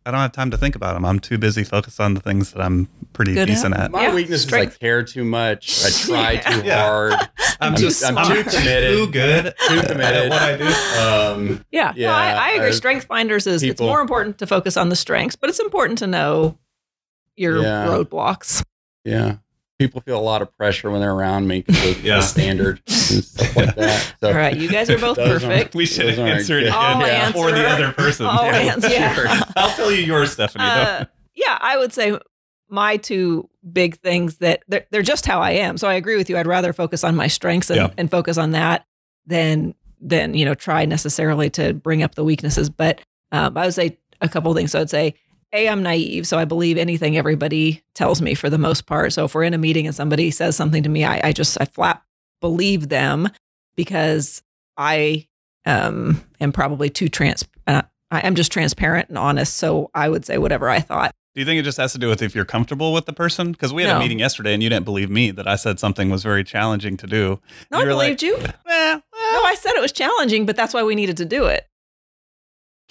I 0.05 0.11
don't 0.11 0.21
have 0.21 0.33
time 0.33 0.51
to 0.51 0.59
think 0.59 0.75
about 0.75 0.95
them. 0.95 1.05
I'm 1.05 1.21
too 1.21 1.39
busy 1.39 1.63
focused 1.63 2.01
on 2.01 2.15
the 2.15 2.21
things 2.21 2.53
that 2.53 2.61
I'm 2.61 2.89
pretty 3.13 3.35
Good 3.35 3.47
decent 3.47 3.77
at. 3.77 3.93
My 3.93 4.03
yeah. 4.03 4.15
weakness 4.15 4.43
Strength. 4.43 4.73
is 4.73 4.77
I 4.77 4.81
care 4.81 5.03
too 5.05 5.25
much. 5.25 5.85
I 5.85 5.91
try 6.07 6.37
too 6.37 6.67
yeah. 6.67 6.85
hard. 6.85 7.13
I'm, 7.61 7.75
too 7.77 7.91
I'm, 8.05 8.19
I'm 8.19 8.27
too 8.27 8.51
committed. 8.51 8.97
Too 8.97 9.07
good. 9.13 9.55
Too 9.69 9.83
committed. 9.83 10.31
what 10.31 10.43
I 10.43 10.57
do. 10.57 10.67
Um, 10.67 11.65
yeah. 11.71 11.93
yeah 11.95 12.09
no, 12.09 12.15
I, 12.15 12.31
I, 12.31 12.51
agree. 12.55 12.73
Strength 12.73 13.07
finders 13.07 13.47
is 13.47 13.63
people, 13.63 13.73
it's 13.73 13.81
more 13.81 14.01
important 14.01 14.39
to 14.39 14.47
focus 14.49 14.77
on 14.77 14.89
the 14.89 14.97
strengths, 14.97 15.37
but 15.37 15.49
it's 15.49 15.61
important 15.61 15.99
to 16.01 16.09
know 16.09 16.59
your 17.37 17.63
yeah. 17.63 17.87
roadblocks. 17.87 18.65
Yeah 19.05 19.37
people 19.83 20.01
feel 20.01 20.19
a 20.19 20.23
lot 20.23 20.43
of 20.43 20.57
pressure 20.57 20.91
when 20.91 21.01
they're 21.01 21.13
around 21.13 21.49
me 21.49 21.63
because 21.63 21.91
of 21.91 22.05
yeah. 22.05 22.17
the 22.17 22.23
standard 22.23 22.81
and 22.87 23.25
stuff 23.25 23.57
like 23.57 23.75
that. 23.75 24.15
So, 24.21 24.29
All 24.29 24.35
right, 24.35 24.57
you 24.57 24.69
guys 24.69 24.89
are 24.91 24.99
both 24.99 25.17
perfect. 25.17 25.75
We 25.75 25.87
should 25.87 26.19
answer 26.19 26.59
it 26.59 26.69
again 26.69 27.33
for 27.33 27.51
the 27.51 27.67
other 27.67 27.93
person. 27.93 28.27
All 28.27 28.45
yeah. 28.45 28.75
Answer, 28.75 28.89
yeah. 28.89 29.43
I'll 29.57 29.75
tell 29.75 29.91
you 29.91 30.03
yours, 30.03 30.33
Stephanie. 30.33 30.65
Uh, 30.65 31.05
yeah, 31.35 31.59
I 31.61 31.79
would 31.79 31.93
say 31.93 32.17
my 32.69 32.97
two 32.97 33.51
big 33.73 33.99
things 33.99 34.37
that 34.37 34.63
they're, 34.69 34.87
they're, 34.91 35.03
just 35.03 35.27
how 35.27 35.41
I 35.41 35.51
am. 35.53 35.77
So 35.77 35.89
I 35.89 35.95
agree 35.95 36.17
with 36.17 36.31
you. 36.31 36.39
I'd 36.39 36.47
rather 36.47 36.73
focus 36.73 37.03
on 37.03 37.17
my 37.17 37.27
strengths 37.27 37.71
and, 37.71 37.77
yeah. 37.77 37.91
and 37.99 38.11
focus 38.11 38.39
on 38.39 38.53
that 38.53 38.87
than 39.27 39.75
than 40.01 40.35
you 40.35 40.45
know 40.45 40.55
try 40.55 40.85
necessarily 40.85 41.51
to 41.51 41.75
bring 41.75 42.03
up 42.03 42.15
the 42.15 42.25
weaknesses. 42.25 42.71
But 42.71 43.01
um, 43.33 43.57
I 43.57 43.65
would 43.65 43.75
say 43.75 43.99
a 44.21 44.29
couple 44.29 44.55
things. 44.55 44.71
So 44.71 44.81
I'd 44.81 44.91
say 44.91 45.15
a, 45.53 45.69
I'm 45.69 45.83
naive, 45.83 46.27
so 46.27 46.39
I 46.39 46.45
believe 46.45 46.79
anything 46.79 47.17
everybody 47.17 47.83
tells 47.95 48.23
me 48.23 48.35
for 48.35 48.49
the 48.49 48.59
most 48.59 48.87
part. 48.87 49.13
So 49.13 49.25
if 49.25 49.35
we're 49.35 49.45
in 49.45 49.55
a 49.55 49.59
meeting 49.59 49.87
and 49.87 49.95
somebody 49.95 50.31
says 50.31 50.57
something 50.57 50.83
to 50.83 50.89
me, 50.89 51.05
I, 51.05 51.29
I 51.29 51.33
just 51.33 51.61
I 51.61 51.67
flat 51.67 52.03
believe 52.41 52.89
them 52.89 53.29
because 53.77 54.43
I 54.77 55.29
um, 55.65 56.23
am 56.41 56.53
probably 56.53 56.91
too 56.91 57.09
trans. 57.09 57.47
Uh, 57.67 57.83
I 58.11 58.21
am 58.21 58.35
just 58.35 58.53
transparent 58.53 59.09
and 59.09 59.19
honest. 59.19 59.55
So 59.55 59.91
I 59.95 60.09
would 60.09 60.25
say 60.25 60.39
whatever 60.39 60.69
I 60.69 60.81
thought. 60.81 61.15
Do 61.35 61.41
you 61.41 61.47
think 61.47 61.59
it 61.59 61.63
just 61.63 61.79
has 61.79 61.93
to 61.93 61.99
do 61.99 62.09
with 62.09 62.21
if 62.21 62.35
you're 62.35 62.45
comfortable 62.45 62.93
with 62.93 63.07
the 63.07 63.15
person? 63.15 63.53
Because 63.53 63.73
we 63.73 63.83
had 63.83 63.93
no. 63.93 63.97
a 63.97 64.01
meeting 64.01 64.19
yesterday 64.19 64.53
and 64.53 64.63
you 64.63 64.69
didn't 64.69 64.85
believe 64.85 65.09
me 65.09 65.31
that 65.31 65.49
I 65.49 65.57
said 65.57 65.81
something 65.81 66.11
was 66.11 66.23
very 66.23 66.45
challenging 66.45 66.99
to 66.99 67.07
do. 67.07 67.41
No, 67.71 67.79
I 67.79 67.85
believed 67.87 68.23
like, 68.23 68.23
you. 68.23 68.37
Eh, 68.37 68.51
well, 68.67 69.03
no, 69.15 69.43
I 69.45 69.57
said 69.59 69.73
it 69.73 69.81
was 69.81 69.93
challenging, 69.93 70.45
but 70.45 70.57
that's 70.57 70.75
why 70.75 70.83
we 70.83 70.95
needed 70.95 71.17
to 71.19 71.25
do 71.25 71.47
it. 71.47 71.67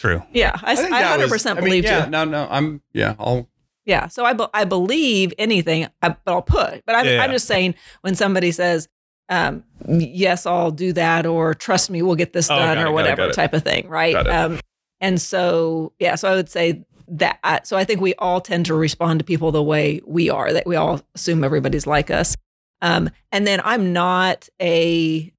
True. 0.02 0.24
Yeah, 0.34 0.60
I, 0.64 0.72
I, 0.72 1.16
100% 1.16 1.30
was, 1.30 1.44
believe 1.64 1.84
yeah, 1.84 2.06
you. 2.06 2.10
No, 2.10 2.26
no, 2.26 2.48
I'm 2.50 2.82
yeah, 2.92 3.14
I'll 3.20 3.48
yeah. 3.86 4.08
So 4.08 4.26
I, 4.26 4.34
be, 4.34 4.48
I 4.52 4.64
believe 4.64 5.32
anything, 5.38 5.86
I, 6.02 6.10
but 6.10 6.22
I'll 6.26 6.42
put. 6.42 6.84
But 6.88 6.96
I'm, 6.96 7.06
yeah, 7.06 7.12
yeah. 7.12 7.24
I'm 7.24 7.32
just 7.32 7.46
saying 7.46 7.76
when 8.02 8.16
somebody 8.16 8.52
says, 8.52 8.90
um, 9.30 9.64
"Yes, 9.88 10.48
I'll 10.48 10.72
do 10.72 10.92
that," 10.94 11.28
or 11.28 11.54
"Trust 11.54 11.92
me, 11.92 12.02
we'll 12.02 12.16
get 12.16 12.34
this 12.34 12.50
oh, 12.50 12.56
done," 12.56 12.80
or 12.80 12.88
it, 12.88 12.92
whatever 12.94 13.30
it, 13.30 13.34
type 13.34 13.54
of 13.54 13.62
thing, 13.64 13.88
right? 13.90 14.16
Um, 14.16 14.60
and 15.02 15.22
so 15.22 15.94
yeah, 16.00 16.16
so 16.16 16.32
I 16.32 16.36
would 16.36 16.50
say 16.50 16.84
that. 17.08 17.68
So 17.68 17.78
I 17.78 17.84
think 17.84 18.02
we 18.02 18.16
all 18.16 18.42
tend 18.42 18.66
to 18.66 18.74
respond 18.74 19.20
to 19.20 19.24
people 19.24 19.52
the 19.52 19.62
way 19.62 20.02
we 20.08 20.32
are. 20.32 20.52
That 20.52 20.66
we 20.66 20.78
all 20.78 21.00
assume 21.14 21.44
everybody's 21.44 21.86
like 21.86 22.10
us. 22.10 22.36
Um, 22.82 23.12
and 23.32 23.46
then 23.46 23.62
I'm 23.64 23.94
not 23.94 24.50
a. 24.60 25.32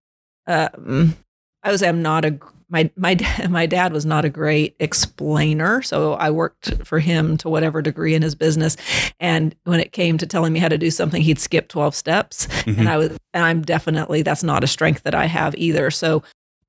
Um, 0.47 1.17
I 1.65 1.73
would 1.73 1.81
say 1.81 1.89
I'm 1.89 2.03
not 2.03 2.25
a 2.25 2.39
my 2.73 2.91
my 2.97 3.17
my 3.49 3.67
dad 3.67 3.93
was 3.93 4.05
not 4.05 4.25
a 4.25 4.29
great 4.29 4.75
explainer, 4.81 5.83
so 5.83 6.15
I 6.15 6.31
worked 6.31 6.85
for 6.85 6.99
him 6.99 7.37
to 7.39 7.49
whatever 7.49 7.83
degree 7.83 8.15
in 8.15 8.23
his 8.23 8.35
business. 8.35 8.77
And 9.21 9.55
when 9.65 9.79
it 9.79 9.93
came 9.93 10.19
to 10.19 10.27
telling 10.27 10.53
me 10.53 10.59
how 10.59 10.69
to 10.69 10.79
do 10.79 10.91
something, 10.91 11.23
he'd 11.23 11.39
skip 11.39 11.69
twelve 11.69 11.95
steps, 11.95 12.47
mm-hmm. 12.47 12.81
and 12.81 12.89
I 12.89 12.97
was 12.97 13.11
and 13.33 13.45
I'm 13.45 13.63
definitely 13.63 14.23
that's 14.23 14.43
not 14.43 14.65
a 14.65 14.67
strength 14.67 15.05
that 15.05 15.15
I 15.15 15.27
have 15.27 15.55
either. 15.55 15.91
So. 15.93 16.25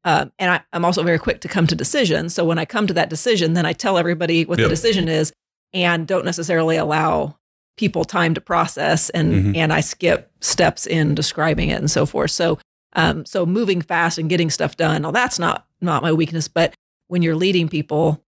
Um, 0.05 0.33
and 0.37 0.51
I, 0.51 0.75
am 0.75 0.83
also 0.83 1.01
very 1.01 1.17
quick 1.17 1.39
to 1.39 1.47
come 1.47 1.65
to 1.65 1.75
decisions. 1.75 2.35
So 2.35 2.43
when 2.43 2.59
I 2.59 2.65
come 2.65 2.87
to 2.87 2.93
that 2.95 3.09
decision, 3.09 3.53
then 3.53 3.65
I 3.65 3.71
tell 3.71 3.97
everybody 3.97 4.43
what 4.43 4.59
yep. 4.59 4.65
the 4.65 4.69
decision 4.69 5.07
is, 5.07 5.31
and 5.71 6.05
don't 6.05 6.25
necessarily 6.25 6.75
allow 6.75 7.37
people 7.77 8.03
time 8.03 8.33
to 8.33 8.41
process, 8.41 9.09
and 9.11 9.33
mm-hmm. 9.33 9.55
and 9.55 9.71
I 9.71 9.79
skip 9.79 10.29
steps 10.41 10.85
in 10.85 11.15
describing 11.15 11.69
it 11.69 11.79
and 11.79 11.89
so 11.89 12.05
forth. 12.05 12.31
So 12.31 12.59
um, 12.95 13.25
so 13.25 13.45
moving 13.45 13.81
fast 13.81 14.17
and 14.17 14.29
getting 14.29 14.49
stuff 14.49 14.77
done, 14.77 15.03
well, 15.03 15.11
that's 15.11 15.39
not 15.39 15.65
not 15.83 16.01
my 16.01 16.13
weakness, 16.13 16.47
but 16.47 16.73
when 17.07 17.21
you're 17.21 17.35
leading 17.35 17.69
people, 17.69 18.23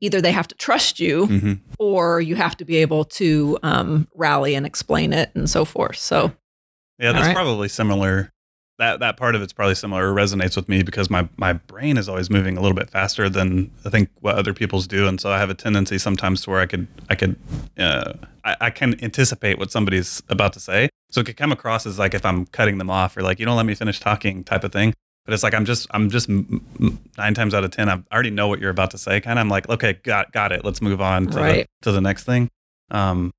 either 0.00 0.20
they 0.20 0.32
have 0.32 0.48
to 0.48 0.54
trust 0.56 1.00
you 1.00 1.26
mm-hmm. 1.26 1.52
or 1.78 2.20
you 2.20 2.36
have 2.36 2.56
to 2.56 2.64
be 2.64 2.76
able 2.76 3.04
to 3.04 3.58
um, 3.62 4.08
rally 4.14 4.54
and 4.54 4.66
explain 4.66 5.12
it 5.12 5.30
and 5.34 5.48
so 5.48 5.64
forth. 5.64 5.96
So, 5.96 6.32
yeah, 6.98 7.12
that's 7.12 7.28
right. 7.28 7.34
probably 7.34 7.68
similar. 7.68 8.30
That 8.78 8.98
that 9.00 9.16
part 9.16 9.36
of 9.36 9.42
it's 9.42 9.52
probably 9.52 9.76
similar 9.76 10.12
or 10.12 10.14
resonates 10.14 10.56
with 10.56 10.68
me 10.68 10.82
because 10.82 11.08
my 11.08 11.28
my 11.36 11.52
brain 11.52 11.96
is 11.96 12.08
always 12.08 12.28
moving 12.28 12.58
a 12.58 12.60
little 12.60 12.74
bit 12.74 12.90
faster 12.90 13.28
than 13.28 13.70
I 13.84 13.88
think 13.88 14.10
what 14.20 14.34
other 14.34 14.52
people's 14.52 14.88
do, 14.88 15.06
and 15.06 15.20
so 15.20 15.30
I 15.30 15.38
have 15.38 15.48
a 15.48 15.54
tendency 15.54 15.96
sometimes 15.96 16.42
to 16.42 16.50
where 16.50 16.60
I 16.60 16.66
could 16.66 16.88
I 17.08 17.14
could 17.14 17.36
uh, 17.78 18.14
I, 18.44 18.56
I 18.62 18.70
can 18.70 19.02
anticipate 19.02 19.60
what 19.60 19.70
somebody's 19.70 20.24
about 20.28 20.54
to 20.54 20.60
say, 20.60 20.90
so 21.08 21.20
it 21.20 21.26
could 21.26 21.36
come 21.36 21.52
across 21.52 21.86
as 21.86 22.00
like 22.00 22.14
if 22.14 22.26
I'm 22.26 22.46
cutting 22.46 22.78
them 22.78 22.90
off 22.90 23.16
or 23.16 23.22
like 23.22 23.38
you 23.38 23.46
don't 23.46 23.56
let 23.56 23.66
me 23.66 23.76
finish 23.76 24.00
talking 24.00 24.42
type 24.42 24.64
of 24.64 24.72
thing 24.72 24.92
but 25.24 25.34
it's 25.34 25.42
like 25.42 25.54
I'm 25.54 25.64
just 25.64 25.86
I'm 25.90 26.10
just 26.10 26.28
nine 26.28 27.34
times 27.34 27.54
out 27.54 27.64
of 27.64 27.70
ten 27.70 27.88
I 27.88 28.02
already 28.12 28.30
know 28.30 28.48
what 28.48 28.60
you're 28.60 28.70
about 28.70 28.90
to 28.92 28.98
say. 28.98 29.20
Kind 29.20 29.38
of 29.38 29.42
I'm 29.42 29.48
like 29.48 29.68
okay 29.68 29.94
got 30.02 30.32
got 30.32 30.52
it. 30.52 30.64
Let's 30.64 30.82
move 30.82 31.00
on 31.00 31.28
to 31.28 31.38
right. 31.38 31.66
the, 31.82 31.90
to 31.90 31.92
the 31.92 32.00
next 32.00 32.24
thing. 32.24 32.50
Um, 32.90 33.32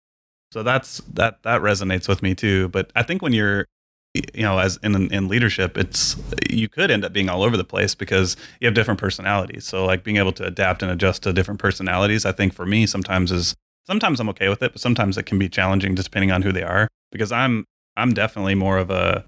so 0.52 0.64
that's 0.64 1.00
that 1.14 1.44
that 1.44 1.62
resonates 1.62 2.08
with 2.08 2.22
me 2.22 2.34
too. 2.36 2.70
But 2.70 2.92
I 2.96 3.04
think 3.04 3.22
when 3.22 3.34
you're 3.34 3.66
you 4.34 4.44
know 4.44 4.60
as 4.60 4.78
in 4.82 5.12
in 5.12 5.28
leadership 5.28 5.78
it's 5.78 6.16
you 6.50 6.70
could 6.70 6.90
end 6.90 7.04
up 7.04 7.12
being 7.12 7.30
all 7.30 7.44
over 7.44 7.58
the 7.58 7.64
place 7.64 7.96
because 7.96 8.38
you 8.60 8.66
have 8.66 8.74
different 8.74 9.00
personalities 9.00 9.66
so 9.66 9.86
like 9.86 10.04
being 10.04 10.18
able 10.18 10.32
to 10.32 10.46
adapt 10.46 10.82
and 10.82 10.92
adjust 10.92 11.24
to 11.24 11.34
different 11.34 11.60
personalities 11.60 12.26
i 12.26 12.32
think 12.32 12.54
for 12.54 12.66
me 12.66 12.86
sometimes 12.86 13.32
is 13.32 13.56
sometimes 13.86 14.20
i'm 14.20 14.30
okay 14.30 14.48
with 14.48 14.64
it 14.64 14.72
but 14.72 14.80
sometimes 14.80 15.18
it 15.18 15.26
can 15.26 15.38
be 15.38 15.50
challenging 15.50 15.96
just 15.96 16.08
depending 16.08 16.32
on 16.32 16.42
who 16.42 16.52
they 16.52 16.64
are 16.64 16.88
because 17.12 17.32
i'm 17.32 17.66
i'm 17.98 18.14
definitely 18.14 18.56
more 18.56 18.78
of 18.78 18.90
a 18.90 19.26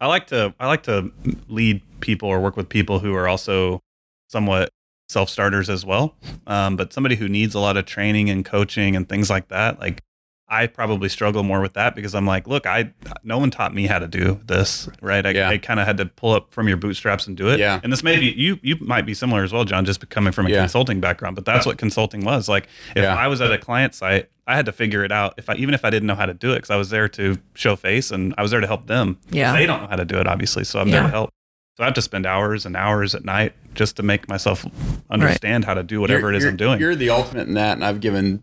I 0.00 0.06
like 0.06 0.26
to 0.28 0.54
I 0.60 0.66
like 0.66 0.82
to 0.84 1.10
lead 1.48 1.82
people 2.00 2.28
or 2.28 2.40
work 2.40 2.56
with 2.56 2.68
people 2.68 2.98
who 2.98 3.14
are 3.14 3.28
also 3.28 3.82
somewhat 4.28 4.70
self 5.08 5.30
starters 5.30 5.70
as 5.70 5.84
well. 5.84 6.14
Um, 6.46 6.76
but 6.76 6.92
somebody 6.92 7.16
who 7.16 7.28
needs 7.28 7.54
a 7.54 7.60
lot 7.60 7.76
of 7.76 7.86
training 7.86 8.28
and 8.30 8.44
coaching 8.44 8.96
and 8.96 9.08
things 9.08 9.30
like 9.30 9.48
that, 9.48 9.80
like 9.80 10.02
I 10.48 10.68
probably 10.68 11.08
struggle 11.08 11.42
more 11.42 11.60
with 11.60 11.72
that 11.72 11.96
because 11.96 12.14
I'm 12.14 12.26
like, 12.26 12.46
look, 12.46 12.66
I 12.66 12.92
no 13.24 13.38
one 13.38 13.50
taught 13.50 13.74
me 13.74 13.86
how 13.86 13.98
to 13.98 14.06
do 14.06 14.40
this, 14.46 14.88
right? 15.02 15.26
I, 15.26 15.30
yeah. 15.30 15.48
I 15.48 15.58
kind 15.58 15.80
of 15.80 15.86
had 15.86 15.96
to 15.96 16.06
pull 16.06 16.32
up 16.32 16.52
from 16.52 16.68
your 16.68 16.76
bootstraps 16.76 17.26
and 17.26 17.36
do 17.36 17.48
it. 17.48 17.58
Yeah. 17.58 17.80
And 17.82 17.92
this 17.92 18.04
may 18.04 18.18
be 18.18 18.26
you 18.26 18.60
you 18.62 18.76
might 18.80 19.06
be 19.06 19.12
similar 19.12 19.42
as 19.42 19.52
well, 19.52 19.64
John, 19.64 19.84
just 19.84 20.08
coming 20.08 20.32
from 20.32 20.46
a 20.46 20.50
yeah. 20.50 20.60
consulting 20.60 21.00
background. 21.00 21.34
But 21.34 21.44
that's 21.44 21.66
what 21.66 21.78
consulting 21.78 22.24
was. 22.24 22.48
Like 22.48 22.68
if 22.94 23.02
yeah. 23.02 23.16
I 23.16 23.26
was 23.26 23.40
at 23.40 23.50
a 23.50 23.58
client 23.58 23.94
site, 23.94 24.30
I 24.46 24.54
had 24.54 24.66
to 24.66 24.72
figure 24.72 25.04
it 25.04 25.10
out. 25.10 25.34
If 25.36 25.50
I 25.50 25.54
even 25.56 25.74
if 25.74 25.84
I 25.84 25.90
didn't 25.90 26.06
know 26.06 26.14
how 26.14 26.26
to 26.26 26.34
do 26.34 26.52
it, 26.52 26.56
because 26.56 26.70
I 26.70 26.76
was 26.76 26.90
there 26.90 27.08
to 27.08 27.38
show 27.54 27.74
face 27.74 28.12
and 28.12 28.32
I 28.38 28.42
was 28.42 28.52
there 28.52 28.60
to 28.60 28.68
help 28.68 28.86
them. 28.86 29.18
Yeah. 29.30 29.52
They 29.52 29.66
don't 29.66 29.82
know 29.82 29.88
how 29.88 29.96
to 29.96 30.04
do 30.04 30.18
it, 30.18 30.28
obviously, 30.28 30.62
so 30.62 30.78
I'm 30.78 30.90
there 30.90 31.02
to 31.02 31.08
help. 31.08 31.30
So 31.76 31.82
I 31.82 31.86
have 31.86 31.94
to 31.94 32.02
spend 32.02 32.24
hours 32.24 32.64
and 32.64 32.74
hours 32.74 33.14
at 33.14 33.24
night 33.24 33.52
just 33.74 33.96
to 33.96 34.02
make 34.02 34.30
myself 34.30 34.64
understand 35.10 35.64
right. 35.64 35.68
how 35.68 35.74
to 35.74 35.82
do 35.82 36.00
whatever 36.00 36.20
you're, 36.20 36.32
it 36.32 36.36
is 36.36 36.44
I'm 36.46 36.56
doing. 36.56 36.80
You're 36.80 36.96
the 36.96 37.10
ultimate 37.10 37.48
in 37.48 37.54
that, 37.54 37.72
and 37.72 37.84
I've 37.84 38.00
given 38.00 38.42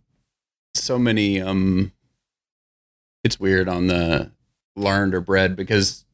so 0.76 0.98
many. 0.98 1.42
Um, 1.42 1.92
it's 3.24 3.40
weird 3.40 3.70
on 3.70 3.88
the 3.88 4.32
learned 4.76 5.16
or 5.16 5.22
bred 5.22 5.56
because 5.56 6.06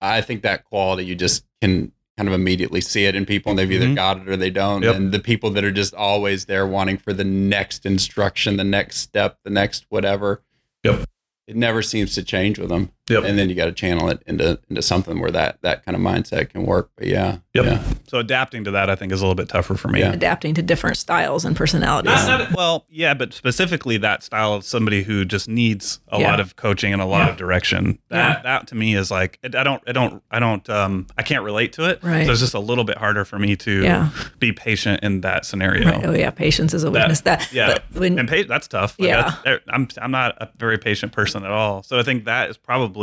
I 0.00 0.20
think 0.20 0.42
that 0.42 0.64
quality 0.64 1.04
you 1.04 1.14
just 1.14 1.44
can 1.62 1.92
kind 2.16 2.28
of 2.28 2.34
immediately 2.34 2.80
see 2.80 3.06
it 3.06 3.16
in 3.16 3.26
people 3.26 3.50
and 3.50 3.58
they've 3.58 3.70
either 3.70 3.86
mm-hmm. 3.86 3.94
got 3.94 4.18
it 4.18 4.28
or 4.28 4.36
they 4.36 4.50
don't. 4.50 4.82
Yep. 4.82 4.94
And 4.94 5.12
the 5.12 5.18
people 5.18 5.50
that 5.50 5.64
are 5.64 5.72
just 5.72 5.94
always 5.94 6.44
there 6.44 6.66
wanting 6.66 6.98
for 6.98 7.12
the 7.12 7.24
next 7.24 7.86
instruction, 7.86 8.56
the 8.56 8.64
next 8.64 8.98
step, 8.98 9.38
the 9.44 9.50
next 9.50 9.86
whatever. 9.88 10.42
Yep 10.84 11.06
it 11.46 11.56
never 11.56 11.82
seems 11.82 12.14
to 12.14 12.22
change 12.22 12.58
with 12.58 12.68
them. 12.68 12.90
Yep. 13.08 13.24
And 13.24 13.38
then 13.38 13.50
you 13.50 13.54
got 13.54 13.66
to 13.66 13.72
channel 13.72 14.08
it 14.08 14.22
into 14.26 14.58
into 14.70 14.80
something 14.80 15.20
where 15.20 15.30
that 15.30 15.60
that 15.60 15.84
kind 15.84 15.94
of 15.94 16.00
mindset 16.00 16.50
can 16.50 16.64
work. 16.64 16.90
But 16.96 17.06
yeah. 17.06 17.38
Yep. 17.52 17.64
Yeah. 17.64 17.84
So 18.08 18.18
adapting 18.18 18.64
to 18.64 18.70
that, 18.72 18.88
I 18.88 18.96
think, 18.96 19.12
is 19.12 19.20
a 19.20 19.24
little 19.24 19.34
bit 19.34 19.48
tougher 19.48 19.74
for 19.74 19.88
me. 19.88 20.00
Yeah. 20.00 20.12
Adapting 20.12 20.54
to 20.54 20.62
different 20.62 20.96
styles 20.96 21.44
and 21.44 21.54
personalities. 21.54 22.12
Not, 22.12 22.40
not, 22.40 22.56
well, 22.56 22.86
yeah, 22.88 23.14
but 23.14 23.32
specifically 23.34 23.98
that 23.98 24.22
style 24.22 24.54
of 24.54 24.64
somebody 24.64 25.02
who 25.02 25.24
just 25.24 25.48
needs 25.48 26.00
a 26.08 26.18
yeah. 26.18 26.30
lot 26.30 26.40
of 26.40 26.56
coaching 26.56 26.92
and 26.92 27.02
a 27.02 27.04
lot 27.04 27.28
of 27.28 27.36
direction. 27.36 27.98
That 28.08 28.42
that 28.44 28.68
to 28.68 28.74
me 28.74 28.94
is 28.94 29.10
like 29.10 29.38
I 29.44 29.62
don't 29.62 29.82
I 29.86 29.92
don't 29.92 30.22
I 30.30 30.38
don't 30.38 30.68
um 30.70 31.06
I 31.18 31.22
can't 31.22 31.44
relate 31.44 31.74
to 31.74 31.88
it. 31.90 32.02
Right. 32.02 32.24
So 32.24 32.32
it's 32.32 32.40
just 32.40 32.54
a 32.54 32.60
little 32.60 32.84
bit 32.84 32.96
harder 32.96 33.24
for 33.24 33.38
me 33.38 33.54
to 33.56 34.08
be 34.38 34.52
patient 34.52 35.02
in 35.02 35.20
that 35.20 35.44
scenario. 35.44 35.90
Right. 35.90 36.06
Oh 36.06 36.12
yeah, 36.12 36.30
patience 36.30 36.72
is 36.72 36.84
a 36.84 36.90
weakness. 36.90 37.20
That, 37.20 37.40
that 37.40 37.52
yeah, 37.52 37.78
when, 37.92 38.18
and 38.18 38.28
pa- 38.28 38.44
that's 38.48 38.66
tough. 38.66 38.96
yeah. 38.98 39.36
That's, 39.44 39.62
I'm 39.68 39.88
I'm 40.00 40.10
not 40.10 40.36
a 40.40 40.48
very 40.56 40.78
patient 40.78 41.12
person 41.12 41.44
at 41.44 41.50
all. 41.50 41.82
So 41.82 41.98
I 41.98 42.02
think 42.02 42.14
think 42.14 42.26
that 42.26 42.50
is 42.50 42.56
probably 42.56 42.93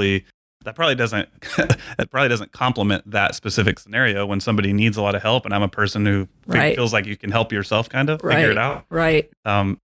that 0.64 0.76
probably 0.76 0.96
doesn't 0.96 1.30
that 1.58 2.10
probably 2.10 2.30
doesn't 2.30 2.52
complement 2.52 3.10
that 3.10 3.36
specific 3.36 3.80
scenario 3.80 4.26
when 4.26 4.40
somebody 4.40 4.74
needs 4.74 4.98
a 4.98 5.02
lot 5.02 5.16
of 5.16 5.22
help 5.22 5.46
and 5.46 5.54
I'm 5.54 5.64
a 5.64 5.70
person 5.70 6.06
who 6.06 6.28
right. 6.46 6.76
feels 6.76 6.94
like 6.94 7.06
you 7.06 7.18
can 7.18 7.32
help 7.32 7.52
yourself 7.52 7.90
kind 7.90 8.10
of 8.10 8.22
right. 8.24 8.36
figure 8.36 8.52
it 8.52 8.58
out. 8.58 8.86
Right. 8.90 9.30
Um 9.46 9.80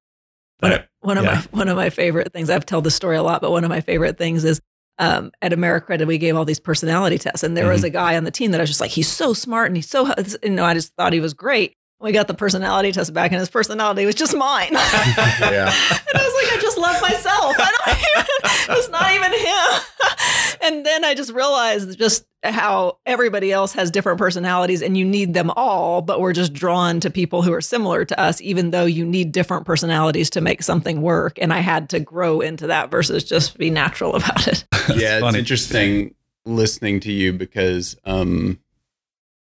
one, 0.59 0.83
one 1.01 1.17
of 1.17 1.23
yeah. 1.23 1.35
my 1.35 1.41
one 1.51 1.67
of 1.67 1.75
my 1.75 1.89
favorite 1.89 2.33
things 2.33 2.49
I've 2.49 2.65
told 2.65 2.83
the 2.83 2.91
story 2.91 3.15
a 3.15 3.23
lot, 3.23 3.41
but 3.41 3.51
one 3.51 3.63
of 3.63 3.69
my 3.69 3.81
favorite 3.81 4.17
things 4.17 4.43
is 4.43 4.59
um, 4.99 5.31
at 5.43 5.51
AmeriCredit 5.51 6.07
we 6.07 6.17
gave 6.17 6.35
all 6.35 6.45
these 6.45 6.59
personality 6.59 7.19
tests, 7.19 7.43
and 7.43 7.55
there 7.55 7.65
mm-hmm. 7.65 7.73
was 7.73 7.83
a 7.83 7.91
guy 7.91 8.17
on 8.17 8.23
the 8.23 8.31
team 8.31 8.49
that 8.51 8.59
I 8.59 8.63
was 8.63 8.69
just 8.71 8.81
like, 8.81 8.89
he's 8.89 9.07
so 9.07 9.33
smart 9.33 9.67
and 9.67 9.75
he's 9.75 9.89
so 9.89 10.11
you 10.43 10.49
know 10.49 10.65
I 10.65 10.73
just 10.73 10.93
thought 10.95 11.13
he 11.13 11.19
was 11.19 11.33
great 11.33 11.75
we 11.99 12.11
got 12.11 12.27
the 12.27 12.33
personality 12.33 12.91
test 12.91 13.13
back 13.13 13.31
and 13.31 13.39
his 13.39 13.49
personality 13.49 14.05
was 14.05 14.15
just 14.15 14.35
mine. 14.35 14.69
yeah. 14.71 15.71
and 15.71 16.15
I 16.15 16.23
was 16.23 16.43
like, 16.43 16.53
I 16.53 16.59
just 16.61 16.77
love 16.77 17.01
myself. 17.01 17.55
I 17.57 17.71
don't 17.71 17.97
even, 17.97 18.77
it's 18.77 18.89
not 18.89 19.13
even 19.13 19.31
him. 19.33 20.57
and 20.61 20.85
then 20.85 21.03
I 21.03 21.15
just 21.15 21.33
realized 21.33 21.97
just 21.97 22.25
how 22.43 22.99
everybody 23.05 23.51
else 23.51 23.73
has 23.73 23.89
different 23.89 24.19
personalities 24.19 24.83
and 24.83 24.95
you 24.95 25.05
need 25.05 25.33
them 25.33 25.51
all, 25.55 26.03
but 26.03 26.21
we're 26.21 26.33
just 26.33 26.53
drawn 26.53 26.99
to 26.99 27.09
people 27.09 27.41
who 27.41 27.51
are 27.51 27.61
similar 27.61 28.05
to 28.05 28.19
us, 28.19 28.39
even 28.41 28.69
though 28.69 28.85
you 28.85 29.03
need 29.03 29.31
different 29.31 29.65
personalities 29.65 30.29
to 30.29 30.41
make 30.41 30.61
something 30.61 31.01
work. 31.01 31.39
And 31.41 31.51
I 31.51 31.59
had 31.59 31.89
to 31.89 31.99
grow 31.99 32.41
into 32.41 32.67
that 32.67 32.91
versus 32.91 33.23
just 33.23 33.57
be 33.57 33.71
natural 33.71 34.15
about 34.15 34.47
it. 34.47 34.65
yeah, 34.95 35.19
it's 35.25 35.35
interesting 35.35 36.13
listening 36.45 36.99
to 37.01 37.11
you 37.11 37.33
because 37.33 37.97
um, 38.05 38.59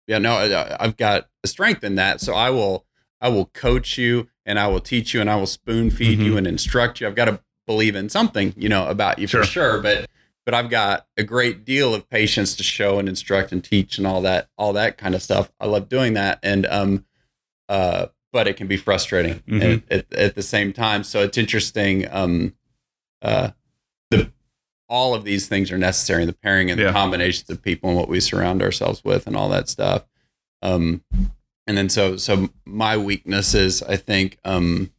yeah, 0.07 0.19
no, 0.19 0.33
I, 0.33 0.77
I've 0.83 0.97
got 0.97 1.29
a 1.43 1.49
strength 1.49 1.85
in 1.85 1.95
that. 1.97 2.21
So 2.21 2.35
I 2.35 2.51
will, 2.51 2.85
I 3.21 3.29
will 3.29 3.47
coach 3.47 3.99
you 3.99 4.29
and 4.45 4.59
I 4.59 4.67
will 4.67 4.81
teach 4.81 5.15
you 5.15 5.21
and 5.21 5.31
I 5.31 5.37
will 5.37 5.47
spoon 5.47 5.91
feed 5.91 6.19
mm-hmm. 6.19 6.27
you 6.27 6.37
and 6.37 6.47
instruct 6.47 7.01
you. 7.01 7.07
I've 7.07 7.15
got 7.15 7.27
to 7.27 7.41
believe 7.67 7.97
in 7.97 8.09
something, 8.09 8.55
you 8.57 8.69
know, 8.69 8.89
about 8.89 9.19
you 9.19 9.27
sure. 9.27 9.43
for 9.43 9.49
sure. 9.49 9.81
But, 9.81 10.11
but 10.45 10.55
I've 10.55 10.69
got 10.69 11.07
a 11.17 11.23
great 11.23 11.65
deal 11.65 11.95
of 11.95 12.09
patience 12.11 12.55
to 12.57 12.63
show 12.63 12.99
and 12.99 13.09
instruct 13.09 13.53
and 13.53 13.65
teach 13.65 13.97
and 13.97 14.07
all 14.07 14.21
that, 14.23 14.49
all 14.59 14.75
that 14.75 14.99
kind 14.99 15.15
of 15.15 15.23
stuff. 15.23 15.51
I 15.59 15.67
love 15.67 15.89
doing 15.89 16.15
that. 16.15 16.39
And, 16.43 16.67
um, 16.67 17.07
uh, 17.69 18.07
but 18.33 18.49
it 18.49 18.57
can 18.57 18.67
be 18.67 18.77
frustrating 18.77 19.39
mm-hmm. 19.49 19.63
at, 19.63 19.83
at, 19.91 20.13
at, 20.13 20.35
the 20.35 20.43
same 20.43 20.73
time. 20.73 21.05
So 21.05 21.23
it's 21.23 21.39
interesting. 21.39 22.07
Um, 22.11 22.55
uh, 23.23 23.51
the, 24.11 24.31
all 24.89 25.15
of 25.15 25.25
these 25.25 25.49
things 25.49 25.73
are 25.73 25.79
necessary 25.79 26.25
the 26.25 26.33
pairing 26.33 26.71
and 26.71 26.81
yeah. 26.81 26.89
the 26.89 26.93
combinations 26.93 27.49
of 27.51 27.63
people 27.63 27.89
and 27.91 27.99
what 27.99 28.09
we 28.09 28.21
surround 28.21 28.63
ourselves 28.63 29.03
with 29.05 29.27
and 29.27 29.37
all 29.37 29.49
that 29.49 29.69
stuff 29.69 30.05
um, 30.63 31.03
and 31.67 31.77
then 31.77 31.89
so 31.89 32.17
so 32.17 32.49
my 32.65 32.97
weaknesses 32.97 33.83
i 33.83 33.97
think 33.97 34.39
um, 34.45 34.91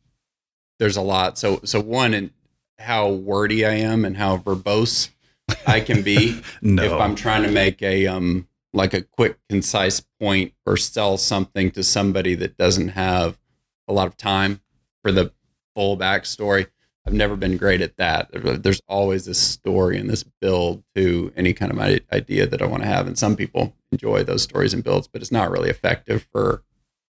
there's 0.79 0.97
a 0.97 1.01
lot 1.01 1.37
so 1.37 1.59
so 1.63 1.79
one 1.79 2.13
in 2.13 2.31
how 2.79 3.09
wordy 3.09 3.65
i 3.65 3.73
am 3.73 4.03
and 4.03 4.17
how 4.17 4.37
verbose 4.37 5.09
i 5.67 5.79
can 5.79 6.01
be 6.01 6.41
no. 6.61 6.83
if 6.83 6.91
i'm 6.91 7.15
trying 7.15 7.43
to 7.43 7.51
make 7.51 7.81
a 7.81 8.07
um 8.07 8.47
like 8.73 8.93
a 8.93 9.01
quick 9.01 9.37
concise 9.49 10.01
point 10.19 10.53
or 10.65 10.75
sell 10.75 11.17
something 11.17 11.71
to 11.71 11.81
somebody 11.81 12.35
that 12.35 12.57
doesn't 12.57 12.89
have 12.89 13.39
a 13.87 13.93
lot 13.93 14.07
of 14.07 14.17
time 14.17 14.59
for 15.01 15.11
the 15.11 15.31
full 15.73 15.97
backstory 15.97 16.67
I've 17.07 17.13
never 17.13 17.35
been 17.35 17.57
great 17.57 17.81
at 17.81 17.97
that. 17.97 18.29
There's 18.63 18.81
always 18.87 19.25
this 19.25 19.39
story 19.39 19.97
and 19.97 20.09
this 20.09 20.23
build 20.23 20.83
to 20.95 21.31
any 21.35 21.53
kind 21.53 21.71
of 21.71 21.79
idea 21.79 22.47
that 22.47 22.61
I 22.61 22.65
want 22.65 22.81
to 22.81 22.89
have. 22.89 23.05
And 23.05 23.17
some 23.17 23.35
people 23.35 23.75
enjoy 23.91 24.23
those 24.23 24.41
stories 24.41 24.73
and 24.73 24.83
builds, 24.83 25.07
but 25.07 25.21
it's 25.21 25.31
not 25.31 25.51
really 25.51 25.69
effective 25.69 26.27
for 26.31 26.63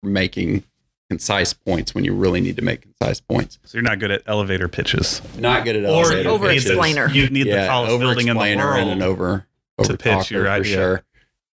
making 0.02 0.64
concise 1.08 1.52
points 1.52 1.94
when 1.94 2.04
you 2.04 2.12
really 2.12 2.40
need 2.40 2.56
to 2.56 2.62
make 2.62 2.82
concise 2.82 3.20
points. 3.20 3.60
So 3.64 3.78
you're 3.78 3.82
not 3.82 4.00
good 4.00 4.10
at 4.10 4.22
elevator 4.26 4.66
pitches. 4.66 5.22
Not 5.38 5.64
good 5.64 5.76
at 5.76 5.84
or 5.84 6.02
elevator 6.02 6.30
over 6.30 6.48
pitches. 6.48 6.66
explainer. 6.66 7.08
You 7.08 7.28
need 7.30 7.46
yeah, 7.46 7.62
the 7.62 7.66
tallest 7.68 8.00
building 8.00 8.26
in 8.26 8.36
the 8.36 8.56
world 8.56 8.78
and 8.80 8.90
an 8.90 9.02
over, 9.02 9.46
over 9.78 9.92
to 9.92 9.98
pitch 9.98 10.32
your 10.32 10.48
idea. 10.48 10.64
For 10.64 10.80
sure. 10.80 11.04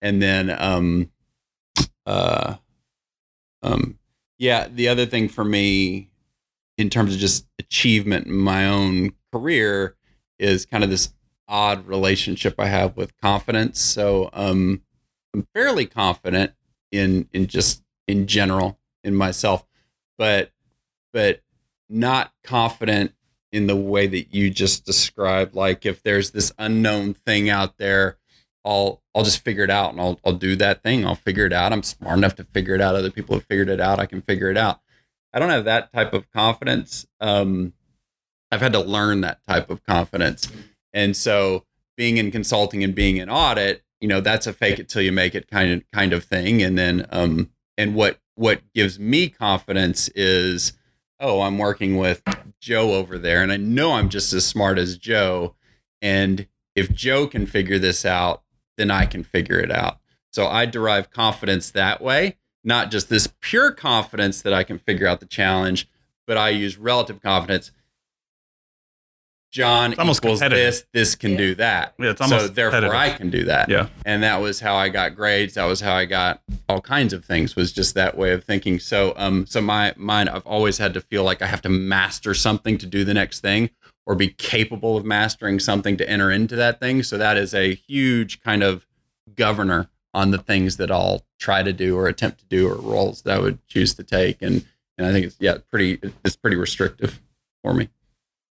And 0.02 0.22
then, 0.22 0.50
um, 0.50 1.12
uh, 2.06 2.56
um, 3.62 4.00
yeah, 4.38 4.70
the 4.70 4.88
other 4.88 5.06
thing 5.06 5.28
for 5.28 5.44
me 5.44 6.11
in 6.82 6.90
terms 6.90 7.14
of 7.14 7.20
just 7.20 7.48
achievement 7.60 8.28
in 8.28 8.34
my 8.34 8.68
own 8.68 9.14
career 9.32 9.96
is 10.40 10.66
kind 10.66 10.84
of 10.84 10.90
this 10.90 11.14
odd 11.48 11.88
relationship 11.88 12.56
I 12.58 12.68
have 12.68 12.98
with 12.98 13.16
confidence. 13.22 13.80
So 13.80 14.30
um, 14.34 14.82
I'm 15.34 15.48
fairly 15.54 15.86
confident 15.86 16.54
in 16.92 17.30
in 17.32 17.48
just 17.48 17.84
in 18.08 18.28
general 18.28 18.80
in 19.04 19.16
myself, 19.16 19.66
but 20.18 20.52
but 21.14 21.42
not 21.90 22.34
confident 22.44 23.14
in 23.52 23.68
the 23.68 23.76
way 23.76 24.08
that 24.08 24.34
you 24.34 24.50
just 24.50 24.86
described. 24.86 25.56
Like 25.56 25.86
if 25.86 26.04
there's 26.04 26.32
this 26.32 26.52
unknown 26.58 27.14
thing 27.14 27.50
out 27.50 27.78
there, 27.78 28.18
I'll 28.66 29.02
I'll 29.14 29.24
just 29.24 29.44
figure 29.44 29.64
it 29.64 29.70
out 29.70 29.92
and 29.92 30.02
I'll 30.02 30.20
I'll 30.26 30.34
do 30.34 30.56
that 30.58 30.84
thing. 30.84 31.06
I'll 31.06 31.16
figure 31.16 31.46
it 31.46 31.54
out. 31.54 31.72
I'm 31.72 31.84
smart 31.84 32.18
enough 32.18 32.36
to 32.36 32.44
figure 32.44 32.76
it 32.76 32.82
out. 32.82 32.96
Other 32.96 33.12
people 33.12 33.36
have 33.36 33.46
figured 33.46 33.70
it 33.70 33.80
out. 33.80 34.00
I 34.00 34.06
can 34.06 34.22
figure 34.22 34.50
it 34.50 34.58
out. 34.58 34.81
I 35.34 35.40
don't 35.40 35.50
have 35.50 35.66
that 35.66 35.92
type 35.94 36.14
of 36.14 36.30
confidence. 36.32 37.06
Um, 37.20 37.74
I've 38.52 38.62
had 38.62 38.74
to 38.74 38.80
learn 38.80 39.22
that 39.22 39.40
type 39.48 39.70
of 39.70 39.84
confidence. 39.84 40.52
And 40.94 41.16
so 41.16 41.66
being 41.96 42.18
in 42.18 42.32
consulting 42.32 42.84
and 42.84 42.94
being 42.94 43.18
in 43.18 43.30
audit, 43.30 43.84
you 44.02 44.08
know, 44.08 44.20
that's 44.20 44.48
a 44.48 44.54
fake 44.54 44.80
it 44.80 44.90
till 44.90 45.02
you 45.02 45.12
make 45.12 45.36
it 45.36 45.48
kind 45.48 45.72
of 45.72 45.84
kind 45.94 46.12
of 46.12 46.24
thing. 46.24 46.62
And 46.62 46.78
then 46.78 47.08
um 47.12 47.52
and 47.78 47.96
what 47.96 48.20
what 48.36 48.62
gives 48.74 49.00
me 49.00 49.30
confidence 49.30 50.10
is, 50.10 50.74
oh, 51.20 51.42
I'm 51.42 51.58
working 51.58 51.98
with 51.98 52.22
Joe 52.60 52.94
over 52.94 53.18
there 53.18 53.42
and 53.42 53.52
I 53.52 53.58
know 53.58 53.94
I'm 53.94 54.10
just 54.10 54.34
as 54.34 54.46
smart 54.46 54.78
as 54.78 54.98
Joe. 54.98 55.56
And 56.02 56.48
if 56.76 56.92
Joe 56.92 57.28
can 57.28 57.46
figure 57.46 57.78
this 57.78 58.06
out, 58.06 58.44
then 58.78 58.92
I 58.92 59.06
can 59.06 59.24
figure 59.24 59.60
it 59.60 59.72
out. 59.72 60.00
So 60.34 60.48
I 60.48 60.66
derive 60.66 61.12
confidence 61.12 61.72
that 61.72 62.02
way 62.02 62.38
not 62.64 62.92
just 62.92 63.10
this 63.10 63.28
pure 63.40 63.72
confidence 63.72 64.42
that 64.42 64.54
I 64.54 64.64
can 64.64 64.78
figure 64.78 65.08
out 65.08 65.20
the 65.20 65.26
challenge, 65.26 65.90
but 66.28 66.38
I 66.38 66.50
use 66.50 66.78
relative 66.78 67.22
confidence. 67.22 67.72
John 69.52 69.94
almost 70.00 70.24
equals 70.24 70.40
this, 70.40 70.86
this 70.94 71.16
can 71.16 71.32
yeah. 71.32 71.38
do 71.38 71.56
that. 71.56 71.94
Yeah, 72.00 72.12
it's 72.12 72.22
almost 72.22 72.46
so 72.46 72.48
therefore 72.48 72.96
I 72.96 73.10
can 73.10 73.30
do 73.30 73.44
that. 73.46 73.68
Yeah. 73.68 73.90
And 74.06 74.24
that 74.24 74.40
was 74.40 74.62
how 74.62 74.76
I 74.76 74.88
got 74.88 75.14
grades. 75.14 75.56
That 75.56 75.66
was 75.66 75.82
how 75.82 75.94
I 75.94 76.06
got 76.06 76.42
all 76.70 76.80
kinds 76.80 77.12
of 77.12 77.26
things 77.26 77.54
was 77.54 77.74
just 77.74 77.94
that 77.96 78.18
way 78.18 78.32
of 78.32 78.46
thinking. 78.46 78.80
So 78.80 79.14
um 79.18 79.46
so 79.46 79.60
my 79.60 79.94
mind 79.98 80.30
I've 80.30 80.48
always 80.48 80.78
had 80.78 80.94
to 80.94 81.02
feel 81.02 81.26
like 81.26 81.42
I 81.42 81.48
have 81.48 81.62
to 81.64 81.70
master 81.70 82.34
something 82.34 82.78
to 82.78 82.86
do 82.86 83.04
the 83.04 83.14
next 83.14 83.42
thing 83.42 83.72
or 84.06 84.16
be 84.16 84.30
capable 84.30 84.96
of 84.96 85.04
mastering 85.04 85.60
something 85.60 85.98
to 85.98 86.10
enter 86.10 86.32
into 86.32 86.56
that 86.56 86.80
thing. 86.80 87.04
So 87.04 87.18
that 87.18 87.36
is 87.36 87.54
a 87.54 87.76
huge 87.76 88.40
kind 88.40 88.64
of 88.64 88.88
governor 89.36 89.90
on 90.14 90.32
the 90.32 90.38
things 90.38 90.78
that 90.78 90.92
I'll 90.92 91.24
try 91.40 91.64
to 91.64 91.74
do 91.74 91.98
or 91.98 92.08
attempt 92.08 92.40
to 92.40 92.46
do 92.46 92.70
or 92.70 92.76
roles 92.76 93.22
that 93.24 93.38
I 93.38 93.40
would 93.40 93.66
choose 93.68 93.94
to 93.96 94.04
take. 94.04 94.42
And 94.42 94.66
and 94.98 95.08
I 95.08 95.12
think 95.12 95.26
it's 95.26 95.38
yeah, 95.40 95.58
pretty 95.70 96.00
it's 96.24 96.36
pretty 96.36 96.58
restrictive 96.58 97.22
for 97.64 97.74
me. 97.74 97.90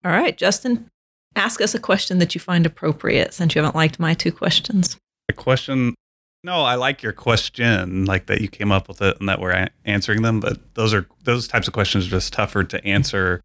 All 0.04 0.12
right, 0.12 0.38
Justin, 0.38 0.90
ask 1.36 1.62
us 1.62 1.74
a 1.74 1.80
question 1.80 2.18
that 2.20 2.36
you 2.36 2.42
find 2.42 2.66
appropriate 2.66 3.34
since 3.34 3.56
you 3.56 3.62
haven't 3.62 3.76
liked 3.76 4.00
my 4.00 4.14
two 4.14 4.32
questions. 4.32 4.98
A 5.30 5.34
question 5.34 5.96
no, 6.44 6.64
I 6.64 6.76
like 6.76 7.02
your 7.02 7.14
question, 7.14 8.04
like 8.04 8.26
that 8.26 8.42
you 8.42 8.50
came 8.50 8.72
up 8.72 8.90
with 8.90 9.02
it 9.02 9.18
and 9.20 9.30
that 9.30 9.40
we're 9.40 9.70
answering 9.86 10.24
them. 10.24 10.42
But 10.42 10.60
those 10.76 10.94
are 10.94 11.08
those 11.24 11.48
types 11.48 11.68
of 11.68 11.74
questions 11.74 12.08
are 12.08 12.10
just 12.10 12.34
tougher 12.34 12.66
to 12.66 12.86
answer 12.86 13.42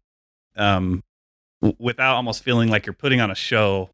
um, 0.57 1.01
w- 1.61 1.77
without 1.79 2.15
almost 2.15 2.43
feeling 2.43 2.67
like 2.67 2.85
you're 2.85 2.93
putting 2.93 3.21
on 3.21 3.31
a 3.31 3.35
show 3.35 3.89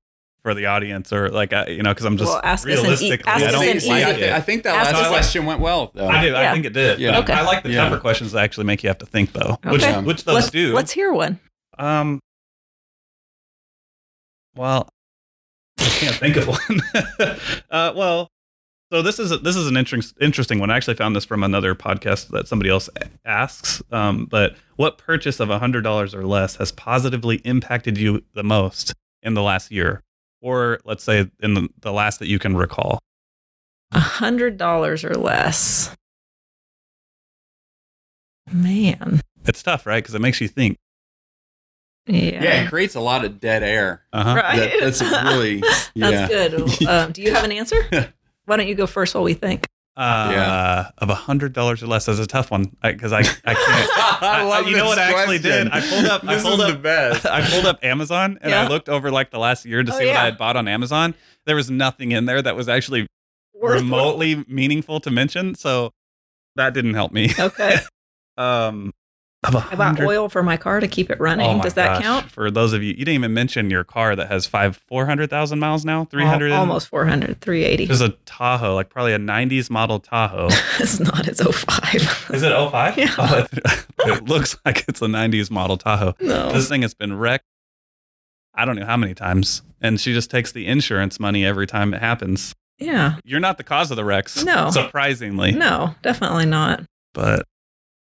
for 0.46 0.54
the 0.54 0.68
audience 0.68 1.12
or 1.12 1.30
like 1.30 1.52
uh, 1.54 1.66
you 1.68 1.82
know 1.82 1.90
because 1.92 2.06
I'm 2.06 2.18
just 2.18 2.32
well, 2.32 2.40
ask 2.44 2.68
realistically 2.68 2.94
us 2.94 3.02
an 3.02 3.08
e- 3.08 3.24
ask 3.26 3.44
I 3.44 3.52
don't 3.52 3.56
us 3.78 3.84
an 3.84 3.90
like 3.90 4.08
easy, 4.16 4.22
it. 4.26 4.32
I 4.32 4.40
think 4.40 4.62
that 4.62 4.76
Ask 4.76 4.94
last 4.94 5.02
us- 5.06 5.08
question 5.10 5.46
went 5.48 5.60
well. 5.60 5.92
Though. 5.96 6.08
I 6.08 6.22
do. 6.24 6.28
Yeah. 6.34 6.52
I 6.52 6.54
think 6.54 6.66
it 6.68 6.74
did. 6.74 7.00
Yeah. 7.00 7.18
Okay. 7.22 7.34
I 7.34 7.42
like 7.42 7.64
the 7.64 7.72
Yeah. 7.72 7.90
tougher 7.90 8.00
questions 8.00 8.32
that 8.34 8.44
actually 8.44 8.66
make 8.66 8.84
you 8.84 8.90
have 8.90 9.00
to 9.00 9.08
think 9.08 9.34
though, 9.34 9.58
which 9.66 9.82
Okay. 9.82 10.02
which 10.04 10.24
those 10.24 10.36
let's, 10.36 10.50
do. 10.52 10.74
let's 10.76 10.92
hear 10.92 11.12
one. 11.12 11.40
Um. 11.80 12.20
Well, 14.56 14.88
I 15.80 15.84
can't 15.90 16.16
think 16.16 16.36
of 16.38 16.48
one. 16.48 16.82
uh, 17.72 17.92
well, 17.96 18.30
so 18.92 19.02
this 19.02 19.18
is 19.18 19.32
a, 19.32 19.38
this 19.40 19.56
is 19.56 19.68
an 19.68 19.76
interesting 19.78 20.16
interesting 20.22 20.60
one. 20.60 20.70
I 20.70 20.78
actually 20.78 20.94
found 20.94 21.16
this 21.16 21.26
from 21.26 21.44
another 21.44 21.74
podcast 21.74 22.28
that 22.30 22.48
somebody 22.48 22.70
else 22.70 22.88
asks. 23.26 23.82
Um, 23.92 24.28
but 24.28 24.56
what 24.76 25.00
purchase 25.00 25.40
of 25.40 25.50
hundred 25.50 25.82
dollars 25.82 26.14
or 26.14 26.24
less 26.24 26.58
has 26.58 26.72
positively 26.72 27.38
impacted 27.46 27.98
you 27.98 28.24
the 28.36 28.44
most 28.44 28.94
in 29.24 29.34
the 29.34 29.42
last 29.42 29.72
year, 29.72 30.04
or 30.46 30.80
let's 30.86 31.04
say 31.04 31.30
in 31.42 31.56
the, 31.56 31.68
the 31.82 31.92
last 31.92 32.20
that 32.20 32.28
you 32.28 32.38
can 32.38 32.56
recall? 32.56 33.00
A 33.92 34.00
hundred 34.00 34.58
dollars 34.58 35.04
or 35.04 35.16
less. 35.16 35.90
Man. 38.52 39.22
It's 39.46 39.64
tough, 39.64 39.86
right? 39.88 40.04
Because 40.04 40.14
it 40.14 40.22
makes 40.22 40.40
you 40.40 40.48
think. 40.48 40.78
Yeah. 42.08 42.44
Yeah, 42.44 42.64
it 42.64 42.70
creates 42.70 42.94
a 42.94 43.00
lot 43.00 43.26
of 43.26 43.40
dead 43.40 43.64
air. 43.64 44.04
Uh 44.14 44.24
huh. 44.24 44.36
Right. 44.36 44.58
That- 44.58 44.80
that's 44.80 45.02
really 45.02 45.64
yeah. 45.96 46.28
That's 46.28 46.30
good. 46.80 46.88
Um, 46.88 47.12
do 47.12 47.24
you 47.24 47.34
have 47.34 47.44
an 47.44 47.52
answer? 47.52 47.82
Why 48.46 48.58
don't 48.58 48.68
you 48.68 48.76
go 48.76 48.86
first 48.86 49.16
while 49.16 49.24
we 49.24 49.34
think? 49.34 49.66
Uh, 49.98 50.30
Yeah. 50.32 50.90
of 50.98 51.10
a 51.10 51.16
hundred 51.16 51.54
dollars 51.54 51.82
or 51.82 51.88
less 51.88 52.08
is 52.10 52.20
a 52.20 52.28
tough 52.28 52.52
one 52.52 52.76
because 52.84 53.14
I, 53.14 53.20
I 53.20 53.54
can't. 53.54 53.90
I 54.22 54.44
love 54.44 54.68
you 54.68 54.76
know 54.76 54.86
what 54.86 55.00
I 55.00 55.04
actually 55.14 55.40
did? 55.40 55.70
I 55.70 55.80
pulled 55.80 56.06
up. 56.06 56.24
I 56.26 56.34
This 56.36 56.44
pulled 56.44 56.60
is 56.60 56.66
up. 56.66 56.72
the 56.74 56.78
best. 56.80 57.26
I 57.38 57.42
pulled 57.48 57.66
up 57.66 57.80
Amazon 57.84 58.38
and 58.42 58.54
I 58.54 58.68
looked 58.68 58.90
over 58.90 59.10
like 59.12 59.32
the 59.32 59.40
last 59.40 59.66
year 59.66 59.84
to 59.84 59.94
Oh, 59.94 59.98
see 59.98 60.06
what 60.06 60.12
yeah. 60.14 60.22
I 60.22 60.26
had 60.26 60.38
bought 60.38 60.58
on 60.58 60.68
Amazon. 60.68 61.16
There 61.46 61.56
was 61.56 61.70
nothing 61.72 62.12
in 62.12 62.26
there 62.26 62.42
that 62.42 62.56
was 62.58 62.68
actually 62.68 63.08
Worth- 63.54 63.82
remotely 63.82 64.44
meaningful 64.50 65.00
to 65.00 65.12
mention, 65.12 65.56
so 65.56 65.92
that 66.58 66.74
didn't 66.74 66.96
help 66.96 67.12
me. 67.12 67.32
Okay. 67.40 67.78
Um, 68.38 68.92
of 69.48 69.56
a 69.56 69.68
I 69.72 69.76
bought 69.76 70.00
oil 70.02 70.30
for 70.30 70.44
my 70.44 70.58
car 70.58 70.80
to 70.80 70.88
keep 70.88 71.10
it 71.10 71.20
running. 71.20 71.60
Oh 71.60 71.62
Does 71.62 71.74
that 71.76 71.96
gosh. 71.96 72.02
count? 72.04 72.32
For 72.32 72.50
those 72.52 72.74
of 72.74 72.82
you, 72.84 72.90
you 72.90 73.06
didn't 73.06 73.16
even 73.16 73.34
mention 73.34 73.70
your 73.70 73.84
car 73.84 74.16
that 74.16 74.28
has 74.30 74.46
five 74.46 74.78
four 74.88 75.06
hundred 75.06 75.30
thousand 75.30 75.60
miles 75.60 75.86
now, 75.86 76.06
three 76.06 76.26
hundred. 76.26 76.52
Almost 76.52 76.88
400, 76.90 77.42
380. 77.42 77.86
There's 77.86 78.02
a 78.02 78.10
Tahoe, 78.26 78.76
like 78.76 78.90
probably 78.90 79.14
a 79.14 79.20
'90s 79.20 79.70
model 79.70 80.00
Tahoe. 80.00 80.48
it's 80.80 81.00
not. 81.00 81.28
It's 81.28 81.42
05. 81.42 82.32
Is 82.34 82.44
it 82.44 82.52
05? 82.72 82.98
Yeah. 82.98 83.14
Oh, 83.18 83.46
it, 83.52 83.86
it 84.00 84.24
looks 84.26 84.58
like 84.66 84.86
it's 84.88 85.02
a 85.02 85.06
90s 85.06 85.52
model 85.52 85.78
Tahoe. 85.78 86.14
no. 86.22 86.52
This 86.52 86.70
thing 86.70 86.82
has 86.82 86.94
been 86.94 87.18
wrecked. 87.18 87.46
I 88.54 88.64
don't 88.66 88.78
know 88.78 88.86
how 88.86 88.98
many 88.98 89.14
times. 89.14 89.62
And 89.82 90.00
she 90.00 90.14
just 90.14 90.32
takes 90.32 90.52
the 90.52 90.66
insurance 90.66 91.20
money 91.20 91.46
every 91.46 91.68
time 91.68 91.94
it 91.94 92.00
happens. 92.00 92.56
Yeah. 92.80 93.18
You're 93.24 93.40
not 93.40 93.58
the 93.58 93.64
cause 93.64 93.92
of 93.92 93.98
the 93.98 94.06
wrecks. 94.06 94.44
No. 94.44 94.70
Surprisingly. 94.72 95.52
No, 95.52 95.94
definitely 96.02 96.46
not. 96.46 96.84
But 97.14 97.46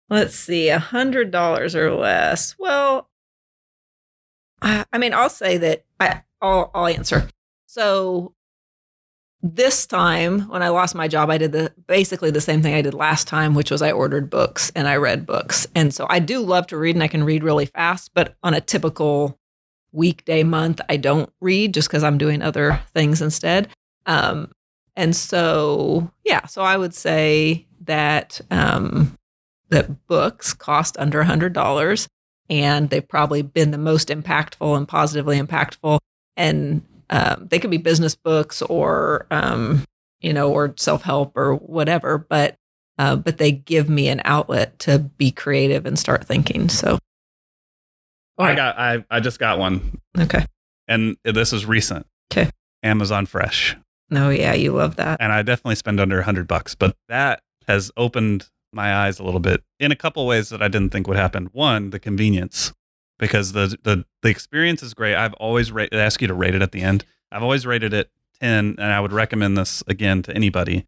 Let's 0.09 0.35
see, 0.35 0.69
a 0.69 0.79
hundred 0.79 1.31
dollars 1.31 1.75
or 1.75 1.93
less. 1.93 2.55
Well, 2.57 3.09
I, 4.61 4.97
mean, 4.97 5.13
I'll 5.13 5.29
say 5.29 5.57
that 5.57 5.85
I, 5.99 6.21
I'll, 6.41 6.71
I'll 6.73 6.87
answer. 6.87 7.27
So 7.65 8.33
this 9.43 9.85
time, 9.85 10.41
when 10.49 10.63
I 10.63 10.69
lost 10.69 10.95
my 10.95 11.07
job, 11.07 11.29
I 11.29 11.37
did 11.37 11.51
the 11.51 11.73
basically 11.87 12.31
the 12.31 12.41
same 12.41 12.61
thing 12.61 12.73
I 12.73 12.81
did 12.81 12.93
last 12.93 13.27
time, 13.27 13.53
which 13.53 13.69
was 13.69 13.81
I 13.81 13.91
ordered 13.91 14.29
books 14.29 14.71
and 14.75 14.87
I 14.87 14.95
read 14.95 15.25
books. 15.25 15.67
And 15.75 15.93
so 15.93 16.07
I 16.09 16.19
do 16.19 16.39
love 16.39 16.67
to 16.67 16.77
read, 16.77 16.95
and 16.95 17.03
I 17.03 17.07
can 17.07 17.23
read 17.23 17.43
really 17.43 17.65
fast. 17.65 18.11
But 18.13 18.35
on 18.43 18.53
a 18.53 18.61
typical 18.61 19.37
weekday 19.91 20.43
month, 20.43 20.81
I 20.89 20.97
don't 20.97 21.31
read 21.39 21.73
just 21.73 21.89
because 21.89 22.03
I'm 22.03 22.17
doing 22.17 22.41
other 22.41 22.81
things 22.93 23.21
instead. 23.21 23.69
Um, 24.05 24.51
and 24.95 25.15
so, 25.15 26.11
yeah, 26.23 26.45
so 26.47 26.63
I 26.63 26.77
would 26.77 26.93
say 26.93 27.67
that 27.81 28.41
um, 28.49 29.17
that 29.69 30.07
books 30.07 30.53
cost 30.53 30.97
under 30.97 31.19
a 31.21 31.25
hundred 31.25 31.53
dollars, 31.53 32.07
and 32.49 32.89
they've 32.89 33.07
probably 33.07 33.41
been 33.41 33.71
the 33.71 33.77
most 33.77 34.09
impactful 34.09 34.77
and 34.77 34.87
positively 34.87 35.39
impactful. 35.39 35.99
And 36.35 36.83
um, 37.09 37.47
they 37.49 37.59
could 37.59 37.71
be 37.71 37.77
business 37.77 38.15
books 38.15 38.61
or 38.61 39.27
um, 39.31 39.83
you 40.21 40.33
know, 40.33 40.51
or 40.51 40.73
self 40.77 41.03
help 41.03 41.35
or 41.35 41.55
whatever, 41.55 42.17
but 42.17 42.55
uh, 42.97 43.15
but 43.15 43.37
they 43.37 43.51
give 43.51 43.89
me 43.89 44.07
an 44.07 44.21
outlet 44.25 44.77
to 44.79 44.99
be 44.99 45.31
creative 45.31 45.85
and 45.85 45.99
start 45.99 46.25
thinking. 46.25 46.69
So, 46.69 46.97
I 48.37 48.55
got 48.55 48.77
I 48.77 49.05
I 49.09 49.19
just 49.19 49.39
got 49.39 49.59
one. 49.59 49.99
okay. 50.19 50.45
And 50.87 51.17
this 51.23 51.51
is 51.51 51.65
recent. 51.65 52.05
Okay. 52.31 52.49
Amazon 52.81 53.25
Fresh. 53.25 53.75
No, 54.09 54.29
yeah, 54.29 54.53
you 54.53 54.71
love 54.71 54.95
that. 54.95 55.19
And 55.19 55.33
I 55.33 55.41
definitely 55.41 55.75
spend 55.75 55.99
under 55.99 56.19
a 56.19 56.23
hundred 56.23 56.47
bucks, 56.47 56.75
but 56.75 56.95
that 57.09 57.41
has 57.67 57.91
opened 57.97 58.47
my 58.71 58.93
eyes 58.93 59.19
a 59.19 59.23
little 59.23 59.39
bit 59.39 59.63
in 59.79 59.91
a 59.91 59.95
couple 59.95 60.25
ways 60.27 60.49
that 60.49 60.61
I 60.61 60.67
didn't 60.67 60.91
think 60.91 61.07
would 61.07 61.17
happen. 61.17 61.49
One, 61.51 61.89
the 61.91 61.99
convenience, 61.99 62.73
because 63.19 63.53
the 63.53 63.77
the 63.83 64.05
the 64.21 64.29
experience 64.29 64.83
is 64.83 64.93
great. 64.93 65.15
I've 65.15 65.33
always 65.35 65.71
ra- 65.71 65.87
asked 65.91 66.21
you 66.21 66.27
to 66.27 66.33
rate 66.33 66.55
it 66.55 66.61
at 66.61 66.71
the 66.71 66.81
end. 66.81 67.05
I've 67.31 67.43
always 67.43 67.65
rated 67.65 67.93
it 67.93 68.09
ten, 68.39 68.75
and 68.77 68.93
I 68.93 68.99
would 68.99 69.13
recommend 69.13 69.57
this 69.57 69.83
again 69.87 70.21
to 70.23 70.35
anybody. 70.35 70.85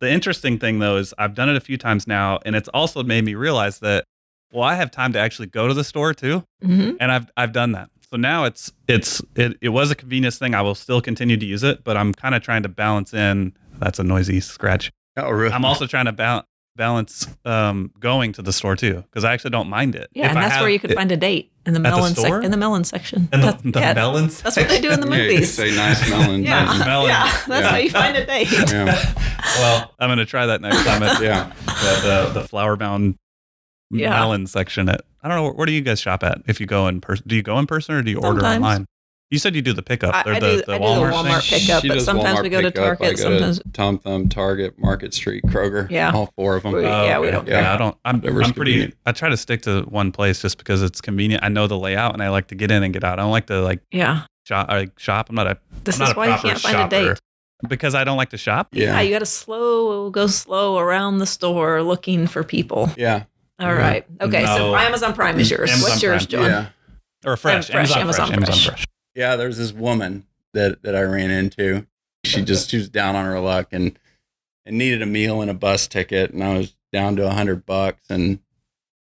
The 0.00 0.10
interesting 0.10 0.58
thing 0.58 0.78
though 0.80 0.96
is 0.96 1.14
I've 1.18 1.34
done 1.34 1.48
it 1.48 1.56
a 1.56 1.60
few 1.60 1.78
times 1.78 2.06
now, 2.06 2.40
and 2.44 2.56
it's 2.56 2.68
also 2.68 3.02
made 3.02 3.24
me 3.24 3.34
realize 3.34 3.78
that 3.80 4.04
well, 4.52 4.62
I 4.62 4.74
have 4.74 4.90
time 4.92 5.12
to 5.14 5.18
actually 5.18 5.48
go 5.48 5.66
to 5.66 5.74
the 5.74 5.84
store 5.84 6.14
too, 6.14 6.44
hmm 6.62 6.92
and 7.00 7.10
I've 7.12 7.30
I've 7.36 7.52
done 7.52 7.72
that. 7.72 7.90
So 8.10 8.16
now 8.16 8.44
it's 8.44 8.72
it's 8.86 9.22
it, 9.34 9.56
it 9.60 9.70
was 9.70 9.90
a 9.90 9.94
convenience 9.94 10.38
thing. 10.38 10.54
I 10.54 10.62
will 10.62 10.74
still 10.74 11.00
continue 11.00 11.36
to 11.36 11.46
use 11.46 11.62
it, 11.62 11.82
but 11.84 11.96
I'm 11.96 12.12
kind 12.12 12.34
of 12.34 12.42
trying 12.42 12.62
to 12.62 12.68
balance 12.68 13.12
in. 13.14 13.54
That's 13.78 13.98
a 13.98 14.04
noisy 14.04 14.40
scratch. 14.40 14.92
Oh, 15.16 15.30
really? 15.30 15.52
I'm 15.52 15.64
also 15.64 15.86
trying 15.86 16.04
to 16.06 16.12
ba- 16.12 16.44
balance 16.76 17.26
um, 17.44 17.92
going 18.00 18.32
to 18.32 18.42
the 18.42 18.52
store 18.52 18.74
too 18.76 19.02
because 19.10 19.24
I 19.24 19.32
actually 19.32 19.50
don't 19.50 19.68
mind 19.68 19.94
it. 19.94 20.10
Yeah, 20.12 20.24
If 20.26 20.30
and 20.30 20.38
I 20.38 20.42
that's 20.42 20.54
have 20.54 20.62
where 20.62 20.70
you 20.70 20.78
could 20.80 20.90
it- 20.90 20.96
find 20.96 21.10
a 21.12 21.16
date 21.16 21.52
in 21.66 21.72
the 21.72 21.78
the 21.78 21.82
melon 21.82 22.14
store? 22.14 22.38
sec- 22.40 22.44
in 22.44 22.50
the 22.50 22.56
melon 22.56 22.84
section. 22.84 23.28
in 23.32 23.40
the, 23.40 23.46
That's- 23.46 23.62
the 23.62 23.80
yeah, 23.80 23.94
melons. 23.94 24.42
That's 24.42 24.56
what 24.56 24.68
they 24.68 24.80
do 24.80 24.90
in 24.90 25.00
the 25.00 25.06
Yeah, 25.10 25.16
movies. 25.16 25.52
say 25.54 25.74
nice 25.74 26.08
melon. 26.10 26.42
Yeah, 26.44 26.84
Melon. 26.84 27.08
yeah, 27.08 27.24
that's 27.46 27.48
Yeah. 27.48 27.68
how 27.70 27.76
you 27.76 27.90
find 27.90 28.16
a 28.16 28.26
date. 28.26 28.48
Yeah. 28.72 29.14
well, 29.58 29.94
I'm 30.00 30.08
gonna 30.10 30.24
try 30.26 30.46
that 30.46 30.60
next 30.60 30.84
time 30.84 31.02
at 31.02 31.20
yeah. 31.22 31.52
the, 31.66 32.30
the, 32.34 32.40
the 32.40 32.48
flower 32.48 32.76
bound 32.76 33.16
Yeah. 33.90 34.10
melon 34.10 34.46
section. 34.46 34.88
At 34.88 35.02
I 35.22 35.28
don't 35.28 35.36
know 35.36 35.52
where 35.52 35.66
do 35.66 35.72
you 35.72 35.80
guys 35.80 36.00
shop 36.00 36.22
at? 36.24 36.38
If 36.46 36.60
you 36.60 36.66
go 36.66 36.88
in 36.88 37.00
person, 37.00 37.24
do 37.28 37.36
you 37.36 37.42
go 37.42 37.58
in 37.58 37.66
person 37.66 37.94
or 37.94 38.02
do 38.02 38.10
you 38.10 38.18
order 38.18 38.44
online? 38.44 38.86
You 39.34 39.38
said 39.40 39.54
you 39.56 39.62
do 39.62 39.72
the 39.72 39.82
pickup. 39.82 40.14
I, 40.14 40.22
or 40.30 40.34
I 40.34 40.38
the, 40.40 40.46
do, 40.58 40.62
the 40.62 40.74
I 40.74 40.78
do 40.78 40.84
Walmart, 40.84 41.10
the 41.10 41.16
Walmart 41.28 41.50
thing? 41.50 41.60
pickup, 41.60 41.82
She 41.82 41.88
but 41.88 42.00
sometimes 42.02 42.38
Walmart 42.38 42.42
we 42.44 42.48
go 42.50 42.60
to 42.62 42.70
pickup. 42.70 42.84
I 42.84 42.86
Target. 43.04 43.16
go 43.16 43.22
Sometimes 43.24 43.58
to 43.58 43.68
Tom 43.72 43.98
Thumb, 43.98 44.28
Target, 44.28 44.78
Market 44.78 45.12
Street, 45.12 45.42
Kroger. 45.46 45.90
Yeah. 45.90 46.12
all 46.12 46.32
four 46.36 46.56
of 46.56 46.62
them. 46.62 46.72
We- 46.72 46.82
yeah, 46.84 47.18
we 47.18 47.30
don't 47.32 47.48
Yeah, 47.48 47.60
care. 47.62 47.70
I 47.72 47.76
don't. 47.76 47.96
I'm, 48.04 48.14
I'm 48.16 48.20
pretty. 48.22 48.52
convenient. 48.52 48.94
I 49.04 49.10
try 49.12 49.28
to 49.28 49.36
stick 49.36 49.62
to 49.62 49.82
one 49.82 50.12
place 50.12 50.40
just 50.40 50.56
because 50.58 50.82
it's 50.82 51.00
convenient. 51.00 51.42
I 51.42 51.48
know 51.48 51.66
the 51.66 51.76
layout, 51.76 52.14
and 52.14 52.22
I 52.22 52.28
like 52.30 52.46
to 52.48 52.54
get 52.54 52.70
in 52.70 52.82
and 52.84 52.92
get 52.94 53.02
out. 53.02 53.18
I 53.18 53.22
don't 53.22 53.32
like 53.32 53.46
to 53.48 53.60
like 53.60 53.80
yeah, 53.90 54.26
shop. 54.44 54.68
Like 54.68 54.98
shop. 54.98 55.28
I'm 55.28 55.34
not 55.34 55.48
a. 55.48 55.58
this 55.82 55.96
I'm 55.96 56.04
not 56.04 56.08
is 56.10 56.14
a 56.14 56.18
why 56.18 56.26
you 56.28 56.36
can't 56.38 56.60
find 56.60 56.78
a 56.80 56.88
date. 56.88 57.20
because 57.68 57.94
I 57.96 58.04
don't 58.04 58.16
like 58.16 58.30
to 58.30 58.38
shop. 58.38 58.68
Yeah, 58.72 58.84
Yeah, 58.94 59.00
you 59.00 59.10
got 59.12 59.18
to 59.18 59.26
slow 59.26 60.10
go 60.10 60.28
slow 60.28 60.78
around 60.78 61.18
the 61.18 61.26
store 61.26 61.82
looking 61.82 62.26
for 62.28 62.44
people. 62.44 62.88
yeah, 62.96 63.24
All 63.58 63.66
Yeah. 63.68 63.72
right, 63.74 64.06
okay. 64.20 64.46
So 64.46 64.70
No. 64.72 64.76
Amazon 64.76 65.12
Prime 65.12 65.40
is 65.40 65.50
yours. 65.50 65.70
Amazon 65.70 65.90
What's 65.90 66.02
yours, 66.02 66.26
Prime. 66.26 66.42
John? 66.42 66.50
yeah, 66.50 66.66
Or 67.30 67.36
fresh. 67.36 67.66
fresh, 67.70 67.90
Amazon, 67.96 68.00
Amazon 68.02 68.26
fresh. 68.28 68.36
Amazon 68.36 68.70
fresh. 68.74 68.84
Yeah. 69.14 69.36
There's 69.36 69.58
this 69.58 69.72
woman 69.72 70.26
that 70.52 70.82
that 70.82 70.94
I 70.94 71.02
ran 71.02 71.30
into. 71.30 71.86
She 72.24 72.42
just 72.44 72.70
she 72.70 72.78
was 72.78 72.88
down 72.88 73.16
on 73.16 73.24
her 73.24 73.40
luck 73.40 73.68
and 73.72 73.98
and 74.66 74.78
needed 74.78 75.02
a 75.02 75.06
meal 75.06 75.40
and 75.40 75.50
a 75.50 75.54
bus 75.54 75.86
ticket, 75.86 76.32
and 76.32 76.42
I 76.42 76.56
was 76.56 76.74
down 76.92 77.16
to 77.16 77.26
a 77.26 77.32
hundred 77.32 77.66
bucks, 77.66 78.02
and 78.08 78.38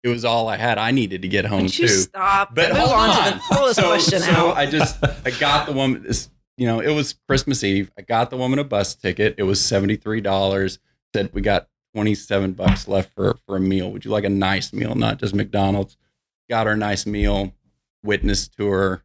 it 0.03 0.09
was 0.09 0.25
all 0.25 0.49
I 0.49 0.57
had. 0.57 0.79
I 0.79 0.91
needed 0.91 1.23
to 1.23 1.29
get 1.29 1.45
home 1.45 1.65
Would 1.65 1.73
too. 1.73 1.89
stop? 1.89 2.55
But 2.55 2.71
Move 2.71 2.79
hold 2.79 2.93
on, 2.93 3.11
on. 3.11 3.33
to 3.33 3.39
the 3.39 3.43
pull 3.51 3.67
this 3.67 3.77
so, 3.77 3.89
question 3.89 4.21
so 4.21 4.31
out. 4.31 4.57
I 4.57 4.67
just 4.67 4.99
I 5.27 5.31
got 5.31 5.67
the 5.67 5.73
woman 5.73 6.03
this 6.03 6.31
you 6.61 6.67
know, 6.67 6.81
it 6.81 6.91
was 6.91 7.15
Christmas 7.27 7.65
Eve. 7.65 7.91
I 7.97 8.03
got 8.03 8.29
the 8.29 8.37
woman 8.37 8.59
a 8.59 8.65
bus 8.65 8.95
ticket. 8.95 9.35
It 9.39 9.45
was 9.45 9.59
$73. 9.61 10.79
Said 11.15 11.31
we 11.33 11.41
got 11.41 11.69
27 11.95 12.53
bucks 12.53 12.87
left 12.87 13.15
for 13.15 13.39
for 13.47 13.57
a 13.57 13.61
meal. 13.61 13.91
Would 13.91 14.05
you 14.05 14.11
like 14.11 14.25
a 14.25 14.29
nice 14.31 14.71
meal, 14.71 14.95
not 14.95 15.19
just 15.19 15.35
McDonald's? 15.35 15.97
Got 16.51 16.67
her 16.67 16.75
a 16.75 16.77
nice 16.77 17.07
meal, 17.07 17.55
witness 18.05 18.47
to 18.49 18.67
her. 18.67 19.03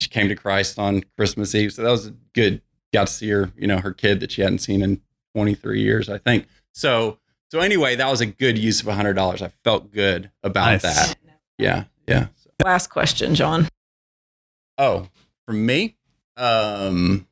She 0.00 0.08
came 0.08 0.28
to 0.28 0.36
Christ 0.36 0.78
on 0.78 1.02
Christmas 1.16 1.54
Eve. 1.54 1.72
So 1.72 1.82
that 1.82 1.90
was 1.90 2.06
a 2.08 2.14
good. 2.34 2.62
Got 2.92 3.08
to 3.08 3.12
see 3.12 3.28
her, 3.30 3.52
you 3.56 3.66
know, 3.66 3.78
her 3.78 3.92
kid 3.92 4.20
that 4.20 4.32
she 4.32 4.40
hadn't 4.42 4.60
seen 4.60 4.80
in 4.80 5.02
23 5.34 5.80
years, 5.82 6.08
I 6.08 6.16
think. 6.18 6.46
So 6.72 7.18
so 7.50 7.60
anyway, 7.60 7.96
that 7.96 8.10
was 8.10 8.20
a 8.20 8.26
good 8.26 8.56
use 8.58 8.80
of 8.80 8.86
$100. 8.86 9.42
I 9.42 9.48
felt 9.64 9.90
good 9.92 10.30
about 10.42 10.66
Nice. 10.70 10.82
that. 10.82 11.16
Yeah. 11.58 11.84
Yeah. 12.06 12.26
Last 12.64 12.88
question, 12.88 13.34
John. 13.34 13.68
Oh, 14.78 15.08
from 15.46 15.66
me? 15.66 15.96
Um 16.36 17.26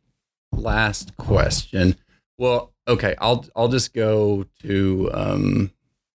last 0.52 1.16
question. 1.16 1.96
Well, 2.38 2.72
okay, 2.88 3.14
I'll 3.18 3.46
I'll 3.54 3.68
just 3.68 3.94
go 3.94 4.44
to 4.62 5.10
um 5.14 5.70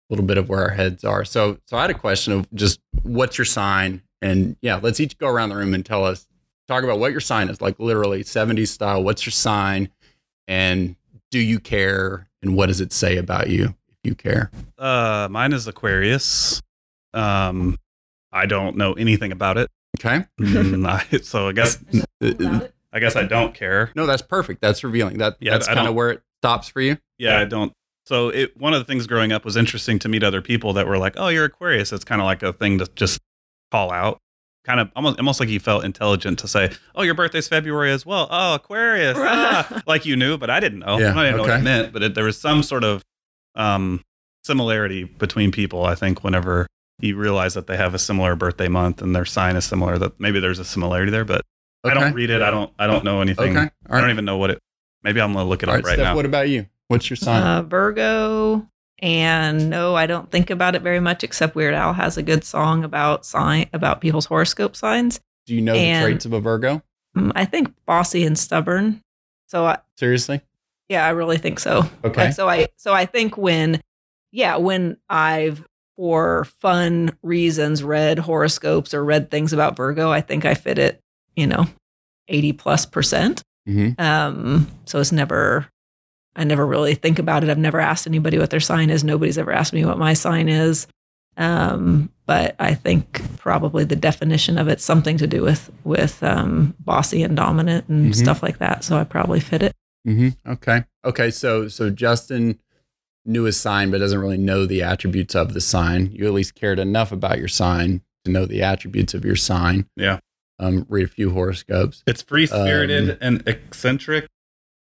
a 0.10 0.14
little 0.14 0.26
bit 0.26 0.38
of 0.38 0.50
where 0.50 0.62
our 0.64 0.70
heads 0.70 1.04
are. 1.04 1.24
So 1.24 1.60
so 1.66 1.78
I 1.78 1.82
had 1.82 1.92
a 1.92 1.96
question 1.96 2.34
of 2.34 2.52
just 2.54 2.80
what's 3.04 3.38
your 3.38 3.46
sign? 3.46 4.02
And 4.22 4.58
yeah, 4.62 4.80
let's 4.82 5.00
each 5.00 5.18
go 5.18 5.28
around 5.30 5.50
the 5.50 5.56
room 5.56 5.74
and 5.74 5.86
tell 5.86 6.04
us 6.04 6.26
talk 6.70 6.84
about 6.84 7.00
what 7.00 7.12
your 7.12 7.20
sign 7.20 7.50
is, 7.50 7.62
like 7.62 7.80
literally 7.80 8.24
70s 8.24 8.70
style. 8.70 9.04
What's 9.04 9.26
your 9.26 9.32
sign? 9.32 9.90
And 10.48 10.96
do 11.32 11.40
you 11.40 11.60
care? 11.60 12.30
And 12.42 12.56
what 12.56 12.68
does 12.68 12.80
it 12.80 12.94
say 12.94 13.18
about 13.18 13.50
you 13.50 13.76
if 13.90 13.98
you 14.04 14.16
care? 14.16 14.52
Uh, 14.78 15.28
mine 15.30 15.52
is 15.52 15.68
Aquarius. 15.68 16.62
Um, 17.14 17.78
I 18.32 18.46
don't 18.46 18.78
know 18.78 18.94
anything 18.94 19.32
about 19.32 19.58
it. 19.58 19.70
Okay. 20.00 20.26
Mm, 20.40 20.88
I, 20.88 21.18
so 21.18 21.50
I 21.50 21.52
guess 21.52 21.78
I 22.94 23.00
guess 23.00 23.16
I 23.16 23.24
don't 23.24 23.54
care. 23.54 23.92
No, 23.96 24.06
that's 24.06 24.22
perfect. 24.22 24.62
That's 24.62 24.84
revealing. 24.84 25.18
That 25.18 25.38
yeah, 25.40 25.52
that's 25.52 25.68
kind 25.68 25.88
of 25.88 25.96
where 25.96 26.12
it 26.12 26.22
stops 26.42 26.70
for 26.70 26.82
you. 26.82 26.98
Yeah, 27.18 27.40
I 27.40 27.46
don't. 27.46 27.74
So 28.06 28.30
it 28.30 28.56
one 28.58 28.74
of 28.74 28.80
the 28.80 28.86
things 28.86 29.08
growing 29.08 29.32
up 29.32 29.44
was 29.44 29.58
interesting 29.58 30.00
to 30.00 30.10
meet 30.10 30.24
other 30.24 30.42
people 30.42 30.74
that 30.74 30.88
were 30.88 30.98
like, 30.98 31.16
"Oh, 31.18 31.28
you're 31.28 31.46
Aquarius." 31.46 31.92
It's 31.92 32.06
kind 32.06 32.22
of 32.22 32.26
like 32.26 32.44
a 32.44 32.54
thing 32.54 32.78
to 32.80 32.88
just 32.96 33.20
call 33.72 33.92
out. 33.92 34.20
Kind 34.70 34.82
of 34.82 34.92
almost 34.96 35.18
almost 35.18 35.40
like 35.40 35.50
you 35.50 35.60
felt 35.60 35.84
intelligent 35.84 36.38
to 36.38 36.48
say, 36.48 36.70
"Oh, 36.94 37.02
your 37.02 37.16
birthday's 37.16 37.48
February 37.48 37.92
as 37.92 38.06
well." 38.06 38.28
Oh, 38.30 38.54
Aquarius, 38.54 39.18
ah. 39.20 39.82
like 39.88 40.06
you 40.06 40.16
knew, 40.16 40.38
but 40.38 40.52
I 40.52 40.60
didn't 40.60 40.78
know. 40.78 41.00
Yeah, 41.00 41.18
I 41.18 41.26
didn't 41.26 41.40
okay. 41.40 41.48
know 41.48 41.54
what 41.54 41.60
it 41.60 41.64
meant, 41.64 41.92
but 41.92 42.04
it, 42.04 42.14
there 42.14 42.26
was 42.26 42.40
some 42.40 42.62
sort 42.62 42.84
of 42.84 43.04
um, 43.56 44.04
similarity 44.44 45.06
between 45.06 45.52
people. 45.52 45.86
I 45.86 45.96
think 45.96 46.24
whenever 46.24 46.68
you 47.00 47.18
realize 47.18 47.56
that 47.56 47.66
they 47.66 47.78
have 47.78 47.96
a 47.96 47.98
similar 47.98 48.36
birthday 48.36 48.68
month 48.68 49.02
and 49.02 49.16
their 49.16 49.26
sign 49.26 49.56
is 49.56 49.66
similar, 49.66 49.98
that 49.98 50.20
maybe 50.20 50.40
there's 50.40 50.60
a 50.60 50.66
similarity 50.66 51.12
there. 51.12 51.26
But 51.26 51.42
okay. 51.84 51.98
I 51.98 52.00
don't 52.00 52.14
read 52.14 52.30
it. 52.30 52.44
I 52.44 52.52
don't. 52.52 52.72
I 52.78 52.86
don't 52.86 53.04
know 53.04 53.22
anything. 53.22 53.58
Okay. 53.58 53.72
I 53.90 54.02
don't 54.02 54.12
even 54.12 54.26
know 54.26 54.38
what 54.38 54.52
it. 54.52 54.60
Maybe 55.02 55.20
I'm 55.20 55.34
gonna 55.34 55.50
look 55.50 55.64
it 55.64 55.70
All 55.70 55.74
up 55.74 55.78
right, 55.84 55.88
right 55.88 55.94
Steph, 55.96 56.04
now. 56.04 56.16
What 56.16 56.26
about 56.26 56.48
you? 56.48 56.68
What's 56.90 57.10
your 57.10 57.18
sign? 57.18 57.42
Uh, 57.42 57.64
Virgo. 57.64 58.69
And 59.02 59.70
no, 59.70 59.96
I 59.96 60.08
don't 60.08 60.30
think 60.30 60.50
about 60.50 60.76
it 60.76 60.82
very 60.82 61.00
much. 61.00 61.24
Except 61.24 61.56
Weird 61.56 61.74
Al 61.74 61.94
has 61.94 62.18
a 62.18 62.24
good 62.24 62.44
song 62.44 62.84
about 62.84 63.26
sign 63.26 63.70
about 63.74 64.02
people's 64.02 64.26
horoscope 64.26 64.76
signs. 64.76 65.20
Do 65.46 65.56
you 65.56 65.62
know 65.62 65.74
and, 65.74 66.04
the 66.04 66.10
traits 66.10 66.26
of 66.26 66.34
a 66.34 66.40
Virgo? 66.40 66.82
Mm, 67.18 67.32
I 67.36 67.46
think 67.46 67.74
bossy 67.86 68.26
and 68.26 68.38
stubborn. 68.38 69.02
So 69.48 69.66
I, 69.66 69.80
seriously, 69.98 70.42
yeah, 70.90 71.06
I 71.06 71.10
really 71.10 71.38
think 71.38 71.60
so. 71.60 71.90
Okay. 72.04 72.32
So 72.32 72.50
I 72.50 72.68
so 72.76 72.94
I 72.94 73.06
think 73.06 73.38
when 73.38 73.82
yeah 74.32 74.58
when 74.58 74.98
I've 75.10 75.66
for 76.00 76.46
fun 76.62 77.12
reasons 77.24 77.84
read 77.84 78.18
horoscopes 78.20 78.94
or 78.94 79.04
read 79.04 79.30
things 79.30 79.52
about 79.52 79.76
Virgo, 79.76 80.10
I 80.10 80.22
think 80.22 80.46
I 80.46 80.54
fit 80.54 80.80
it, 80.80 81.02
you 81.36 81.46
know, 81.46 81.68
80 82.30 82.54
plus 82.54 82.86
percent. 82.86 83.44
Mm-hmm. 83.68 84.02
Um, 84.02 84.68
so 84.86 85.02
it's 85.02 85.12
never, 85.12 85.68
I 86.36 86.44
never 86.44 86.66
really 86.66 86.96
think 86.96 87.20
about 87.20 87.44
it. 87.44 87.50
I've 87.50 87.58
never 87.58 87.80
asked 87.80 88.08
anybody 88.08 88.38
what 88.38 88.50
their 88.50 88.60
sign 88.60 88.90
is. 88.90 89.04
Nobody's 89.04 89.38
ever 89.38 89.52
asked 89.52 89.74
me 89.74 89.86
what 89.86 89.98
my 89.98 90.14
sign 90.14 90.48
is. 90.48 90.88
Um, 91.38 92.12
but 92.26 92.56
I 92.60 92.74
think 92.74 93.38
probably 93.38 93.86
the 93.86 93.96
definition 93.96 94.58
of 94.58 94.68
it's 94.68 94.84
something 94.84 95.18
to 95.18 95.28
do 95.28 95.42
with 95.42 95.72
with 95.84 96.22
um, 96.22 96.76
bossy 96.80 97.24
and 97.24 97.36
dominant 97.36 97.88
and 97.88 98.12
mm-hmm. 98.12 98.24
stuff 98.24 98.44
like 98.44 98.60
that. 98.60 98.84
So 98.84 98.98
I 98.98 99.04
probably 99.04 99.40
fit 99.40 99.64
it. 99.64 99.74
Mm-hmm. 100.08 100.52
Okay. 100.52 100.84
Okay. 101.06 101.32
So 101.32 101.68
so 101.68 101.90
Justin 101.90 102.60
knew 103.26 103.46
a 103.46 103.52
sign 103.52 103.92
but 103.92 104.00
doesn't 104.00 104.20
really 104.20 104.38
know 104.38 104.66
the 104.66 104.84
attributes 104.84 105.36
of 105.36 105.54
the 105.54 105.62
sign. 105.62 106.12
You 106.12 106.26
at 106.26 106.34
least 106.34 106.56
cared 106.56 106.80
enough 106.80 107.12
about 107.12 107.40
your 107.40 107.48
sign 107.48 108.02
to 108.26 108.32
know 108.32 108.46
the 108.46 108.62
attributes 108.62 109.14
of 109.14 109.24
your 109.24 109.36
sign. 109.36 109.88
Yeah. 109.96 110.20
Um, 110.60 110.86
read 110.90 111.06
a 111.06 111.10
few 111.10 111.32
horoscopes. 111.32 112.04
It's 112.06 112.22
free 112.22 112.48
spirited 112.48 113.12
um, 113.12 113.18
and 113.22 113.48
eccentric. 113.48 114.28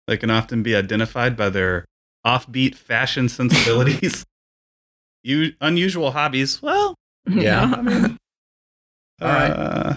They 0.08 0.18
can 0.18 0.30
often 0.30 0.64
be 0.64 0.76
identified 0.76 1.36
by 1.36 1.50
their 1.50 1.86
offbeat 2.26 2.76
fashion 2.76 3.30
sensibilities. 3.30 4.26
you 5.24 5.52
unusual 5.62 6.12
hobbies. 6.12 6.62
Well, 6.62 6.96
yeah. 7.30 7.74
I 7.78 7.82
mean, 7.82 8.18
All 9.22 9.28
right. 9.28 9.50
Uh, 9.50 9.96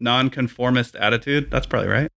nonconformist 0.00 0.96
attitude. 0.96 1.50
That's 1.50 1.66
probably 1.66 1.88
right. 1.88 2.10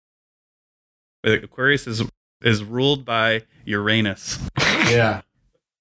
Aquarius 1.24 1.88
is 1.88 2.04
is 2.42 2.64
ruled 2.64 3.04
by 3.04 3.44
Uranus. 3.66 4.40
Yeah. 4.60 5.22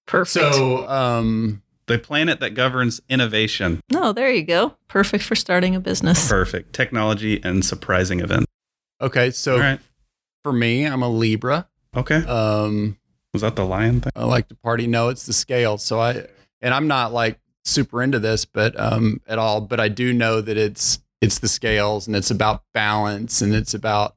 Perfect. 0.06 0.54
So, 0.54 0.88
um, 0.88 1.62
the 1.86 1.98
planet 1.98 2.40
that 2.40 2.54
governs 2.54 3.00
innovation. 3.08 3.80
Oh, 3.94 4.12
there 4.12 4.30
you 4.30 4.42
go. 4.42 4.74
Perfect 4.88 5.22
for 5.22 5.34
starting 5.36 5.76
a 5.76 5.80
business. 5.80 6.28
Perfect. 6.28 6.72
Technology 6.72 7.40
and 7.44 7.64
surprising 7.64 8.20
events. 8.20 8.46
Okay, 9.00 9.30
so 9.30 9.58
right. 9.58 9.78
For 10.46 10.52
me, 10.52 10.86
I'm 10.86 11.02
a 11.02 11.08
Libra. 11.08 11.66
Okay. 11.96 12.18
Um, 12.24 12.96
was 13.32 13.42
that 13.42 13.56
the 13.56 13.64
lion 13.64 14.00
thing? 14.00 14.12
I 14.14 14.24
like 14.26 14.46
to 14.46 14.54
party. 14.54 14.86
No, 14.86 15.08
it's 15.08 15.26
the 15.26 15.32
scale. 15.32 15.76
So 15.76 15.98
I, 15.98 16.24
and 16.60 16.72
I'm 16.72 16.86
not 16.86 17.12
like 17.12 17.40
super 17.64 18.00
into 18.00 18.20
this, 18.20 18.44
but 18.44 18.78
um, 18.78 19.20
at 19.26 19.40
all. 19.40 19.60
But 19.60 19.80
I 19.80 19.88
do 19.88 20.12
know 20.12 20.40
that 20.40 20.56
it's 20.56 21.00
it's 21.20 21.40
the 21.40 21.48
scales, 21.48 22.06
and 22.06 22.14
it's 22.14 22.30
about 22.30 22.62
balance, 22.72 23.42
and 23.42 23.56
it's 23.56 23.74
about 23.74 24.14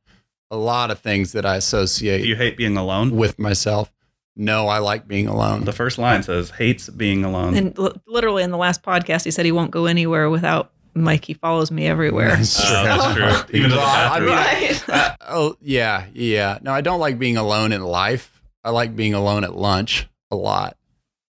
a 0.51 0.55
lot 0.55 0.91
of 0.91 0.99
things 0.99 1.31
that 1.31 1.47
I 1.47 1.55
associate. 1.55 2.21
Do 2.21 2.27
you 2.27 2.35
hate 2.35 2.55
being 2.55 2.77
alone 2.77 3.15
with 3.15 3.39
myself? 3.39 3.91
No, 4.35 4.67
I 4.67 4.77
like 4.77 5.07
being 5.07 5.25
alone. 5.27 5.63
The 5.65 5.73
first 5.73 5.97
line 5.97 6.21
says 6.21 6.51
hates 6.51 6.89
being 6.89 7.25
alone. 7.25 7.55
And 7.55 7.79
l- 7.79 7.99
literally 8.05 8.43
in 8.43 8.51
the 8.51 8.57
last 8.57 8.83
podcast, 8.83 9.25
he 9.25 9.31
said 9.31 9.45
he 9.45 9.51
won't 9.51 9.71
go 9.71 9.87
anywhere 9.87 10.29
without 10.29 10.73
Mike. 10.93 11.25
He 11.25 11.33
follows 11.33 11.71
me 11.71 11.87
everywhere. 11.87 12.35
That's 12.35 12.65
true. 12.65 12.75
Uh, 12.75 12.83
that's 12.83 13.45
true. 13.47 13.57
Even 13.59 13.71
well, 13.71 13.79
I 14.13 14.19
mean, 14.19 14.29
right. 14.29 14.89
uh, 14.89 15.15
oh 15.21 15.55
yeah, 15.61 16.05
yeah. 16.13 16.59
No, 16.61 16.71
I 16.73 16.81
don't 16.81 16.99
like 16.99 17.17
being 17.19 17.37
alone 17.37 17.71
in 17.71 17.81
life. 17.83 18.41
I 18.63 18.71
like 18.71 18.95
being 18.95 19.13
alone 19.13 19.43
at 19.43 19.55
lunch 19.55 20.07
a 20.31 20.35
lot, 20.35 20.77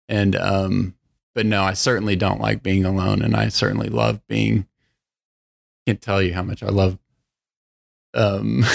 and 0.08 0.36
um, 0.36 0.94
but 1.34 1.46
no, 1.46 1.62
I 1.62 1.72
certainly 1.72 2.16
don't 2.16 2.40
like 2.40 2.62
being 2.62 2.84
alone, 2.84 3.22
and 3.22 3.34
I 3.34 3.48
certainly 3.48 3.88
love 3.88 4.20
being. 4.28 4.66
I 5.86 5.90
Can't 5.90 6.00
tell 6.00 6.22
you 6.22 6.34
how 6.34 6.42
much 6.42 6.62
I 6.62 6.68
love. 6.68 6.98
Um. 8.14 8.64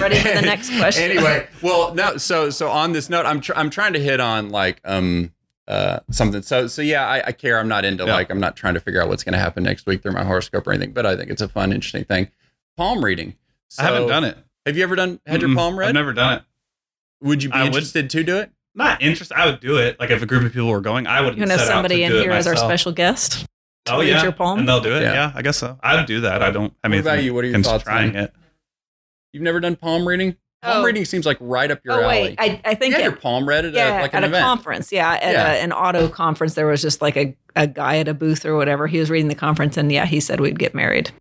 Ready 0.00 0.16
for 0.20 0.28
the 0.34 0.42
next 0.42 0.70
question. 0.78 1.10
anyway, 1.10 1.46
well, 1.62 1.94
no. 1.94 2.16
So, 2.16 2.50
so 2.50 2.68
on 2.70 2.92
this 2.92 3.10
note, 3.10 3.26
I'm 3.26 3.40
tr- 3.40 3.52
I'm 3.56 3.70
trying 3.70 3.92
to 3.94 4.00
hit 4.00 4.20
on 4.20 4.50
like 4.50 4.80
um 4.84 5.32
uh 5.68 6.00
something. 6.10 6.42
So, 6.42 6.66
so 6.66 6.82
yeah, 6.82 7.06
I, 7.06 7.28
I 7.28 7.32
care. 7.32 7.58
I'm 7.58 7.68
not 7.68 7.84
into 7.84 8.04
yeah. 8.04 8.14
like 8.14 8.30
I'm 8.30 8.40
not 8.40 8.56
trying 8.56 8.74
to 8.74 8.80
figure 8.80 9.00
out 9.00 9.08
what's 9.08 9.22
going 9.22 9.34
to 9.34 9.38
happen 9.38 9.62
next 9.62 9.86
week 9.86 10.02
through 10.02 10.12
my 10.12 10.24
horoscope 10.24 10.66
or 10.66 10.72
anything. 10.72 10.92
But 10.92 11.06
I 11.06 11.16
think 11.16 11.30
it's 11.30 11.42
a 11.42 11.48
fun, 11.48 11.72
interesting 11.72 12.04
thing. 12.04 12.30
Palm 12.76 13.04
reading. 13.04 13.36
So, 13.68 13.82
I 13.82 13.86
haven't 13.86 14.08
done 14.08 14.24
it. 14.24 14.38
Have 14.66 14.76
you 14.76 14.82
ever 14.82 14.96
done 14.96 15.20
had 15.26 15.40
Mm-mm, 15.40 15.48
your 15.48 15.56
palm 15.56 15.78
read? 15.78 15.88
I've 15.88 15.94
never 15.94 16.12
done 16.12 16.38
it. 16.38 16.42
Would 17.20 17.42
you 17.42 17.50
be 17.50 17.54
I 17.54 17.66
interested 17.66 18.04
would, 18.04 18.10
to 18.10 18.24
do 18.24 18.38
it? 18.38 18.50
Not 18.74 19.02
interested. 19.02 19.36
I 19.36 19.46
would 19.46 19.60
do 19.60 19.76
it. 19.78 19.98
Like 19.98 20.10
if 20.10 20.22
a 20.22 20.26
group 20.26 20.44
of 20.44 20.52
people 20.52 20.68
were 20.68 20.80
going, 20.80 21.06
I 21.06 21.20
would. 21.20 21.36
You 21.36 21.46
have 21.46 21.60
somebody 21.60 22.02
in 22.02 22.12
here 22.12 22.32
as 22.32 22.46
our 22.46 22.56
special 22.56 22.92
guest. 22.92 23.46
Oh 23.90 24.00
yeah, 24.00 24.22
your 24.22 24.32
palm? 24.32 24.58
and 24.60 24.68
they'll 24.68 24.80
do 24.80 24.94
it. 24.94 25.02
Yeah. 25.02 25.12
yeah. 25.14 25.32
I 25.34 25.42
guess 25.42 25.56
so. 25.56 25.78
I'd 25.82 26.06
do 26.06 26.20
that. 26.22 26.42
I 26.42 26.50
don't. 26.50 26.74
I 26.84 26.88
mean, 26.88 26.98
what 26.98 27.12
about 27.12 27.24
you? 27.24 27.34
What 27.34 27.44
are 27.44 27.48
your 27.48 27.62
thoughts? 27.62 27.84
Trying 27.84 28.14
it. 28.14 28.34
You've 29.32 29.42
never 29.42 29.60
done 29.60 29.76
palm 29.76 30.06
reading? 30.06 30.36
Palm 30.62 30.82
oh. 30.82 30.84
reading 30.84 31.04
seems 31.04 31.24
like 31.24 31.36
right 31.40 31.70
up 31.70 31.80
your 31.84 31.94
oh, 31.94 32.02
alley. 32.02 32.22
Wait. 32.22 32.34
I, 32.38 32.60
I 32.64 32.74
think 32.74 32.92
you 32.92 33.00
had 33.00 33.04
your 33.04 33.16
palm 33.16 33.48
read 33.48 33.64
at 33.64 33.74
yeah, 33.74 34.00
a, 34.00 34.02
like 34.02 34.14
at 34.14 34.18
an 34.18 34.24
a 34.24 34.26
event. 34.26 34.44
conference. 34.44 34.90
Yeah, 34.90 35.12
at 35.12 35.32
yeah. 35.32 35.52
A, 35.52 35.62
an 35.62 35.72
auto 35.72 36.08
conference. 36.08 36.54
There 36.54 36.66
was 36.66 36.82
just 36.82 37.00
like 37.00 37.16
a, 37.16 37.36
a 37.54 37.68
guy 37.68 37.98
at 37.98 38.08
a 38.08 38.14
booth 38.14 38.44
or 38.44 38.56
whatever. 38.56 38.88
He 38.88 38.98
was 38.98 39.08
reading 39.08 39.28
the 39.28 39.36
conference, 39.36 39.76
and 39.76 39.92
yeah, 39.92 40.04
he 40.04 40.18
said 40.18 40.40
we'd 40.40 40.58
get 40.58 40.74
married. 40.74 41.12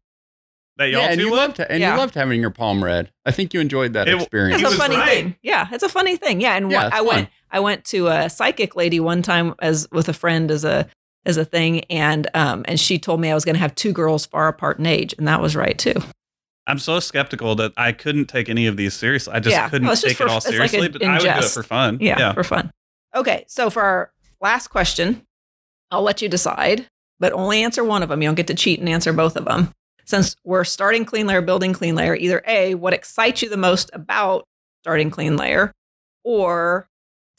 That 0.78 0.90
y'all 0.90 1.02
yeah, 1.02 1.12
and 1.12 1.22
you 1.22 1.36
loved 1.36 1.60
and 1.60 1.80
yeah. 1.80 1.94
you 1.94 2.00
loved 2.00 2.14
having 2.16 2.40
your 2.40 2.52
palm 2.52 2.84
read. 2.84 3.12
I 3.26 3.32
think 3.32 3.54
you 3.54 3.60
enjoyed 3.60 3.94
that 3.94 4.08
it, 4.08 4.16
experience. 4.16 4.62
It's 4.62 4.74
a 4.74 4.78
funny 4.78 4.96
right. 4.96 5.08
thing. 5.08 5.36
Yeah, 5.42 5.68
it's 5.72 5.84
a 5.84 5.90
funny 5.90 6.18
thing. 6.18 6.40
Yeah, 6.40 6.56
and 6.56 6.72
yeah, 6.72 6.90
I 6.92 6.98
fun. 6.98 7.08
went 7.08 7.30
I 7.52 7.60
went 7.60 7.86
to 7.86 8.08
a 8.08 8.30
psychic 8.30 8.76
lady 8.76 9.00
one 9.00 9.22
time 9.22 9.56
as 9.60 9.88
with 9.92 10.08
a 10.08 10.14
friend 10.14 10.52
as 10.52 10.64
a 10.64 10.88
as 11.26 11.38
a 11.38 11.46
thing, 11.46 11.84
and 11.86 12.28
um 12.36 12.64
and 12.68 12.80
she 12.80 13.00
told 13.00 13.20
me 13.20 13.32
I 13.32 13.34
was 13.34 13.44
going 13.44 13.56
to 13.56 13.60
have 13.60 13.74
two 13.74 13.92
girls 13.92 14.26
far 14.28 14.48
apart 14.48 14.78
in 14.78 14.86
age, 14.86 15.16
and 15.18 15.28
that 15.28 15.42
was 15.42 15.56
right 15.56 15.78
too. 15.78 15.96
I'm 16.68 16.80
so 16.80 17.00
skeptical 17.00 17.56
that 17.56 17.72
I 17.78 17.94
couldn't 17.94 18.26
take 18.26 18.50
any 18.50 18.68
of 18.68 18.76
these 18.76 18.94
seriously. 18.94 19.34
I 19.34 19.40
just 19.40 19.56
yeah. 19.56 19.70
couldn't 19.70 19.88
just 19.88 20.04
take 20.04 20.18
for, 20.18 20.26
it 20.26 20.30
all 20.30 20.42
seriously, 20.42 20.82
like 20.82 20.90
a, 20.90 21.00
but 21.00 21.04
I 21.04 21.14
would 21.14 21.22
do 21.24 21.30
it 21.30 21.46
for 21.46 21.64
fun. 21.64 21.98
Yeah, 22.02 22.20
yeah, 22.20 22.34
for 22.34 22.44
fun. 22.44 22.72
Okay, 23.16 23.46
so 23.48 23.70
for 23.70 23.82
our 23.82 24.12
last 24.42 24.68
question, 24.68 25.26
I'll 25.90 26.02
let 26.04 26.22
you 26.22 26.28
decide, 26.28 26.88
but 27.20 27.32
only 27.32 27.64
answer 27.64 27.84
one 27.84 28.04
of 28.04 28.10
them. 28.10 28.22
You 28.22 28.28
don't 28.28 28.36
get 28.36 28.48
to 28.48 28.54
cheat 28.54 28.80
and 28.80 28.90
answer 28.90 29.14
both 29.14 29.38
of 29.38 29.46
them. 29.46 29.72
Since 30.06 30.36
we're 30.44 30.66
starting 30.66 31.06
CleanLayer, 31.06 31.46
building 31.46 31.74
CleanLayer, 31.74 32.18
either 32.20 32.44
A, 32.46 32.76
what 32.76 32.94
excites 32.94 33.42
you 33.42 33.50
the 33.50 33.58
most 33.58 33.90
about 33.94 34.46
starting 34.84 35.10
CleanLayer, 35.10 35.72
or 36.24 36.90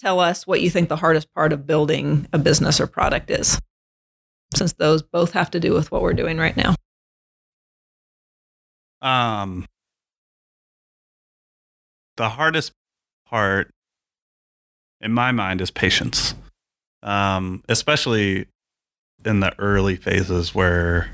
tell 0.00 0.20
us 0.20 0.46
what 0.46 0.62
you 0.62 0.70
think 0.70 0.88
the 0.88 0.96
hardest 0.96 1.32
part 1.34 1.52
of 1.52 1.66
building 1.66 2.26
a 2.32 2.38
business 2.38 2.80
or 2.80 2.86
product 2.86 3.30
is. 3.30 3.60
Since 4.54 4.72
those 4.74 5.02
both 5.02 5.32
have 5.32 5.50
to 5.50 5.60
do 5.60 5.74
with 5.74 5.92
what 5.92 6.00
we're 6.00 6.14
doing 6.14 6.38
right 6.38 6.56
now. 6.56 6.74
Um, 9.02 9.66
the 12.16 12.28
hardest 12.28 12.72
part 13.26 13.70
in 15.00 15.12
my 15.12 15.32
mind 15.32 15.60
is 15.60 15.70
patience. 15.70 16.34
Um, 17.02 17.62
especially 17.68 18.46
in 19.24 19.40
the 19.40 19.56
early 19.58 19.96
phases 19.96 20.54
where 20.54 21.10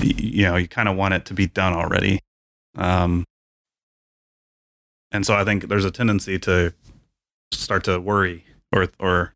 you 0.00 0.44
know 0.44 0.56
you 0.56 0.68
kind 0.68 0.88
of 0.88 0.96
want 0.96 1.14
it 1.14 1.24
to 1.26 1.34
be 1.34 1.46
done 1.46 1.72
already. 1.72 2.20
Um, 2.76 3.24
and 5.12 5.26
so 5.26 5.34
I 5.34 5.44
think 5.44 5.68
there's 5.68 5.84
a 5.84 5.90
tendency 5.90 6.38
to 6.40 6.72
start 7.52 7.84
to 7.84 7.98
worry 7.98 8.44
or 8.72 8.86
or 9.00 9.34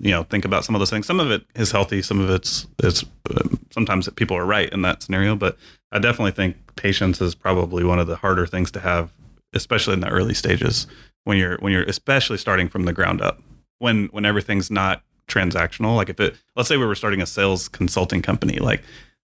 you 0.00 0.10
know 0.10 0.22
think 0.22 0.44
about 0.44 0.64
some 0.64 0.74
of 0.74 0.78
those 0.78 0.90
things. 0.90 1.06
Some 1.06 1.20
of 1.20 1.30
it 1.30 1.44
is 1.54 1.70
healthy, 1.70 2.00
some 2.02 2.20
of 2.20 2.30
it's 2.30 2.66
it's 2.82 3.04
uh, 3.30 3.48
sometimes 3.70 4.08
people 4.10 4.36
are 4.36 4.46
right 4.46 4.70
in 4.70 4.82
that 4.82 5.02
scenario, 5.02 5.36
but 5.36 5.58
I 5.94 6.00
definitely 6.00 6.32
think 6.32 6.56
patience 6.74 7.20
is 7.20 7.34
probably 7.34 7.84
one 7.84 8.00
of 8.00 8.08
the 8.08 8.16
harder 8.16 8.46
things 8.46 8.70
to 8.72 8.80
have, 8.80 9.12
especially 9.52 9.94
in 9.94 10.00
the 10.00 10.08
early 10.08 10.34
stages 10.34 10.88
when 11.22 11.38
you're 11.38 11.56
when 11.58 11.72
you're 11.72 11.84
especially 11.84 12.36
starting 12.36 12.68
from 12.68 12.84
the 12.84 12.92
ground 12.92 13.22
up. 13.22 13.40
When 13.78 14.06
when 14.06 14.26
everything's 14.26 14.70
not 14.70 15.02
transactional, 15.28 15.96
like 15.96 16.08
if 16.08 16.18
it 16.20 16.36
let's 16.56 16.68
say 16.68 16.76
we 16.76 16.84
were 16.84 16.96
starting 16.96 17.22
a 17.22 17.26
sales 17.26 17.68
consulting 17.68 18.22
company, 18.22 18.58
like 18.58 18.82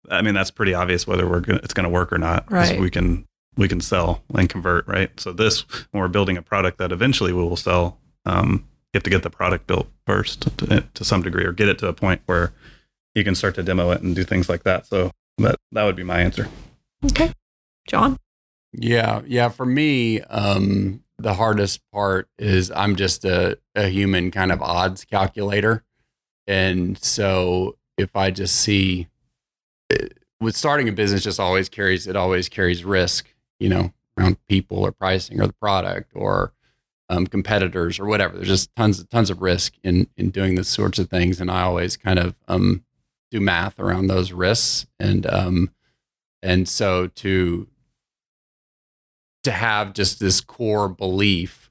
I 0.10 0.24
mean 0.24 0.34
that's 0.34 0.52
pretty 0.52 0.74
obvious 0.74 1.06
whether 1.06 1.30
we're 1.30 1.42
gonna, 1.42 1.62
it's 1.64 1.74
going 1.74 1.86
to 1.86 1.90
work 1.90 2.12
or 2.12 2.18
not. 2.18 2.52
Right. 2.52 2.80
We 2.80 2.90
can 2.90 3.28
we 3.58 3.68
can 3.68 3.80
sell 3.80 4.24
and 4.34 4.50
convert, 4.50 4.88
right? 4.88 5.18
So 5.20 5.32
this 5.32 5.62
when 5.92 6.02
we're 6.02 6.08
building 6.08 6.36
a 6.36 6.42
product 6.42 6.80
that 6.80 6.92
eventually 6.92 7.32
we 7.32 7.44
will 7.44 7.56
sell, 7.56 8.00
um, 8.26 8.68
you 8.94 8.98
have 8.98 9.04
to 9.04 9.10
get 9.10 9.24
the 9.24 9.30
product 9.30 9.68
built 9.68 9.88
first 10.08 10.58
to, 10.58 10.82
to 10.82 11.04
some 11.06 11.22
degree, 11.22 11.46
or 11.46 11.52
get 11.52 11.70
it 11.70 11.78
to 11.80 11.88
a 11.88 11.94
point 11.94 12.22
where 12.26 12.54
you 13.14 13.24
can 13.24 13.36
start 13.36 13.56
to 13.56 13.64
demo 13.64 13.92
it 13.92 14.02
and 14.02 14.16
do 14.16 14.24
things 14.24 14.50
like 14.50 14.64
that. 14.64 14.88
So 14.88 15.12
that 15.38 15.56
that 15.72 15.84
would 15.84 15.96
be 15.96 16.04
my 16.04 16.20
answer. 16.22 16.48
Okay, 17.04 17.34
John. 17.88 18.18
Yeah, 18.74 19.22
yeah. 19.26 19.50
For 19.50 19.66
me, 19.66 20.22
um, 20.22 21.04
the 21.18 21.34
hardest 21.34 21.82
part 21.92 22.28
is 22.38 22.72
I'm 22.72 22.96
just 22.96 23.26
a, 23.26 23.58
a 23.74 23.88
human 23.88 24.32
kind 24.32 24.52
of 24.52 24.62
odds 24.62 25.06
calculator, 25.06 25.84
and 26.48 26.98
so 26.98 27.78
if 27.98 28.16
I 28.16 28.32
just 28.32 28.56
see 28.56 29.08
eh, 29.92 30.08
with 30.40 30.56
starting 30.56 30.90
a 30.90 30.92
business, 30.92 31.24
just 31.24 31.40
always 31.40 31.70
carries 31.70 32.08
it 32.08 32.16
always 32.16 32.50
carries 32.50 32.84
risk, 32.84 33.28
you 33.60 33.70
know, 33.70 33.94
around 34.18 34.38
people 34.48 34.80
or 34.80 34.92
pricing 34.92 35.42
or 35.42 35.48
the 35.48 35.54
product 35.54 36.12
or 36.16 36.54
um, 37.10 37.28
competitors 37.28 38.00
or 38.00 38.06
whatever. 38.06 38.36
There's 38.36 38.48
just 38.48 38.76
tons 38.76 39.00
of 39.00 39.10
tons 39.10 39.30
of 39.30 39.42
risk 39.42 39.74
in 39.84 40.08
in 40.18 40.30
doing 40.30 40.56
this 40.56 40.70
sorts 40.70 41.00
of 41.00 41.10
things, 41.10 41.40
and 41.40 41.52
I 41.52 41.64
always 41.64 41.98
kind 41.98 42.20
of 42.20 42.36
um, 42.48 42.85
do 43.36 43.42
math 43.42 43.80
around 43.80 44.08
those 44.08 44.32
risks, 44.32 44.86
and 45.00 45.28
um, 45.28 45.70
and 46.42 46.68
so 46.68 47.08
to 47.08 47.68
to 49.44 49.52
have 49.52 49.94
just 49.94 50.20
this 50.20 50.42
core 50.42 50.90
belief 50.90 51.70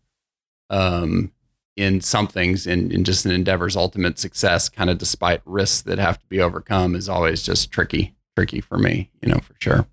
um, 0.70 1.32
in 1.76 2.00
something's 2.00 2.66
in, 2.66 2.92
in 2.92 3.02
just 3.04 3.24
an 3.24 3.32
endeavor's 3.32 3.76
ultimate 3.76 4.18
success, 4.18 4.68
kind 4.68 4.90
of 4.90 4.98
despite 4.98 5.40
risks 5.44 5.82
that 5.82 5.98
have 5.98 6.18
to 6.18 6.26
be 6.26 6.40
overcome, 6.40 6.94
is 6.94 7.08
always 7.08 7.42
just 7.42 7.70
tricky, 7.70 8.14
tricky 8.36 8.60
for 8.60 8.78
me, 8.78 9.10
you 9.22 9.28
know, 9.28 9.38
for 9.38 9.54
sure. 9.58 9.86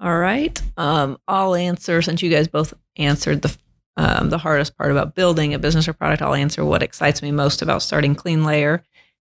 All 0.00 0.18
right. 0.18 0.60
Um, 0.76 1.18
I'll 1.28 1.54
answer 1.54 2.02
since 2.02 2.20
you 2.22 2.30
guys 2.30 2.48
both 2.48 2.74
answered 2.96 3.42
the 3.42 3.56
um, 3.96 4.28
the 4.28 4.38
hardest 4.38 4.76
part 4.76 4.90
about 4.90 5.14
building 5.14 5.54
a 5.54 5.58
business 5.60 5.86
or 5.86 5.92
product. 5.92 6.20
I'll 6.20 6.34
answer 6.34 6.64
what 6.64 6.82
excites 6.82 7.22
me 7.22 7.30
most 7.30 7.62
about 7.62 7.80
starting 7.80 8.16
CleanLayer, 8.16 8.82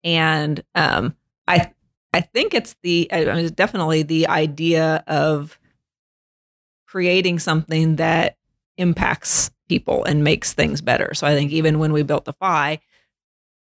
and 0.05 0.63
um, 0.75 1.17
I 1.47 1.73
I 2.13 2.21
think 2.21 2.55
it's 2.55 2.77
the 2.83 3.09
I 3.13 3.25
mean, 3.25 3.39
it's 3.39 3.51
definitely 3.51 4.03
the 4.03 4.29
idea 4.29 5.03
of 5.07 5.59
creating 6.87 7.39
something 7.39 7.97
that 7.97 8.37
impacts 8.77 9.51
people 9.69 10.05
and 10.05 10.23
makes 10.23 10.53
things 10.53 10.81
better. 10.81 11.15
So 11.15 11.27
I 11.27 11.35
think 11.35 11.53
even 11.53 11.79
when 11.79 11.93
we 11.93 12.03
built 12.03 12.27
the 12.27 12.35
Fi, 12.35 12.81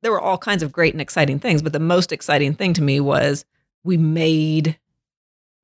there 0.02 0.12
were 0.12 0.22
all 0.22 0.38
kinds 0.38 0.64
of 0.64 0.72
great 0.72 0.94
and 0.94 1.02
exciting 1.02 1.40
things, 1.40 1.62
but 1.62 1.74
the 1.74 1.80
most 1.80 2.12
exciting 2.12 2.54
thing 2.54 2.74
to 2.74 2.82
me 2.82 3.00
was 3.00 3.46
we 3.84 3.98
made 3.98 4.80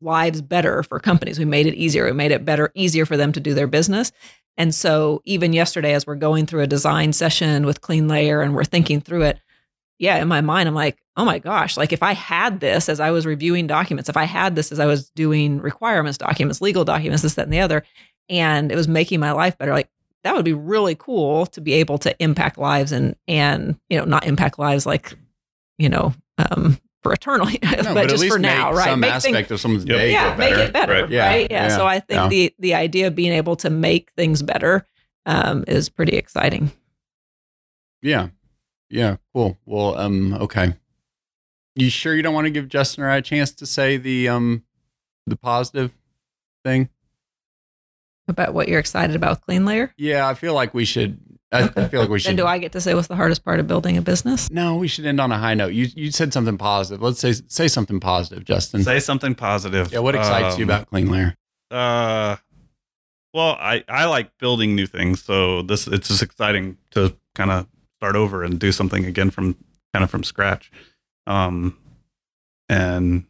lives 0.02 0.42
better 0.42 0.84
for 0.84 1.00
companies. 1.00 1.40
We 1.40 1.46
made 1.46 1.66
it 1.66 1.76
easier. 1.76 2.06
We 2.06 2.12
made 2.12 2.32
it 2.32 2.46
better, 2.46 2.72
easier 2.76 3.06
for 3.06 3.18
them 3.18 3.32
to 3.32 3.40
do 3.40 3.54
their 3.54 3.68
business. 3.68 4.12
And 4.58 4.74
so 4.74 5.22
even 5.26 5.54
yesterday, 5.54 5.94
as 5.94 6.06
we're 6.06 6.16
going 6.16 6.46
through 6.46 6.62
a 6.62 6.68
design 6.68 7.14
session 7.14 7.66
with 7.66 7.82
Clean 7.82 8.08
Layer 8.08 8.42
and 8.42 8.54
we're 8.54 8.64
thinking 8.64 9.02
through 9.02 9.24
it, 9.24 9.40
yeah, 9.98 10.18
in 10.18 10.28
my 10.28 10.42
mind, 10.42 10.68
I'm 10.68 10.76
like, 10.76 10.98
oh 11.18 11.26
my 11.26 11.40
gosh, 11.40 11.78
like 11.78 11.94
if 11.94 12.04
I 12.04 12.14
had 12.14 12.60
this 12.60 12.90
as 12.90 13.00
I 13.00 13.12
was 13.12 13.26
reviewing 13.26 13.68
documents, 13.68 14.10
if 14.10 14.18
I 14.18 14.26
had 14.26 14.56
this 14.56 14.72
as 14.72 14.80
I 14.80 14.86
was 14.86 15.10
doing 15.12 15.60
requirements 15.60 16.18
documents, 16.18 16.62
legal 16.62 16.84
documents, 16.84 17.24
this, 17.24 17.36
that, 17.36 17.44
and 17.44 17.54
the 17.54 17.62
other, 17.62 17.84
and 18.30 18.72
it 18.72 18.76
was 18.76 18.88
making 18.88 19.20
my 19.20 19.32
life 19.32 19.58
better, 19.58 19.72
like 19.72 19.90
that 20.24 20.36
would 20.36 20.46
be 20.46 20.54
really 20.54 20.96
cool 20.96 21.46
to 21.46 21.62
be 21.62 21.74
able 21.74 21.98
to 22.00 22.16
impact 22.22 22.58
lives 22.58 22.92
and 22.92 23.16
and 23.28 23.80
you 23.90 23.98
know 23.98 24.06
not 24.06 24.26
impact 24.26 24.60
lives 24.60 24.86
like 24.86 25.14
you 25.78 25.88
know 25.88 26.14
um, 26.38 26.80
for 27.04 27.14
eternally, 27.14 27.60
no, 27.64 27.70
but, 27.72 27.94
but 27.94 28.10
just 28.10 28.28
for 28.28 28.40
now, 28.40 28.74
right? 28.74 28.86
Some 28.86 29.00
make 29.00 29.12
aspect 29.12 29.36
things, 29.36 29.52
of 29.52 29.62
someone's 29.62 29.86
day 29.86 30.12
yeah, 30.12 30.36
make 30.36 30.54
it 30.54 30.74
better, 30.74 30.94
right? 31.04 31.10
Yeah, 31.10 31.28
right? 31.28 31.48
Yeah. 31.50 31.68
yeah. 31.68 31.78
So 31.78 31.86
I 31.86 32.00
think 32.00 32.20
yeah. 32.20 32.28
the 32.28 32.56
the 32.60 32.74
idea 32.74 33.08
of 33.08 33.16
being 33.16 33.32
able 33.32 33.56
to 33.58 33.70
make 33.70 34.12
things 34.18 34.42
better 34.42 34.86
um, 35.26 35.64
is 35.68 35.88
pretty 35.88 36.18
exciting. 36.18 36.72
Yeah, 38.02 38.30
yeah, 38.90 39.18
cool. 39.34 39.58
Well, 39.66 39.98
um, 39.98 40.34
okay. 40.34 40.76
You 41.76 41.90
sure 41.90 42.16
you 42.16 42.22
don't 42.22 42.34
want 42.34 42.46
to 42.46 42.52
give 42.52 42.70
Justin 42.70 43.04
or 43.04 43.10
I 43.10 43.18
a 43.18 43.22
chance 43.22 43.52
to 43.52 43.66
say 43.66 43.98
the 43.98 44.30
um 44.30 44.64
the 45.28 45.36
positive 45.36 45.94
thing? 46.64 46.90
About 48.28 48.54
what 48.54 48.68
you're 48.68 48.80
excited 48.80 49.16
about 49.16 49.46
CleanLayer? 49.46 49.92
Yeah, 49.98 50.28
I 50.28 50.34
feel 50.34 50.54
like 50.54 50.74
we 50.74 50.86
should 50.86 51.20
I, 51.52 51.72
I 51.76 51.88
feel 51.88 52.02
like 52.02 52.10
we 52.10 52.20
should. 52.20 52.30
And 52.30 52.38
do 52.38 52.46
I 52.46 52.58
get 52.58 52.72
to 52.74 52.82
say 52.82 52.94
what's 52.94 53.08
the 53.08 53.16
hardest 53.16 53.44
part 53.44 53.60
of 53.60 53.68
building 53.68 53.98
a 53.98 54.02
business? 54.02 54.50
No, 54.52 54.76
we 54.76 54.88
should 54.88 55.06
end 55.06 55.22
on 55.22 55.32
a 55.32 55.38
high 55.38 55.54
note. 55.54 55.74
You 55.74 55.88
you 55.96 56.12
said 56.12 56.34
something 56.34 56.58
positive. 56.58 57.02
Let's 57.02 57.20
say 57.20 57.34
say 57.48 57.68
something 57.68 58.00
positive, 58.00 58.44
Justin. 58.44 58.84
Say 58.84 59.00
something 59.00 59.36
positive. 59.36 59.92
Yeah, 59.92 60.00
what 60.00 60.16
excites 60.16 60.56
um, 60.56 60.60
you 60.60 60.66
about 60.66 60.90
CleanLayer? 60.90 61.36
Uh, 61.72 62.38
well, 63.34 63.58
I 63.60 63.84
I 63.88 64.06
like 64.06 64.38
building 64.38 64.76
new 64.76 64.88
things, 64.88 65.24
so 65.24 65.62
this 65.62 65.88
it's 65.88 66.08
just 66.08 66.24
exciting 66.24 66.78
to 66.92 67.16
kind 67.36 67.52
of 67.52 67.68
start 68.06 68.16
over 68.16 68.44
and 68.44 68.60
do 68.60 68.72
something 68.72 69.06
again 69.06 69.30
from 69.30 69.56
kind 69.94 70.04
of 70.04 70.10
from 70.10 70.24
scratch, 70.24 70.72
um, 71.28 71.78
and 72.70 73.26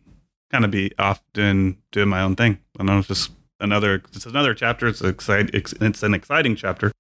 kind 0.52 0.66
of 0.66 0.72
be 0.72 0.92
off 1.00 1.24
doing 1.34 1.78
doing 1.92 2.10
my 2.10 2.22
own 2.22 2.36
thing. 2.36 2.60
I 2.80 2.84
know 2.84 3.00
it's 3.00 3.08
just 3.08 3.32
another 3.60 4.04
it's 4.14 4.26
another 4.26 4.54
chapter. 4.54 4.88
It's 4.88 5.02
exciting. 5.02 5.50
It's 5.54 6.04
an 6.04 6.14
exciting 6.14 6.56
chapter 6.56 6.92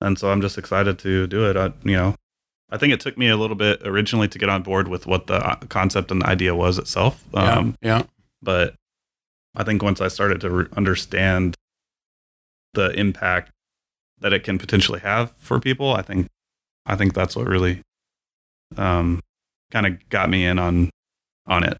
and 0.00 0.18
so 0.18 0.30
I'm 0.30 0.40
just 0.40 0.58
excited 0.58 0.98
to 1.00 1.26
do 1.26 1.48
it. 1.48 1.56
I, 1.56 1.72
you 1.84 1.96
know, 1.96 2.14
I 2.70 2.76
think 2.76 2.92
it 2.92 3.00
took 3.00 3.18
me 3.18 3.28
a 3.28 3.36
little 3.36 3.56
bit 3.56 3.80
originally 3.84 4.28
to 4.28 4.38
get 4.38 4.48
on 4.48 4.62
board 4.62 4.88
with 4.88 5.06
what 5.06 5.26
the 5.26 5.34
uh, 5.34 5.56
concept 5.68 6.10
and 6.10 6.22
the 6.22 6.26
idea 6.26 6.54
was 6.54 6.78
itself. 6.78 7.24
Um, 7.34 7.76
yeah, 7.82 7.98
yeah. 7.98 8.02
But 8.42 8.74
I 9.56 9.64
think 9.64 9.82
once 9.82 10.00
I 10.00 10.08
started 10.08 10.40
to 10.42 10.50
re- 10.50 10.66
understand 10.76 11.56
the 12.74 12.90
impact 12.90 13.50
that 14.20 14.32
it 14.32 14.44
can 14.44 14.58
potentially 14.58 15.00
have 15.00 15.32
for 15.38 15.58
people, 15.58 15.94
I 15.94 16.02
think 16.02 16.28
I 16.88 16.96
think 16.96 17.14
that's 17.14 17.36
what 17.36 17.46
really 17.46 17.82
um, 18.76 19.20
kind 19.70 19.86
of 19.86 20.08
got 20.08 20.30
me 20.30 20.44
in 20.44 20.58
on 20.58 20.90
on 21.46 21.64
it. 21.64 21.78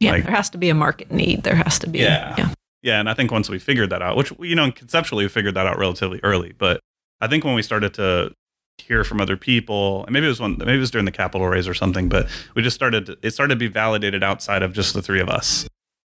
Yeah, 0.00 0.12
like, 0.12 0.24
there 0.24 0.34
has 0.34 0.50
to 0.50 0.58
be 0.58 0.68
a 0.68 0.74
market 0.74 1.10
need. 1.10 1.42
There 1.42 1.54
has 1.54 1.78
to 1.80 1.88
be. 1.88 2.00
Yeah. 2.00 2.34
yeah. 2.36 2.52
Yeah, 2.82 3.00
and 3.00 3.08
I 3.08 3.14
think 3.14 3.32
once 3.32 3.48
we 3.48 3.58
figured 3.58 3.88
that 3.90 4.02
out, 4.02 4.14
which 4.16 4.30
you 4.38 4.54
know 4.54 4.70
conceptually 4.70 5.24
we 5.24 5.28
figured 5.28 5.54
that 5.54 5.66
out 5.66 5.78
relatively 5.78 6.20
early, 6.22 6.52
but 6.58 6.80
I 7.22 7.26
think 7.26 7.42
when 7.42 7.54
we 7.54 7.62
started 7.62 7.94
to 7.94 8.32
hear 8.76 9.04
from 9.04 9.22
other 9.22 9.38
people, 9.38 10.04
and 10.04 10.12
maybe 10.12 10.26
it 10.26 10.28
was 10.28 10.40
one, 10.40 10.58
maybe 10.58 10.74
it 10.74 10.80
was 10.80 10.90
during 10.90 11.06
the 11.06 11.10
capital 11.10 11.46
raise 11.48 11.66
or 11.66 11.72
something, 11.72 12.10
but 12.10 12.28
we 12.54 12.62
just 12.62 12.74
started. 12.74 13.06
To, 13.06 13.18
it 13.22 13.30
started 13.30 13.54
to 13.54 13.58
be 13.58 13.68
validated 13.68 14.22
outside 14.22 14.62
of 14.62 14.74
just 14.74 14.92
the 14.92 15.00
three 15.00 15.20
of 15.20 15.30
us, 15.30 15.66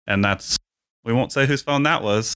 and 0.07 0.25
that's 0.25 0.57
we 1.05 1.13
won't 1.13 1.31
say 1.31 1.45
whose 1.45 1.61
phone 1.61 1.83
that 1.83 2.01
was. 2.01 2.33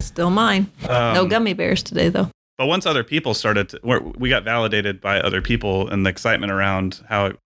Still 0.00 0.30
mine. 0.30 0.70
Um, 0.88 1.14
no 1.14 1.26
gummy 1.26 1.52
bears 1.52 1.82
today, 1.82 2.08
though. 2.08 2.30
But 2.60 2.66
once 2.66 2.84
other 2.84 3.02
people 3.02 3.32
started, 3.32 3.70
to, 3.70 4.12
we 4.18 4.28
got 4.28 4.44
validated 4.44 5.00
by 5.00 5.18
other 5.18 5.40
people, 5.40 5.88
and 5.88 6.04
the 6.04 6.10
excitement 6.10 6.52
around 6.52 7.02
how 7.08 7.24
it, 7.24 7.38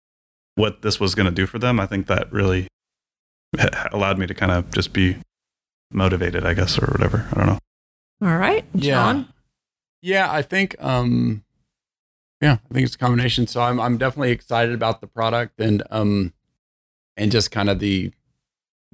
what 0.57 0.83
this 0.83 0.99
was 0.99 1.15
going 1.15 1.27
to 1.27 1.33
do 1.33 1.47
for 1.47 1.61
them, 1.61 1.79
I 1.79 1.87
think 1.87 2.09
that 2.09 2.33
really 2.33 2.67
allowed 3.93 4.19
me 4.19 4.27
to 4.27 4.35
kind 4.35 4.51
of 4.51 4.73
just 4.73 4.93
be 4.93 5.19
motivated, 5.93 6.45
I 6.45 6.55
guess, 6.55 6.77
or 6.77 6.87
whatever. 6.87 7.29
I 7.31 7.37
don't 7.37 7.47
know. 7.47 7.59
All 8.29 8.37
right, 8.37 8.65
John. 8.75 9.29
Yeah. 10.03 10.27
Yeah, 10.27 10.33
I 10.33 10.43
think 10.43 10.75
um 10.81 11.45
yeah, 12.41 12.59
I 12.69 12.75
think 12.75 12.85
it's 12.85 12.97
a 12.97 12.99
combination. 12.99 13.47
So 13.47 13.63
I'm 13.63 13.79
I'm 13.79 13.97
definitely 13.99 14.33
excited 14.33 14.75
about 14.75 15.01
the 15.01 15.07
product 15.07 15.61
and 15.61 15.85
um 15.93 16.33
and 17.17 17.31
just 17.31 17.53
kind 17.53 17.71
of 17.71 17.79
the 17.79 18.11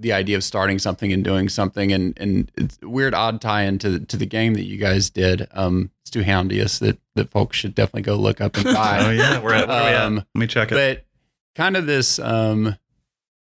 the 0.01 0.13
idea 0.13 0.37
of 0.37 0.43
starting 0.43 0.79
something 0.79 1.13
and 1.13 1.23
doing 1.23 1.49
something 1.49 1.93
and 1.93 2.19
and 2.19 2.51
it's 2.57 2.79
a 2.83 2.89
weird 2.89 3.15
odd 3.15 3.41
tie 3.41 3.63
into 3.63 4.01
to 4.01 4.17
the 4.17 4.27
game 4.27 4.55
that 4.55 4.65
you 4.65 4.79
guys 4.79 5.11
did. 5.11 5.47
Um 5.53 5.91
it's 6.03 6.11
too 6.11 6.23
houndious 6.23 6.79
that 6.81 6.99
that 7.15 7.31
folks 7.31 7.57
should 7.57 7.75
definitely 7.75 8.03
go 8.03 8.17
look 8.17 8.41
up 8.41 8.57
and 8.57 8.65
buy. 8.75 8.99
oh 9.05 9.11
yeah, 9.11 9.41
we're 9.41 9.55
at, 9.55 9.69
where 9.69 10.03
um, 10.03 10.15
we 10.15 10.19
at? 10.19 10.27
Let 10.35 10.41
me 10.41 10.47
check 10.47 10.73
it. 10.73 10.75
But 10.75 11.05
kind 11.55 11.77
of 11.77 11.87
this 11.87 12.19
um 12.19 12.77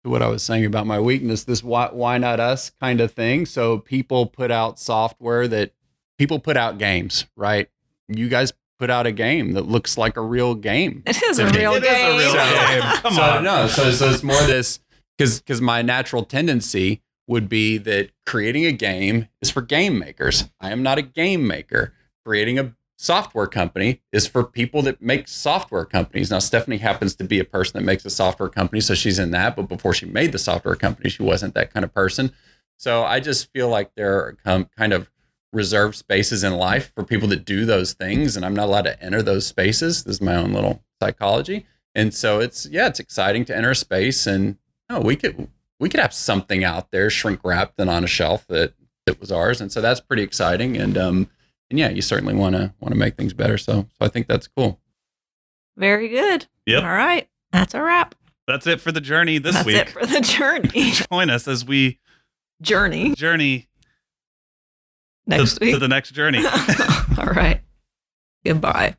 what 0.03 0.21
I 0.21 0.27
was 0.27 0.43
saying 0.43 0.65
about 0.65 0.87
my 0.87 0.99
weakness, 0.99 1.43
this 1.43 1.63
why 1.63 1.89
why 1.91 2.17
not 2.17 2.39
us 2.39 2.71
kind 2.81 3.01
of 3.01 3.11
thing. 3.11 3.45
So 3.45 3.79
people 3.79 4.25
put 4.25 4.51
out 4.51 4.79
software 4.79 5.47
that 5.47 5.73
people 6.17 6.39
put 6.39 6.57
out 6.57 6.77
games, 6.77 7.25
right? 7.35 7.69
You 8.07 8.27
guys 8.29 8.53
put 8.79 8.89
out 8.89 9.05
a 9.05 9.11
game 9.11 9.51
that 9.53 9.65
looks 9.67 9.97
like 9.97 10.17
a 10.17 10.21
real 10.21 10.55
game. 10.55 11.03
It 11.05 11.21
is 11.21 11.37
a 11.39 11.45
real 11.47 11.75
it 11.75 11.83
game. 11.83 12.19
Is 12.19 12.33
a 12.33 12.37
real 12.37 12.81
game. 12.81 12.81
Come 13.01 13.13
so, 13.13 13.21
on. 13.21 13.43
No, 13.43 13.67
so, 13.67 13.91
so 13.91 14.09
it's 14.09 14.23
more 14.23 14.41
this 14.43 14.79
because 15.19 15.41
because 15.41 15.59
my 15.59 15.81
natural 15.81 16.23
tendency 16.23 17.01
would 17.27 17.49
be 17.49 17.77
that 17.77 18.09
creating 18.25 18.65
a 18.65 18.71
game 18.71 19.27
is 19.41 19.51
for 19.51 19.61
game 19.61 19.99
makers. 19.99 20.49
I 20.59 20.71
am 20.71 20.81
not 20.81 20.97
a 20.97 21.03
game 21.03 21.45
maker. 21.45 21.93
Creating 22.25 22.57
a 22.57 22.73
software 22.97 23.47
company 23.47 24.01
is 24.11 24.27
for 24.27 24.43
people 24.43 24.81
that 24.83 25.01
make 25.01 25.27
software 25.27 25.85
companies. 25.85 26.31
Now, 26.31 26.39
Stephanie 26.39 26.77
happens 26.77 27.15
to 27.15 27.23
be 27.23 27.39
a 27.39 27.45
person 27.45 27.73
that 27.73 27.85
makes 27.85 28.03
a 28.05 28.09
software 28.09 28.49
company, 28.49 28.81
so 28.81 28.95
she's 28.95 29.19
in 29.19 29.31
that. 29.31 29.55
But 29.55 29.67
before 29.67 29.93
she 29.93 30.05
made 30.05 30.31
the 30.31 30.39
software 30.39 30.75
company, 30.75 31.09
she 31.09 31.21
wasn't 31.21 31.53
that 31.53 31.73
kind 31.73 31.83
of 31.83 31.93
person. 31.93 32.31
So 32.77 33.03
I 33.03 33.19
just 33.19 33.51
feel 33.51 33.67
like 33.67 33.91
there 33.95 34.15
are 34.15 34.67
kind 34.77 34.93
of 34.93 35.11
reserved 35.51 35.95
spaces 35.95 36.43
in 36.43 36.53
life 36.53 36.91
for 36.95 37.03
people 37.03 37.27
that 37.29 37.45
do 37.45 37.65
those 37.65 37.93
things, 37.93 38.35
and 38.35 38.45
I'm 38.45 38.55
not 38.55 38.67
allowed 38.67 38.83
to 38.83 39.03
enter 39.03 39.21
those 39.21 39.45
spaces. 39.45 40.03
This 40.03 40.15
is 40.15 40.21
my 40.21 40.35
own 40.35 40.53
little 40.53 40.83
psychology, 41.01 41.65
and 41.93 42.13
so 42.13 42.39
it's 42.39 42.65
yeah, 42.65 42.87
it's 42.87 42.99
exciting 42.99 43.45
to 43.45 43.55
enter 43.55 43.71
a 43.71 43.75
space, 43.75 44.25
and 44.25 44.57
oh, 44.89 45.01
we 45.01 45.15
could 45.15 45.47
we 45.79 45.89
could 45.89 45.99
have 45.99 46.13
something 46.13 46.63
out 46.63 46.91
there 46.91 47.09
shrink 47.09 47.41
wrapped 47.43 47.79
and 47.79 47.89
on 47.89 48.03
a 48.03 48.07
shelf 48.07 48.45
that 48.47 48.73
that 49.05 49.19
was 49.19 49.31
ours, 49.31 49.61
and 49.61 49.71
so 49.71 49.81
that's 49.81 49.99
pretty 49.99 50.23
exciting, 50.23 50.77
and 50.77 50.97
um, 50.97 51.29
and 51.69 51.79
yeah, 51.79 51.89
you 51.89 52.01
certainly 52.01 52.33
want 52.33 52.55
to 52.55 52.73
want 52.79 52.93
to 52.93 52.99
make 52.99 53.15
things 53.15 53.33
better. 53.33 53.57
So 53.57 53.87
so 53.89 54.05
I 54.05 54.07
think 54.07 54.27
that's 54.27 54.47
cool. 54.47 54.79
Very 55.77 56.09
good. 56.09 56.47
Yep. 56.65 56.83
All 56.83 56.89
right, 56.89 57.27
that's 57.51 57.73
a 57.73 57.81
wrap. 57.81 58.15
That's 58.47 58.67
it 58.67 58.81
for 58.81 58.91
the 58.91 59.01
journey 59.01 59.37
this 59.37 59.55
that's 59.55 59.65
week. 59.65 59.75
That's 59.75 59.91
it 59.91 59.93
for 59.93 60.05
the 60.05 60.21
journey. 60.21 60.91
Join 61.11 61.29
us 61.29 61.47
as 61.47 61.63
we 61.63 61.99
journey 62.61 63.15
journey 63.15 63.69
next 65.27 65.55
to, 65.55 65.65
week 65.65 65.73
to 65.73 65.79
the 65.79 65.87
next 65.87 66.11
journey. 66.11 66.43
All 67.17 67.25
right. 67.25 67.61
Goodbye. 68.43 68.95